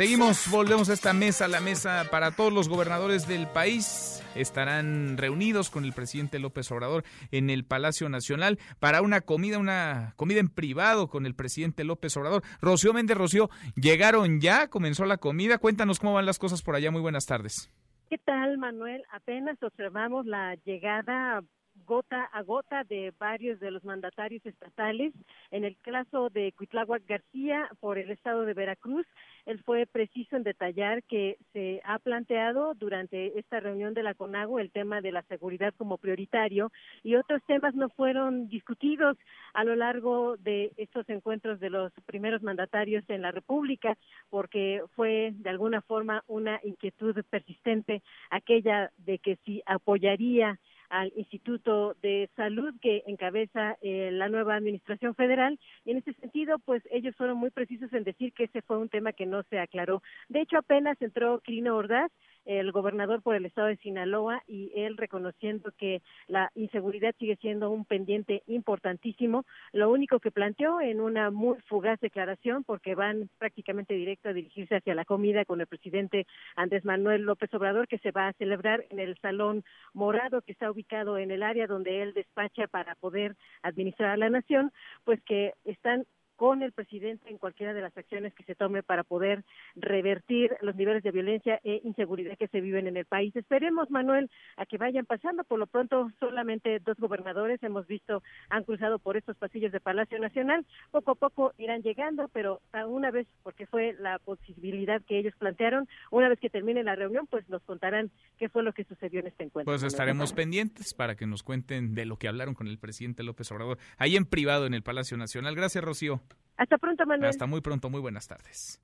[0.00, 4.24] Seguimos, volvemos a esta mesa, la mesa para todos los gobernadores del país.
[4.34, 10.14] Estarán reunidos con el presidente López Obrador en el Palacio Nacional para una comida, una
[10.16, 12.42] comida en privado con el presidente López Obrador.
[12.62, 14.68] Rocío Méndez, Rocío, ¿llegaron ya?
[14.68, 15.58] ¿Comenzó la comida?
[15.58, 16.90] Cuéntanos cómo van las cosas por allá.
[16.90, 17.70] Muy buenas tardes.
[18.08, 19.04] ¿Qué tal, Manuel?
[19.12, 21.42] Apenas observamos la llegada
[21.86, 25.12] gota a gota de varios de los mandatarios estatales.
[25.50, 29.06] En el caso de Cuitláhuac García, por el estado de Veracruz,
[29.46, 34.58] él fue preciso en detallar que se ha planteado durante esta reunión de la CONAGO
[34.58, 36.70] el tema de la seguridad como prioritario
[37.02, 39.16] y otros temas no fueron discutidos
[39.54, 43.96] a lo largo de estos encuentros de los primeros mandatarios en la República,
[44.28, 50.58] porque fue de alguna forma una inquietud persistente aquella de que si apoyaría
[50.90, 55.58] al Instituto de Salud que encabeza eh, la nueva Administración Federal.
[55.86, 59.12] En ese sentido, pues ellos fueron muy precisos en decir que ese fue un tema
[59.12, 60.02] que no se aclaró.
[60.28, 62.10] De hecho, apenas entró Crino Ordaz,
[62.44, 67.70] el gobernador por el estado de Sinaloa y él reconociendo que la inseguridad sigue siendo
[67.70, 69.44] un pendiente importantísimo.
[69.72, 74.76] Lo único que planteó en una muy fugaz declaración, porque van prácticamente directo a dirigirse
[74.76, 76.26] hacia la comida con el presidente
[76.56, 80.70] Andrés Manuel López Obrador, que se va a celebrar en el Salón Morado, que está
[80.70, 84.72] ubicado en el área donde él despacha para poder administrar la nación,
[85.04, 86.06] pues que están
[86.40, 89.44] con el presidente en cualquiera de las acciones que se tome para poder
[89.76, 93.36] revertir los niveles de violencia e inseguridad que se viven en el país.
[93.36, 95.44] Esperemos, Manuel, a que vayan pasando.
[95.44, 100.18] Por lo pronto, solamente dos gobernadores hemos visto han cruzado por estos pasillos de Palacio
[100.18, 100.64] Nacional.
[100.90, 105.88] Poco a poco irán llegando, pero una vez, porque fue la posibilidad que ellos plantearon,
[106.10, 109.26] una vez que termine la reunión, pues nos contarán qué fue lo que sucedió en
[109.26, 109.70] este encuentro.
[109.70, 113.52] Pues estaremos pendientes para que nos cuenten de lo que hablaron con el presidente López
[113.52, 115.54] Obrador ahí en privado en el Palacio Nacional.
[115.54, 116.22] Gracias, Rocío.
[116.56, 117.30] Hasta pronto, Manuel.
[117.30, 118.80] Hasta muy pronto, muy buenas tardes.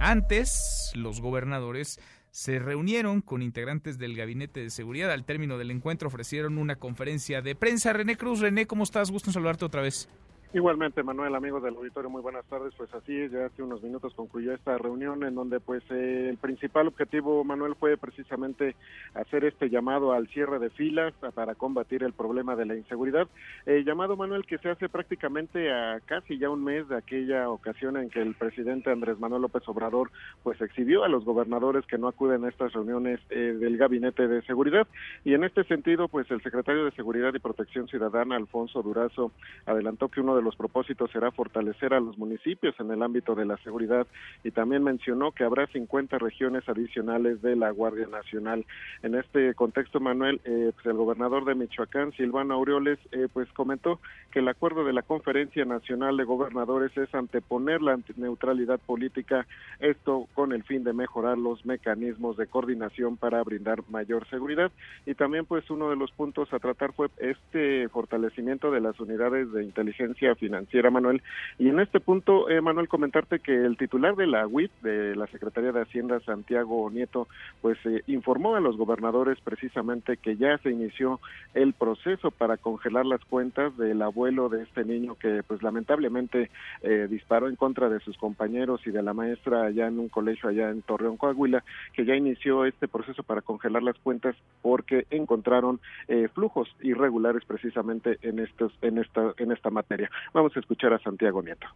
[0.00, 1.98] Antes, los gobernadores
[2.30, 5.10] se reunieron con integrantes del Gabinete de Seguridad.
[5.12, 7.92] Al término del encuentro ofrecieron una conferencia de prensa.
[7.92, 9.10] René Cruz, René, ¿cómo estás?
[9.10, 10.08] Gusto en saludarte otra vez.
[10.54, 12.72] Igualmente, Manuel, amigos del auditorio, muy buenas tardes.
[12.76, 16.86] Pues así ya hace unos minutos concluyó esta reunión en donde pues eh, el principal
[16.86, 18.76] objetivo, Manuel, fue precisamente
[19.14, 23.26] hacer este llamado al cierre de filas para combatir el problema de la inseguridad.
[23.66, 27.96] Eh, llamado, Manuel, que se hace prácticamente a casi ya un mes de aquella ocasión
[27.96, 30.12] en que el presidente Andrés Manuel López Obrador
[30.44, 34.40] pues exhibió a los gobernadores que no acuden a estas reuniones eh, del Gabinete de
[34.42, 34.86] Seguridad.
[35.24, 39.32] Y en este sentido, pues el secretario de Seguridad y Protección Ciudadana, Alfonso Durazo,
[39.66, 43.46] adelantó que uno de los propósitos será fortalecer a los municipios en el ámbito de
[43.46, 44.06] la seguridad
[44.44, 48.64] y también mencionó que habrá 50 regiones adicionales de la Guardia Nacional.
[49.02, 54.00] En este contexto, Manuel, eh, pues el gobernador de Michoacán, Silvano Aureoles, eh, pues comentó
[54.30, 59.46] que el acuerdo de la Conferencia Nacional de Gobernadores es anteponer la neutralidad política,
[59.80, 64.70] esto con el fin de mejorar los mecanismos de coordinación para brindar mayor seguridad
[65.06, 69.52] y también pues uno de los puntos a tratar fue este fortalecimiento de las unidades
[69.52, 71.22] de inteligencia financiera, Manuel.
[71.58, 75.26] Y en este punto, eh, Manuel, comentarte que el titular de la UIT, de la
[75.26, 77.28] Secretaría de Hacienda, Santiago Nieto,
[77.60, 81.20] pues eh, informó a los gobernadores precisamente que ya se inició
[81.52, 86.50] el proceso para congelar las cuentas del abuelo de este niño que, pues lamentablemente,
[86.82, 90.48] eh, disparó en contra de sus compañeros y de la maestra allá en un colegio
[90.48, 95.80] allá en Torreón, Coahuila, que ya inició este proceso para congelar las cuentas porque encontraron
[96.32, 100.10] flujos irregulares precisamente en estos en esta en esta materia.
[100.32, 101.66] Vamos a escuchar a Santiago Nieto.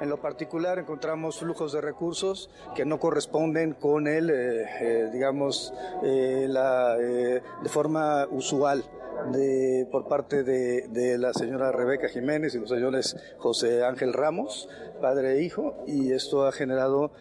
[0.00, 5.72] En lo particular encontramos flujos de recursos que no corresponden con el, eh, eh, digamos,
[6.02, 8.84] eh, la, de forma usual
[9.32, 14.68] de, por parte de, de, la señora Rebeca Jiménez y los señores José Ángel Ramos,
[15.00, 17.12] padre e hijo, y esto ha generado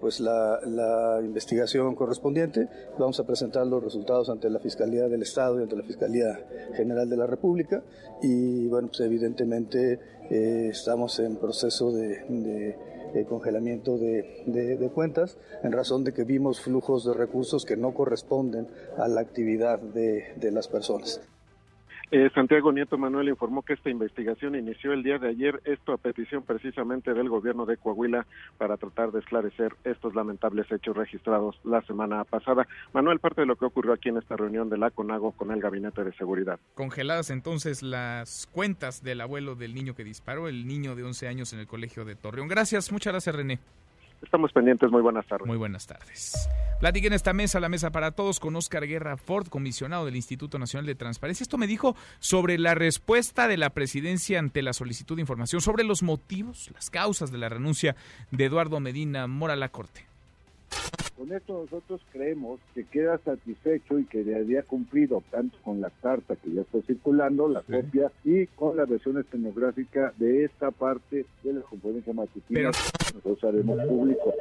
[0.00, 2.68] pues la, la, investigación correspondiente.
[2.98, 6.38] Vamos a presentar los resultados ante la Fiscalía del Estado y ante la Fiscalía
[6.74, 7.82] General de la República
[8.22, 9.98] y bueno, pues evidentemente
[10.30, 12.76] eh, estamos en proceso de,
[13.28, 19.08] congelamiento de, cuentas en razón de que vimos flujos de recursos que no corresponden a
[19.08, 21.20] la actividad de las personas.
[22.10, 25.98] Eh, Santiago Nieto Manuel informó que esta investigación inició el día de ayer, esto a
[25.98, 28.26] petición precisamente del gobierno de Coahuila
[28.56, 32.66] para tratar de esclarecer estos lamentables hechos registrados la semana pasada.
[32.94, 35.60] Manuel, parte de lo que ocurrió aquí en esta reunión de la CONAGO con el
[35.60, 36.58] Gabinete de Seguridad.
[36.74, 41.52] Congeladas entonces las cuentas del abuelo del niño que disparó, el niño de 11 años
[41.52, 42.48] en el colegio de Torreón.
[42.48, 43.58] Gracias, muchas gracias René.
[44.22, 45.46] Estamos pendientes, muy buenas tardes.
[45.46, 46.48] Muy buenas tardes.
[46.80, 50.86] Platiquen esta mesa, la mesa para todos, con Oscar Guerra Ford, comisionado del Instituto Nacional
[50.86, 51.44] de Transparencia.
[51.44, 55.84] Esto me dijo sobre la respuesta de la presidencia ante la solicitud de información sobre
[55.84, 57.96] los motivos, las causas de la renuncia
[58.30, 60.06] de Eduardo Medina Mora a la Corte.
[61.18, 66.36] Con esto nosotros creemos que queda satisfecho y que había cumplido tanto con la carta
[66.36, 71.52] que ya está circulando, la copia, y con la versión estenográfica de esta parte de
[71.52, 72.70] la componencia matutina.
[73.14, 74.32] Nosotros haremos público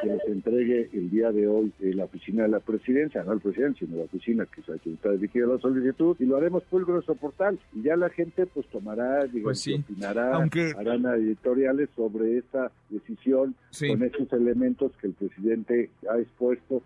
[0.00, 3.80] que nos entregue el día de hoy la oficina de la presidencia, no el presidente,
[3.80, 7.14] sino la oficina que, está dirigida a la solicitud, y lo haremos público en nuestro
[7.14, 7.58] portal.
[7.74, 10.36] Y ya la gente pues tomará, digamos, pues opinará,
[10.76, 16.82] harán editoriales sobre esta decisión con esos elementos que el presidente ha expuesto.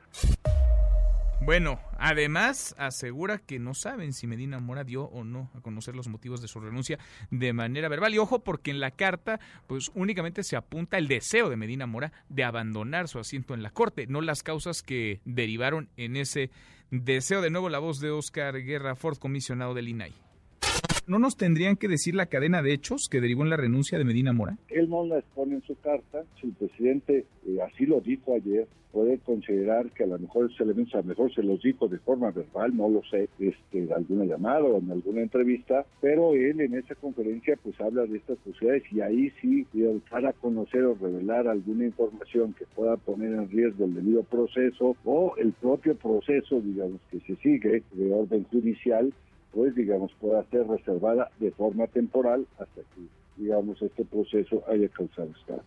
[1.45, 6.07] Bueno, además asegura que no saben si Medina Mora dio o no a conocer los
[6.07, 7.01] motivos de su renuncia
[7.33, 8.15] de manera verbal.
[8.15, 12.13] Y ojo, porque en la carta, pues únicamente se apunta el deseo de Medina Mora
[12.29, 16.51] de abandonar su asiento en la Corte, no las causas que derivaron en ese
[16.93, 17.43] deseo.
[17.43, 20.32] De nuevo, la voz de Oscar Guerra Ford, comisionado del INAI.
[21.05, 24.05] ¿No nos tendrían que decir la cadena de hechos que derivó en la renuncia de
[24.05, 24.57] Medina Mora?
[24.69, 26.23] Él no la expone en su carta.
[26.41, 30.61] Si el presidente eh, así lo dijo ayer, puede considerar que a lo mejor esos
[30.61, 33.93] elementos, a lo mejor se los dijo de forma verbal, no lo sé, este, en
[33.93, 38.39] alguna llamada o en alguna entrevista, pero él en esa conferencia pues habla de estas
[38.39, 39.67] posibilidades y ahí sí,
[40.09, 45.35] para conocer o revelar alguna información que pueda poner en riesgo el debido proceso o
[45.37, 49.13] el propio proceso, digamos, que se sigue de orden judicial,
[49.53, 53.03] pues digamos pueda ser reservada de forma temporal hasta que
[53.37, 55.63] digamos este proceso haya causado estado.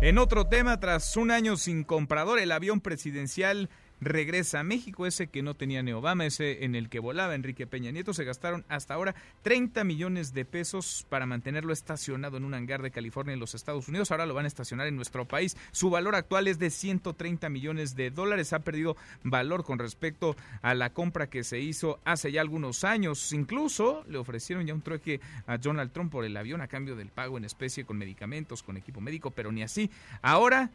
[0.00, 3.70] En otro tema, tras un año sin comprador, el avión presidencial
[4.02, 7.66] regresa a México, ese que no tenía ni Obama, ese en el que volaba Enrique
[7.66, 8.12] Peña Nieto.
[8.12, 12.90] Se gastaron hasta ahora 30 millones de pesos para mantenerlo estacionado en un hangar de
[12.90, 14.10] California en los Estados Unidos.
[14.10, 15.56] Ahora lo van a estacionar en nuestro país.
[15.70, 18.52] Su valor actual es de 130 millones de dólares.
[18.52, 23.32] Ha perdido valor con respecto a la compra que se hizo hace ya algunos años.
[23.32, 27.08] Incluso le ofrecieron ya un trueque a Donald Trump por el avión a cambio del
[27.08, 29.90] pago en especie con medicamentos, con equipo médico, pero ni así.
[30.22, 30.70] Ahora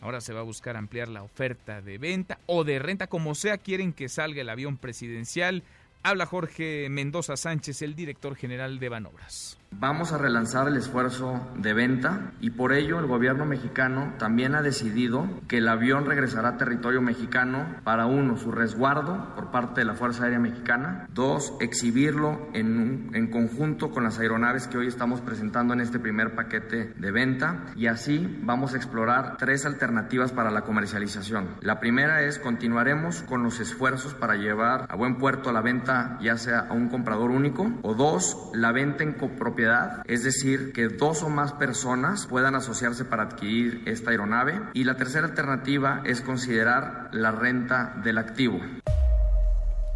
[0.00, 3.58] Ahora se va a buscar ampliar la oferta de venta o de renta, como sea
[3.58, 5.62] quieren que salga el avión presidencial.
[6.02, 9.59] Habla Jorge Mendoza Sánchez, el director general de Banobras.
[9.72, 14.62] Vamos a relanzar el esfuerzo de venta y por ello el gobierno mexicano también ha
[14.62, 19.86] decidido que el avión regresará a territorio mexicano para uno, su resguardo por parte de
[19.86, 25.20] la Fuerza Aérea Mexicana, dos, exhibirlo en, en conjunto con las aeronaves que hoy estamos
[25.20, 30.50] presentando en este primer paquete de venta y así vamos a explorar tres alternativas para
[30.50, 31.56] la comercialización.
[31.60, 36.36] La primera es continuaremos con los esfuerzos para llevar a buen puerto la venta ya
[36.36, 39.59] sea a un comprador único o dos, la venta en copropiedad
[40.06, 44.60] es decir, que dos o más personas puedan asociarse para adquirir esta aeronave.
[44.74, 48.60] Y la tercera alternativa es considerar la renta del activo.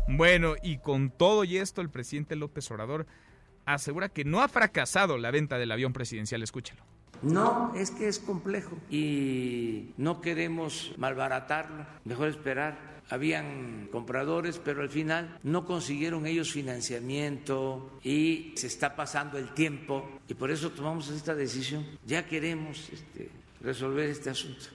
[0.06, 3.06] Bueno, y con todo y esto, el presidente López Obrador
[3.64, 6.42] asegura que no ha fracasado la venta del avión presidencial.
[6.42, 6.82] Escúchelo.
[7.22, 14.88] No, es que es complejo y no queremos malbaratarlo, mejor esperar habían compradores, pero al
[14.90, 21.08] final no consiguieron ellos financiamiento y se está pasando el tiempo y por eso tomamos
[21.10, 21.86] esta decisión.
[22.06, 24.66] Ya queremos este, resolver este asunto.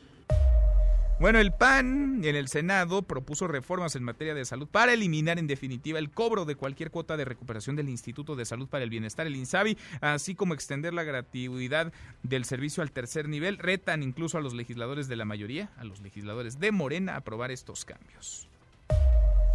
[1.20, 5.48] Bueno, el PAN en el Senado propuso reformas en materia de salud para eliminar en
[5.48, 9.28] definitiva el cobro de cualquier cuota de recuperación del Instituto de Salud para el Bienestar,
[9.28, 11.92] el INSABI, así como extender la gratuidad
[12.24, 13.58] del servicio al tercer nivel.
[13.58, 17.52] Retan incluso a los legisladores de la mayoría, a los legisladores de Morena, a aprobar
[17.52, 18.48] estos cambios.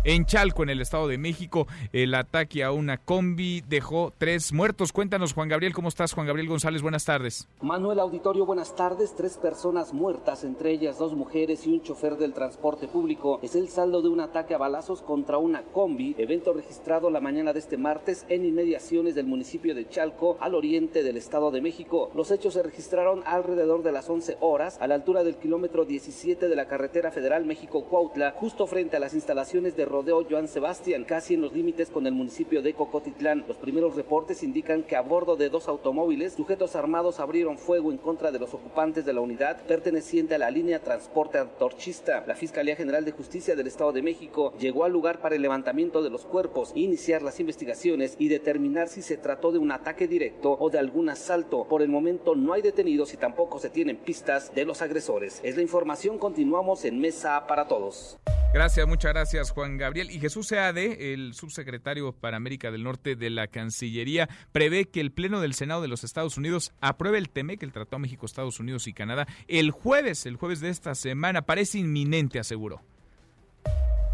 [0.07, 4.93] En Chalco, en el Estado de México, el ataque a una combi dejó tres muertos.
[4.93, 6.13] Cuéntanos, Juan Gabriel, ¿cómo estás?
[6.13, 7.49] Juan Gabriel González, buenas tardes.
[7.63, 9.15] Manuel Auditorio, buenas tardes.
[9.17, 13.41] Tres personas muertas, entre ellas dos mujeres y un chofer del transporte público.
[13.43, 17.55] Es el saldo de un ataque a balazos contra una combi, evento registrado la mañana
[17.55, 22.11] de este martes en inmediaciones del municipio de Chalco, al oriente del Estado de México.
[22.15, 26.47] Los hechos se registraron alrededor de las 11 horas, a la altura del kilómetro 17
[26.47, 31.35] de la carretera federal México-Cuautla, justo frente a las instalaciones de rodeo Joan Sebastián, casi
[31.35, 33.45] en los límites con el municipio de Cocotitlán.
[33.47, 37.99] Los primeros reportes indican que a bordo de dos automóviles, sujetos armados abrieron fuego en
[37.99, 42.25] contra de los ocupantes de la unidad perteneciente a la línea Transporte Antorchista.
[42.27, 46.03] La Fiscalía General de Justicia del Estado de México llegó al lugar para el levantamiento
[46.03, 50.57] de los cuerpos, iniciar las investigaciones y determinar si se trató de un ataque directo
[50.59, 51.69] o de algún asalto.
[51.69, 55.41] Por el momento no hay detenidos y tampoco se tienen pistas de los agresores.
[55.45, 58.19] Es la información, continuamos en Mesa para Todos.
[58.55, 60.13] Gracias, muchas gracias Juan Gabriel.
[60.13, 65.11] Y Jesús Seade, el subsecretario para América del Norte de la Cancillería, prevé que el
[65.11, 68.87] Pleno del Senado de los Estados Unidos apruebe el TEMEC, el Tratado México, Estados Unidos
[68.87, 71.43] y Canadá, el jueves, el jueves de esta semana.
[71.43, 72.81] Parece inminente, aseguró.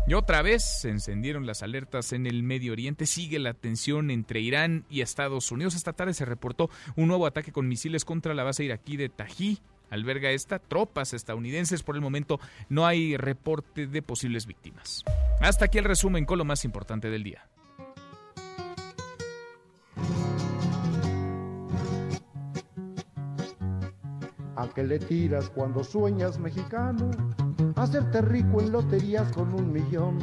[0.07, 3.05] Y otra vez se encendieron las alertas en el Medio Oriente.
[3.05, 5.75] Sigue la tensión entre Irán y Estados Unidos.
[5.75, 9.61] Esta tarde se reportó un nuevo ataque con misiles contra la base iraquí de Tají
[9.91, 11.83] alberga esta tropas estadounidenses.
[11.83, 15.05] Por el momento no hay reporte de posibles víctimas.
[15.41, 17.47] Hasta aquí el resumen con lo más importante del día.
[24.57, 27.11] ¿A qué le tiras cuando sueñas mexicano?
[27.77, 30.19] Hacerte rico en loterías con un millón.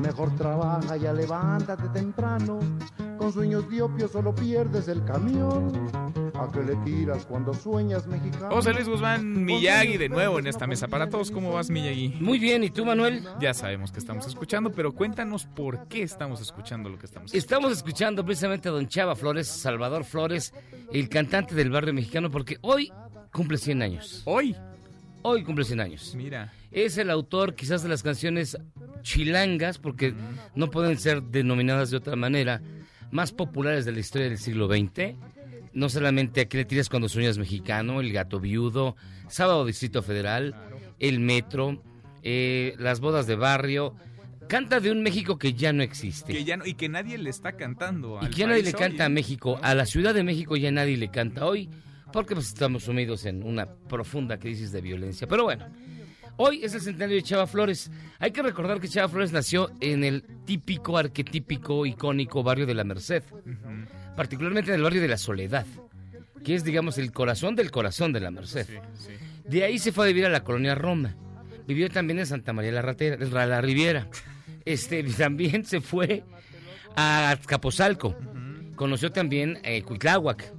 [0.00, 2.58] Mejor trabaja, ya levántate temprano.
[3.22, 5.70] Con sueños diopios solo pierdes el camión.
[6.34, 8.50] ¿A qué le tiras cuando sueñas mexicano?
[8.50, 11.30] José Luis Guzmán Miyagi de nuevo en esta mesa para todos.
[11.30, 12.16] ¿Cómo vas, Miyagi?
[12.18, 13.22] Muy bien, ¿y tú, Manuel?
[13.38, 17.38] Ya sabemos que estamos escuchando, pero cuéntanos por qué estamos escuchando lo que estamos escuchando.
[17.38, 20.52] Estamos escuchando precisamente a don Chava Flores, Salvador Flores,
[20.92, 22.92] el cantante del barrio mexicano, porque hoy
[23.30, 24.22] cumple 100 años.
[24.24, 24.56] ¿Hoy?
[25.22, 26.12] Hoy cumple 100 años.
[26.16, 26.52] Mira.
[26.72, 28.58] Es el autor quizás de las canciones
[29.02, 30.12] chilangas, porque
[30.56, 32.60] no pueden ser denominadas de otra manera,
[33.12, 35.14] más populares de la historia del siglo XX.
[35.74, 38.96] No solamente Aquí le tiras cuando sueñas mexicano, El gato viudo,
[39.28, 40.54] Sábado Distrito Federal,
[40.98, 41.80] El Metro,
[42.22, 43.94] eh, Las bodas de barrio.
[44.48, 46.32] Canta de un México que ya no existe.
[46.32, 48.18] Que ya y que nadie le está cantando.
[48.20, 49.58] y que ya nadie le canta a México.
[49.62, 51.70] A la Ciudad de México ya nadie le canta hoy
[52.12, 55.26] porque pues, estamos sumidos en una profunda crisis de violencia.
[55.26, 55.66] Pero bueno,
[56.36, 57.90] hoy es el centenario de Chava Flores.
[58.18, 62.84] Hay que recordar que Chava Flores nació en el típico, arquetípico, icónico barrio de la
[62.84, 63.22] Merced,
[64.16, 65.66] particularmente en el barrio de la Soledad,
[66.44, 68.66] que es, digamos, el corazón del corazón de la Merced.
[69.44, 71.16] De ahí se fue a vivir a la colonia Roma.
[71.66, 74.08] Vivió también en Santa María la, Ratera, la Riviera.
[74.64, 76.22] Este, también se fue
[76.94, 78.14] a Capozalco.
[78.76, 80.52] Conoció también eh, Cuitláhuac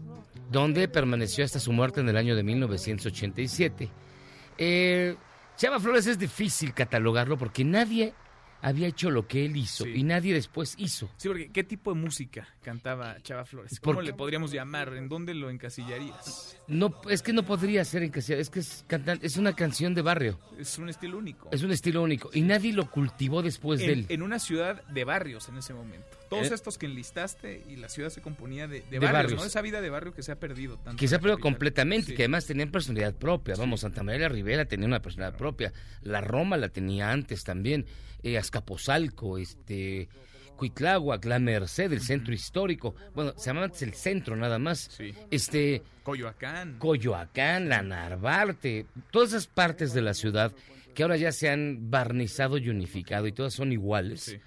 [0.53, 3.89] donde permaneció hasta su muerte en el año de 1987.
[4.59, 5.15] Eh,
[5.55, 8.13] Chava Flores es difícil catalogarlo porque nadie
[8.63, 11.11] había hecho lo que él hizo y nadie después hizo.
[11.17, 13.79] Sí, porque ¿qué tipo de música cantaba Chava Flores?
[13.81, 14.93] ¿Cómo le podríamos llamar?
[14.93, 16.57] ¿En dónde lo encasillarías?
[16.67, 18.85] No, es que no podría ser encasillado, es que es,
[19.21, 20.39] es una canción de barrio.
[20.57, 21.49] Es un estilo único.
[21.51, 24.05] Es un estilo único y nadie lo cultivó después de él.
[24.07, 26.07] En una ciudad de barrios en ese momento.
[26.29, 26.55] Todos eh.
[26.55, 29.45] estos que enlistaste y la ciudad se componía de, barrios, ¿no?
[29.45, 30.99] Esa vida de barrio que se ha perdido tanto.
[30.99, 33.55] Que se ha perdido completamente, que además tenían personalidad propia.
[33.55, 35.73] Vamos, Santa María Rivera tenía una personalidad propia.
[36.01, 37.85] La Roma la tenía antes también.
[38.23, 40.07] Eh, Azcapotzalco, este,
[40.55, 42.95] Cuitláhuac, La Merced, el centro histórico.
[43.13, 44.97] Bueno, se llama antes el centro nada más.
[45.29, 46.79] Este, Coyoacán.
[46.79, 50.53] Coyoacán, La Narvarte, todas esas partes de la ciudad
[50.93, 54.39] que ahora ya se han barnizado y unificado y todas son iguales.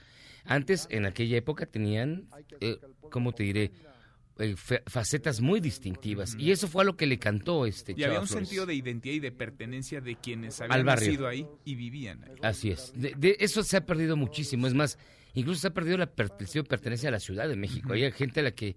[0.44, 2.28] Antes, en aquella época, tenían,
[2.60, 2.78] eh,
[3.10, 3.72] ¿cómo te diré?
[4.38, 4.54] Eh,
[4.86, 6.36] facetas muy distintivas.
[6.38, 9.14] Y eso fue a lo que le cantó este Y había un sentido de identidad
[9.14, 12.36] y de pertenencia de quienes habían nacido ahí y vivían ahí.
[12.42, 12.92] Así es.
[12.94, 14.66] De, eso se ha perdido muchísimo.
[14.66, 14.98] Es más,
[15.32, 17.94] incluso se ha perdido la pertenencia a la Ciudad de México.
[17.94, 18.76] Hay gente a la que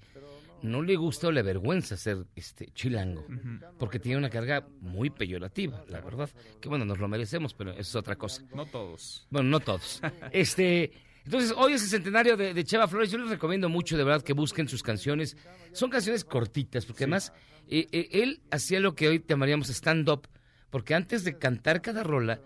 [0.62, 3.26] no le gusta o le avergüenza ser este chilango,
[3.78, 6.30] porque tiene una carga muy peyorativa, la verdad.
[6.62, 8.44] Que bueno, nos lo merecemos, pero eso es otra cosa.
[8.56, 9.28] No todos.
[9.30, 10.02] Bueno, no todos.
[10.32, 10.92] este
[11.30, 13.12] entonces, hoy es el centenario de, Cheva Flores.
[13.12, 15.38] Yo les recomiendo mucho, de verdad, que busquen sus canciones.
[15.74, 17.34] Son canciones cortitas, porque además
[17.68, 20.28] eh, eh, él hacía lo que hoy llamaríamos stand-up,
[20.72, 22.40] porque antes de cantar cada rola,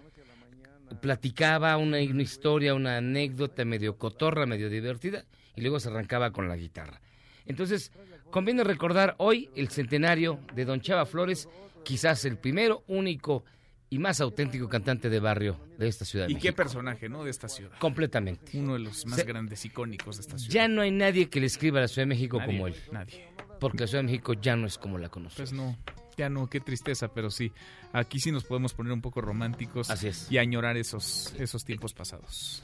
[1.00, 5.24] platicaba una, una, historia, una anécdota medio cotorra, medio divertida,
[5.56, 7.00] y luego se arrancaba con la guitarra.
[7.46, 7.90] Entonces,
[8.32, 11.48] conviene recordar hoy el centenario de Don Chava Flores,
[11.86, 13.46] quizás el primero, único
[13.94, 16.28] y más auténtico cantante de barrio de esta ciudad.
[16.28, 17.24] y qué personaje, ¿no?
[17.24, 17.78] De esta ciudad.
[17.78, 18.58] Completamente.
[18.58, 20.52] Uno de los más grandes icónicos de esta ciudad.
[20.52, 22.76] Ya no hay nadie que le escriba a la Ciudad de México como él.
[22.92, 23.30] Nadie.
[23.60, 25.52] Porque la Ciudad de México ya no es como la conocemos.
[25.52, 25.78] Pues no,
[26.18, 27.52] ya no, qué tristeza, pero sí.
[27.92, 29.92] Aquí sí nos podemos poner un poco románticos.
[29.92, 30.32] Así es.
[30.32, 32.64] Y añorar esos, esos tiempos pasados.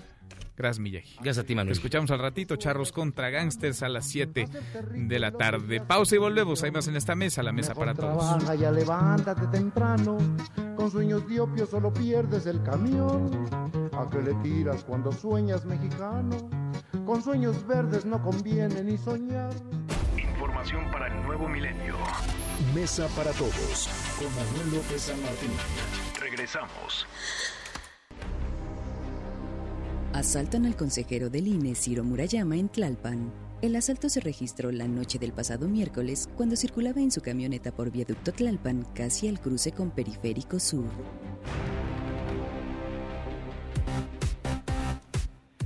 [0.57, 1.15] Gracias, Miyagi.
[1.15, 1.71] Gracias a ti, Manuel.
[1.71, 4.45] Escuchamos al ratito Charros contra Gangsters a las 7
[4.93, 5.79] de la tarde.
[5.79, 6.61] Pausa y volvemos.
[6.63, 8.17] Hay más en esta mesa, la mesa para todos.
[8.17, 10.17] Trabaja, ya levántate temprano.
[10.75, 13.47] Con sueños diopios solo pierdes el camión.
[13.93, 16.49] ¿A qué le tiras cuando sueñas mexicano?
[17.05, 19.53] Con sueños verdes no conviene ni soñar.
[20.17, 21.95] Información para el nuevo milenio.
[22.75, 23.89] Mesa para todos.
[24.17, 25.51] Con Manuel López San Martín.
[26.19, 27.07] Regresamos.
[30.13, 33.31] Asaltan al consejero del INE Ciro Murayama en Tlalpan.
[33.61, 37.91] El asalto se registró la noche del pasado miércoles cuando circulaba en su camioneta por
[37.91, 40.89] viaducto Tlalpan casi al cruce con Periférico Sur.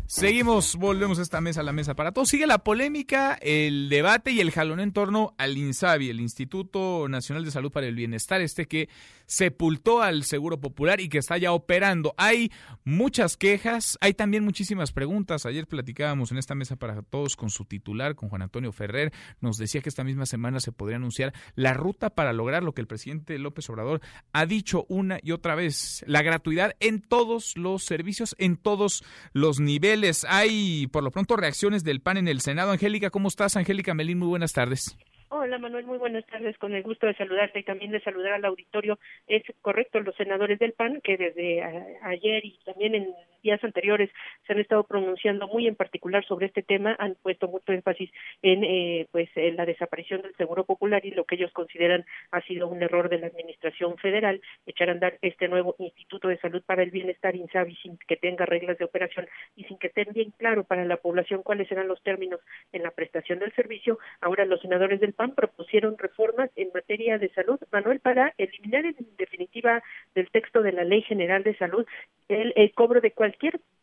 [0.08, 2.30] Seguimos, volvemos a esta mesa, a la mesa para todos.
[2.30, 7.44] Sigue la polémica, el debate y el jalón en torno al INSABI, el Instituto Nacional
[7.44, 8.90] de Salud para el Bienestar, este que
[9.26, 12.14] sepultó al Seguro Popular y que está ya operando.
[12.18, 12.52] Hay
[12.84, 15.46] muchas quejas, hay también muchísimas preguntas.
[15.46, 19.12] Ayer platicábamos en esta mesa para todos con su titular, con Juan Antonio Ferrer.
[19.42, 22.82] Nos decía que esta misma semana se podría anunciar la ruta para lograr lo que
[22.82, 24.02] el presidente López Obrador
[24.32, 29.60] ha dicho una y otra vez, la gratuidad en todos los servicios, en todos los
[29.60, 30.26] niveles.
[30.30, 32.72] Hay, por lo pronto, reacciones del PAN en el Senado.
[32.72, 33.56] Angélica, ¿cómo estás?
[33.56, 34.96] Angélica Melín, muy buenas tardes.
[35.36, 36.56] Hola Manuel, muy buenas tardes.
[36.60, 39.00] Con el gusto de saludarte y también de saludar al auditorio.
[39.26, 41.64] Es correcto, los senadores del PAN que desde
[42.04, 43.08] ayer y también en
[43.44, 44.10] días anteriores
[44.48, 48.10] se han estado pronunciando muy en particular sobre este tema, han puesto mucho énfasis
[48.42, 52.42] en eh, pues en la desaparición del Seguro Popular y lo que ellos consideran ha
[52.42, 56.64] sido un error de la Administración Federal echar a andar este nuevo Instituto de Salud
[56.66, 60.32] para el Bienestar INSABI sin que tenga reglas de operación y sin que estén bien
[60.38, 62.40] claro para la población cuáles serán los términos
[62.72, 64.00] en la prestación del servicio.
[64.22, 68.96] Ahora los senadores del PAN propusieron reformas en materia de salud, Manuel, para eliminar en
[69.18, 69.84] definitiva
[70.16, 71.86] del texto de la Ley General de Salud
[72.30, 73.33] el, cobro de cualquier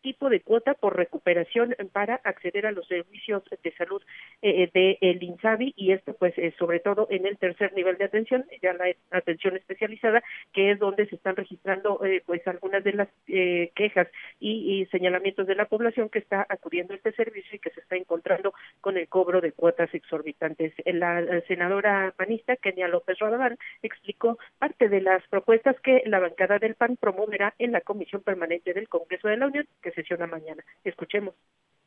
[0.01, 4.03] tipo de cuota por recuperación para acceder a los servicios de salud
[4.43, 8.47] eh, de INSABI y esto pues eh, sobre todo en el tercer nivel de atención,
[8.63, 10.23] ya la atención especializada,
[10.53, 14.09] que es donde se están registrando eh, pues algunas de las quejas
[14.39, 17.81] y, y, señalamientos de la población que está acudiendo a este servicio y que se
[17.81, 20.73] está encontrando con el cobro de cuotas exorbitantes.
[20.87, 26.75] La senadora panista Kenia López Radaván explicó parte de las propuestas que la bancada del
[26.75, 29.93] PAN promoverá en la Comisión Permanente del Congreso de la Unión, que
[30.27, 30.65] mañana.
[30.85, 31.35] Escuchemos.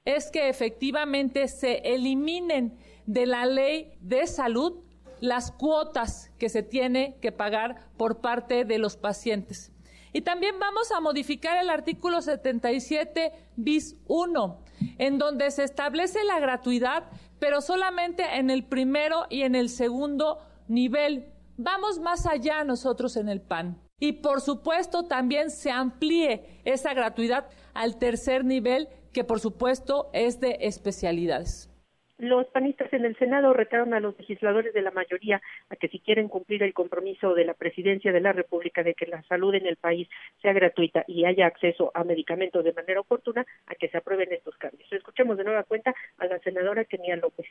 [0.05, 4.83] Es que efectivamente se eliminen de la ley de salud
[5.21, 9.71] las cuotas que se tiene que pagar por parte de los pacientes.
[10.11, 14.63] Y también vamos a modificar el artículo 77 bis 1,
[14.99, 17.09] en donde se establece la gratuidad
[17.43, 20.39] pero solamente en el primero y en el segundo
[20.69, 21.25] nivel.
[21.57, 23.82] Vamos más allá nosotros en el PAN.
[24.03, 30.41] Y por supuesto también se amplíe esa gratuidad al tercer nivel, que por supuesto es
[30.41, 31.69] de especialidades.
[32.17, 36.01] Los panistas en el Senado retaron a los legisladores de la mayoría a que si
[36.01, 39.67] quieren cumplir el compromiso de la presidencia de la República de que la salud en
[39.67, 40.09] el país
[40.41, 44.57] sea gratuita y haya acceso a medicamentos de manera oportuna, a que se aprueben estos
[44.57, 44.91] cambios.
[44.91, 47.47] Escuchemos de nueva cuenta a la senadora Kenia López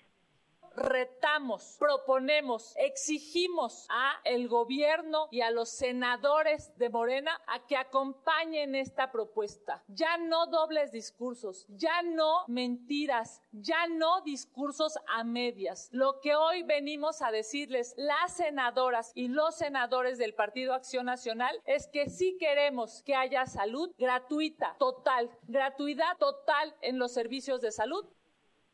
[0.77, 8.75] retamos, proponemos, exigimos a el gobierno y a los senadores de Morena a que acompañen
[8.75, 9.83] esta propuesta.
[9.89, 15.89] Ya no dobles discursos, ya no mentiras, ya no discursos a medias.
[15.93, 21.61] Lo que hoy venimos a decirles las senadoras y los senadores del Partido Acción Nacional
[21.67, 27.73] es que sí queremos que haya salud gratuita, total, gratuidad total en los servicios de
[27.73, 28.07] salud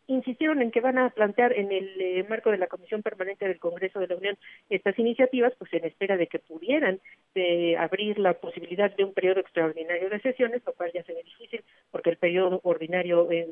[0.08, 3.60] insistieron en que van a plantear en el eh, marco de la Comisión Permanente del
[3.60, 4.36] Congreso de la Unión
[4.68, 7.00] estas iniciativas, pues en espera de que pudieran
[7.34, 11.22] eh, abrir la posibilidad de un periodo extraordinario de sesiones, lo cual ya se ve
[11.22, 13.46] difícil, porque el periodo ordinario en,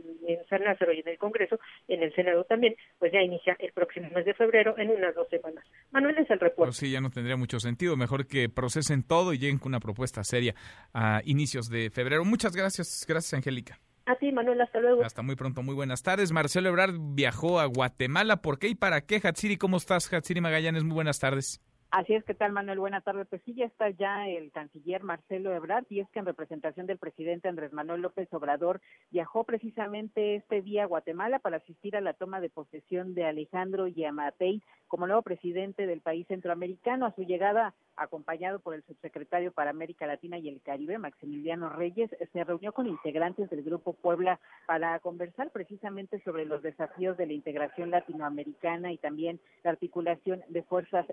[0.49, 1.59] San Lázaro y en el Congreso,
[1.89, 5.28] en el Senado también, pues ya inicia el próximo mes de febrero en unas dos
[5.28, 5.65] semanas.
[5.91, 6.69] Manuel es el reporte.
[6.69, 7.97] Pues sí, ya no tendría mucho sentido.
[7.97, 10.55] Mejor que procesen todo y lleguen con una propuesta seria
[10.95, 12.24] a inicios de febrero.
[12.24, 13.05] Muchas gracias.
[13.07, 13.78] Gracias, Angélica.
[14.07, 15.05] A ti, Manuel, hasta luego.
[15.05, 16.31] Hasta muy pronto, muy buenas tardes.
[16.31, 18.41] Marcelo Ebrard viajó a Guatemala.
[18.41, 19.57] ¿Por qué y para qué, Hatsiri?
[19.57, 20.85] ¿Cómo estás, Hatsiri Magallanes?
[20.85, 21.61] Muy buenas tardes.
[21.91, 22.81] Así es, ¿qué tal Manuel?
[22.81, 23.29] Buenas tardes.
[23.29, 26.99] Pues sí, ya está ya el canciller Marcelo Ebrard y es que en representación del
[26.99, 28.81] presidente Andrés Manuel López Obrador
[29.11, 33.87] viajó precisamente este día a Guatemala para asistir a la toma de posesión de Alejandro
[33.87, 37.07] Yamatei como nuevo presidente del país centroamericano.
[37.07, 42.11] A su llegada, acompañado por el subsecretario para América Latina y el Caribe, Maximiliano Reyes,
[42.33, 47.33] se reunió con integrantes del Grupo Puebla para conversar precisamente sobre los desafíos de la
[47.33, 51.07] integración latinoamericana y también la articulación de fuerzas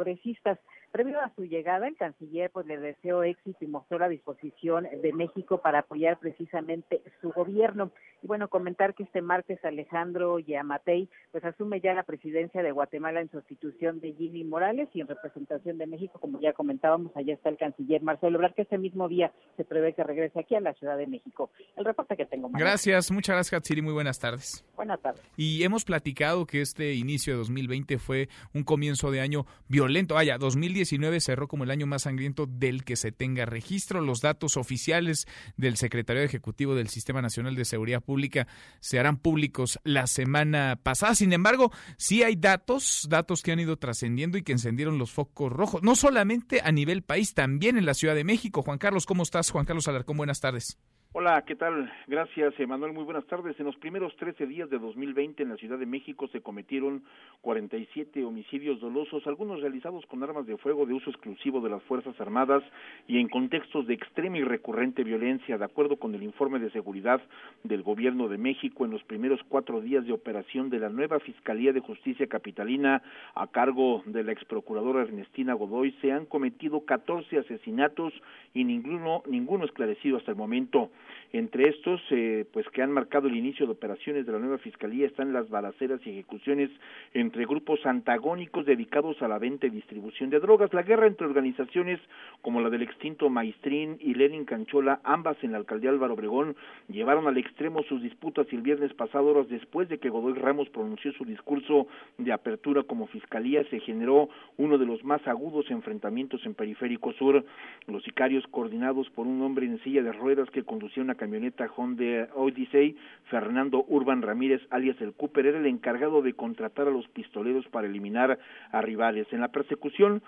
[0.00, 0.58] progresistas.
[0.92, 5.12] Previo a su llegada, el canciller pues le deseó éxito y mostró la disposición de
[5.12, 7.92] México para apoyar precisamente su gobierno.
[8.22, 13.20] Y bueno, comentar que este martes Alejandro Yamatei pues asume ya la presidencia de Guatemala
[13.20, 17.50] en sustitución de Jimmy Morales y en representación de México, como ya comentábamos, allá está
[17.50, 20.74] el canciller Marcelo Ebrard, que este mismo día se prevé que regrese aquí a la
[20.74, 21.50] Ciudad de México.
[21.76, 22.50] El reporte que tengo.
[22.52, 23.80] Gracias, muchas gracias, Hatsiri.
[23.80, 24.64] Muy buenas tardes.
[24.74, 25.22] Buenas tardes.
[25.36, 29.89] Y hemos platicado que este inicio de 2020 fue un comienzo de año violento.
[30.14, 34.00] Vaya, 2019 cerró como el año más sangriento del que se tenga registro.
[34.00, 35.26] Los datos oficiales
[35.56, 38.46] del secretario ejecutivo del Sistema Nacional de Seguridad Pública
[38.80, 41.14] se harán públicos la semana pasada.
[41.14, 45.52] Sin embargo, sí hay datos, datos que han ido trascendiendo y que encendieron los focos
[45.52, 48.62] rojos, no solamente a nivel país, también en la Ciudad de México.
[48.62, 49.50] Juan Carlos, ¿cómo estás?
[49.50, 50.78] Juan Carlos Alarcón, buenas tardes.
[51.12, 51.92] Hola, ¿qué tal?
[52.06, 52.92] Gracias, Emanuel.
[52.92, 53.58] Muy buenas tardes.
[53.58, 57.02] En los primeros 13 días de 2020 en la Ciudad de México se cometieron
[57.40, 62.14] 47 homicidios dolosos, algunos realizados con armas de fuego de uso exclusivo de las Fuerzas
[62.20, 62.62] Armadas
[63.08, 65.58] y en contextos de extrema y recurrente violencia.
[65.58, 67.20] De acuerdo con el informe de seguridad
[67.64, 71.72] del Gobierno de México, en los primeros cuatro días de operación de la nueva Fiscalía
[71.72, 73.02] de Justicia Capitalina
[73.34, 78.12] a cargo de la exprocuradora Ernestina Godoy, se han cometido 14 asesinatos
[78.54, 80.88] y ninguno, ninguno esclarecido hasta el momento.
[81.32, 85.06] Entre estos, eh, pues que han marcado el inicio de operaciones de la nueva Fiscalía
[85.06, 86.70] están las balaceras y ejecuciones
[87.14, 92.00] entre grupos antagónicos dedicados a la venta y distribución de drogas, la guerra entre organizaciones
[92.42, 96.56] como la del extinto Maestrín y Lenin Canchola, ambas en la alcaldía Álvaro Obregón,
[96.88, 100.68] llevaron al extremo sus disputas y el viernes pasado, horas después de que Godoy Ramos
[100.70, 101.86] pronunció su discurso
[102.18, 107.44] de apertura como fiscalía, se generó uno de los más agudos enfrentamientos en Periférico Sur.
[107.86, 112.28] Los sicarios coordinados por un hombre en silla de ruedas que conducía una camioneta Honda
[112.34, 117.66] Odyssey, Fernando Urban Ramírez, alias el Cooper, era el encargado de contratar a los pistoleros
[117.68, 118.38] para eliminar
[118.72, 119.26] a rivales.
[119.32, 120.22] En la persecución,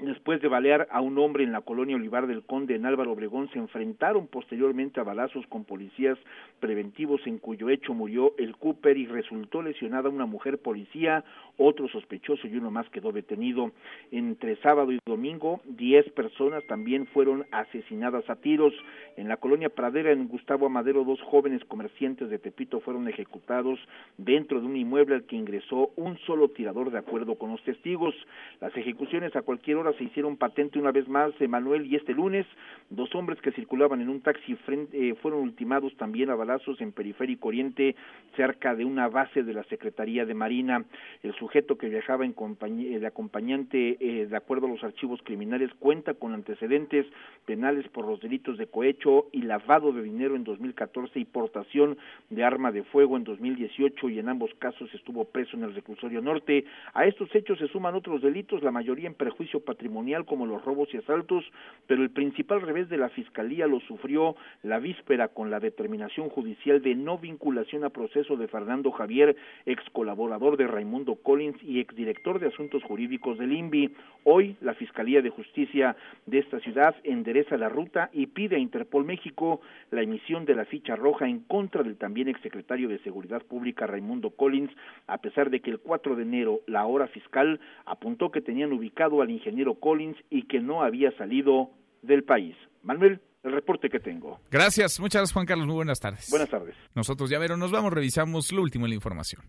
[0.00, 3.50] Después de balear a un hombre en la colonia Olivar del Conde en Álvaro Obregón,
[3.50, 6.16] se enfrentaron posteriormente a balazos con policías
[6.60, 11.24] preventivos en cuyo hecho murió el Cooper y resultó lesionada una mujer policía,
[11.56, 13.72] otro sospechoso y uno más quedó detenido.
[14.12, 18.74] Entre sábado y domingo, diez personas también fueron asesinadas a tiros.
[19.16, 23.80] En la colonia Pradera, en Gustavo Amadero, dos jóvenes comerciantes de Tepito fueron ejecutados
[24.16, 28.14] dentro de un inmueble al que ingresó un solo tirador de acuerdo con los testigos.
[28.60, 32.46] Las ejecuciones a cualquier hora se hicieron patente una vez más Emanuel y este lunes
[32.90, 34.56] dos hombres que circulaban en un taxi
[34.92, 37.96] eh, fueron ultimados también a balazos en Periférico Oriente
[38.36, 40.84] cerca de una base de la Secretaría de Marina.
[41.22, 46.14] El sujeto que viajaba en de acompañante eh, de acuerdo a los archivos criminales cuenta
[46.14, 47.06] con antecedentes
[47.44, 51.98] penales por los delitos de cohecho y lavado de dinero en 2014 y portación
[52.30, 56.22] de arma de fuego en 2018 y en ambos casos estuvo preso en el reclusorio
[56.22, 56.64] norte.
[56.94, 59.77] A estos hechos se suman otros delitos, la mayoría en perjuicio patrimonial
[60.26, 61.44] como los robos y asaltos,
[61.86, 66.82] pero el principal revés de la Fiscalía lo sufrió la víspera con la determinación judicial
[66.82, 69.36] de no vinculación a proceso de Fernando Javier,
[69.66, 73.94] ex colaborador de Raimundo Collins y exdirector de Asuntos Jurídicos del INVI.
[74.24, 75.96] Hoy la Fiscalía de Justicia
[76.26, 79.60] de esta ciudad endereza la ruta y pide a Interpol México
[79.90, 84.30] la emisión de la ficha roja en contra del también exsecretario de Seguridad Pública Raimundo
[84.30, 84.70] Collins,
[85.06, 89.22] a pesar de que el 4 de enero la hora fiscal apuntó que tenían ubicado
[89.22, 91.70] al ingeniero Collins y que no había salido
[92.02, 92.54] del país.
[92.82, 94.40] Manuel, el reporte que tengo.
[94.50, 96.28] Gracias, muchas gracias Juan Carlos, muy buenas tardes.
[96.30, 96.74] Buenas tardes.
[96.94, 99.42] Nosotros ya verón, nos vamos, revisamos lo último en la información.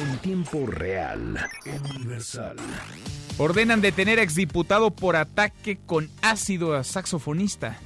[0.00, 1.36] En tiempo real,
[1.96, 2.56] universal.
[3.38, 7.78] Ordenan detener a exdiputado por ataque con ácido a saxofonista.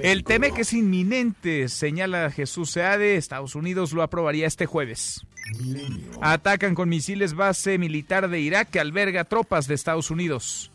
[0.00, 5.26] El teme que es inminente, señala Jesús Seade, Estados Unidos lo aprobaría este jueves.
[6.20, 10.72] Atacan con misiles base militar de Irak que alberga tropas de Estados Unidos.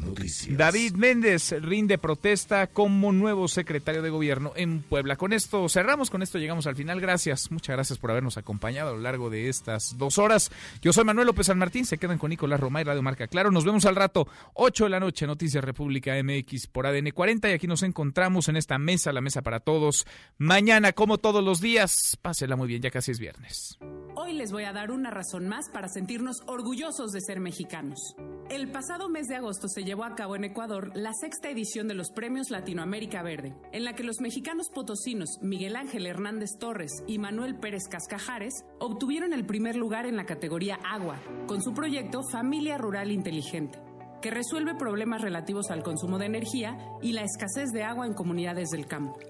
[0.00, 0.58] Noticias.
[0.58, 5.16] David Méndez rinde protesta como nuevo secretario de gobierno en Puebla.
[5.16, 7.00] Con esto cerramos, con esto llegamos al final.
[7.00, 10.50] Gracias, muchas gracias por habernos acompañado a lo largo de estas dos horas.
[10.82, 13.50] Yo soy Manuel López San Martín, se quedan con Nicolás Roma y Radio Marca Claro.
[13.50, 17.52] Nos vemos al rato, 8 de la noche, Noticias República MX por ADN 40 y
[17.52, 20.06] aquí nos encontramos en esta mesa, la mesa para todos.
[20.38, 23.78] Mañana, como todos los días, pásela muy bien, ya casi es viernes.
[24.16, 28.14] Hoy les voy a dar una razón más para sentirnos orgullosos de ser mexicanos.
[28.48, 31.94] El pasado mes de agosto se llevó a cabo en Ecuador la sexta edición de
[31.94, 37.20] los Premios Latinoamérica Verde, en la que los mexicanos potosinos Miguel Ángel Hernández Torres y
[37.20, 42.76] Manuel Pérez Cascajares obtuvieron el primer lugar en la categoría Agua, con su proyecto Familia
[42.76, 43.78] Rural Inteligente
[44.20, 48.70] que resuelve problemas relativos al consumo de energía y la escasez de agua en comunidades
[48.70, 49.20] del campo.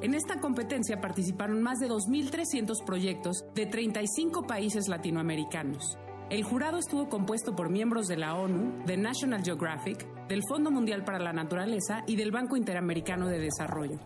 [0.00, 5.98] En esta competencia participaron más de 2.300 proyectos de 35 países latinoamericanos.
[6.30, 11.04] El jurado estuvo compuesto por miembros de la ONU, de National Geographic, del Fondo Mundial
[11.04, 14.00] para la Naturaleza y del Banco Interamericano de Desarrollo.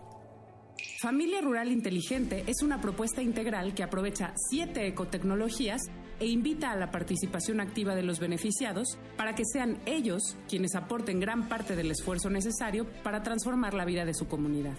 [1.01, 5.81] Familia Rural Inteligente es una propuesta integral que aprovecha siete ecotecnologías
[6.19, 11.21] e invita a la participación activa de los beneficiados para que sean ellos quienes aporten
[11.21, 14.75] gran parte del esfuerzo necesario para transformar la vida de su comunidad.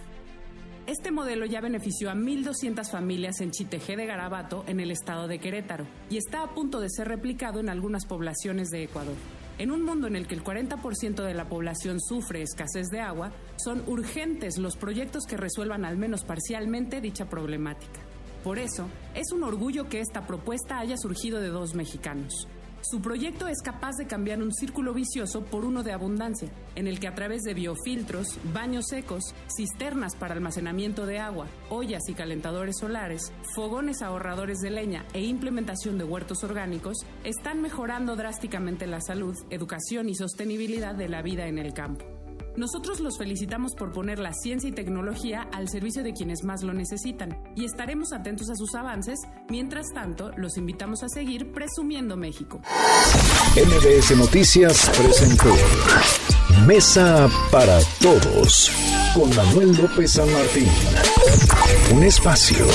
[0.87, 5.37] Este modelo ya benefició a 1.200 familias en Chitejé de Garabato, en el estado de
[5.37, 9.13] Querétaro, y está a punto de ser replicado en algunas poblaciones de Ecuador.
[9.59, 13.31] En un mundo en el que el 40% de la población sufre escasez de agua,
[13.57, 17.99] son urgentes los proyectos que resuelvan al menos parcialmente dicha problemática.
[18.43, 22.47] Por eso, es un orgullo que esta propuesta haya surgido de dos mexicanos,
[22.81, 26.99] su proyecto es capaz de cambiar un círculo vicioso por uno de abundancia, en el
[26.99, 32.77] que a través de biofiltros, baños secos, cisternas para almacenamiento de agua, ollas y calentadores
[32.79, 39.35] solares, fogones ahorradores de leña e implementación de huertos orgánicos, están mejorando drásticamente la salud,
[39.49, 42.20] educación y sostenibilidad de la vida en el campo.
[42.57, 46.73] Nosotros los felicitamos por poner la ciencia y tecnología al servicio de quienes más lo
[46.73, 49.19] necesitan y estaremos atentos a sus avances.
[49.49, 52.61] Mientras tanto, los invitamos a seguir presumiendo México.
[53.55, 55.53] MBS Noticias presentó
[56.67, 58.69] Mesa para Todos
[59.13, 60.67] con Manuel López San Martín.
[61.93, 62.65] Un espacio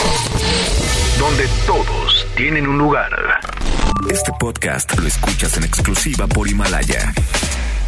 [1.19, 3.11] donde todos tienen un lugar.
[4.11, 7.12] Este podcast lo escuchas en exclusiva por Himalaya.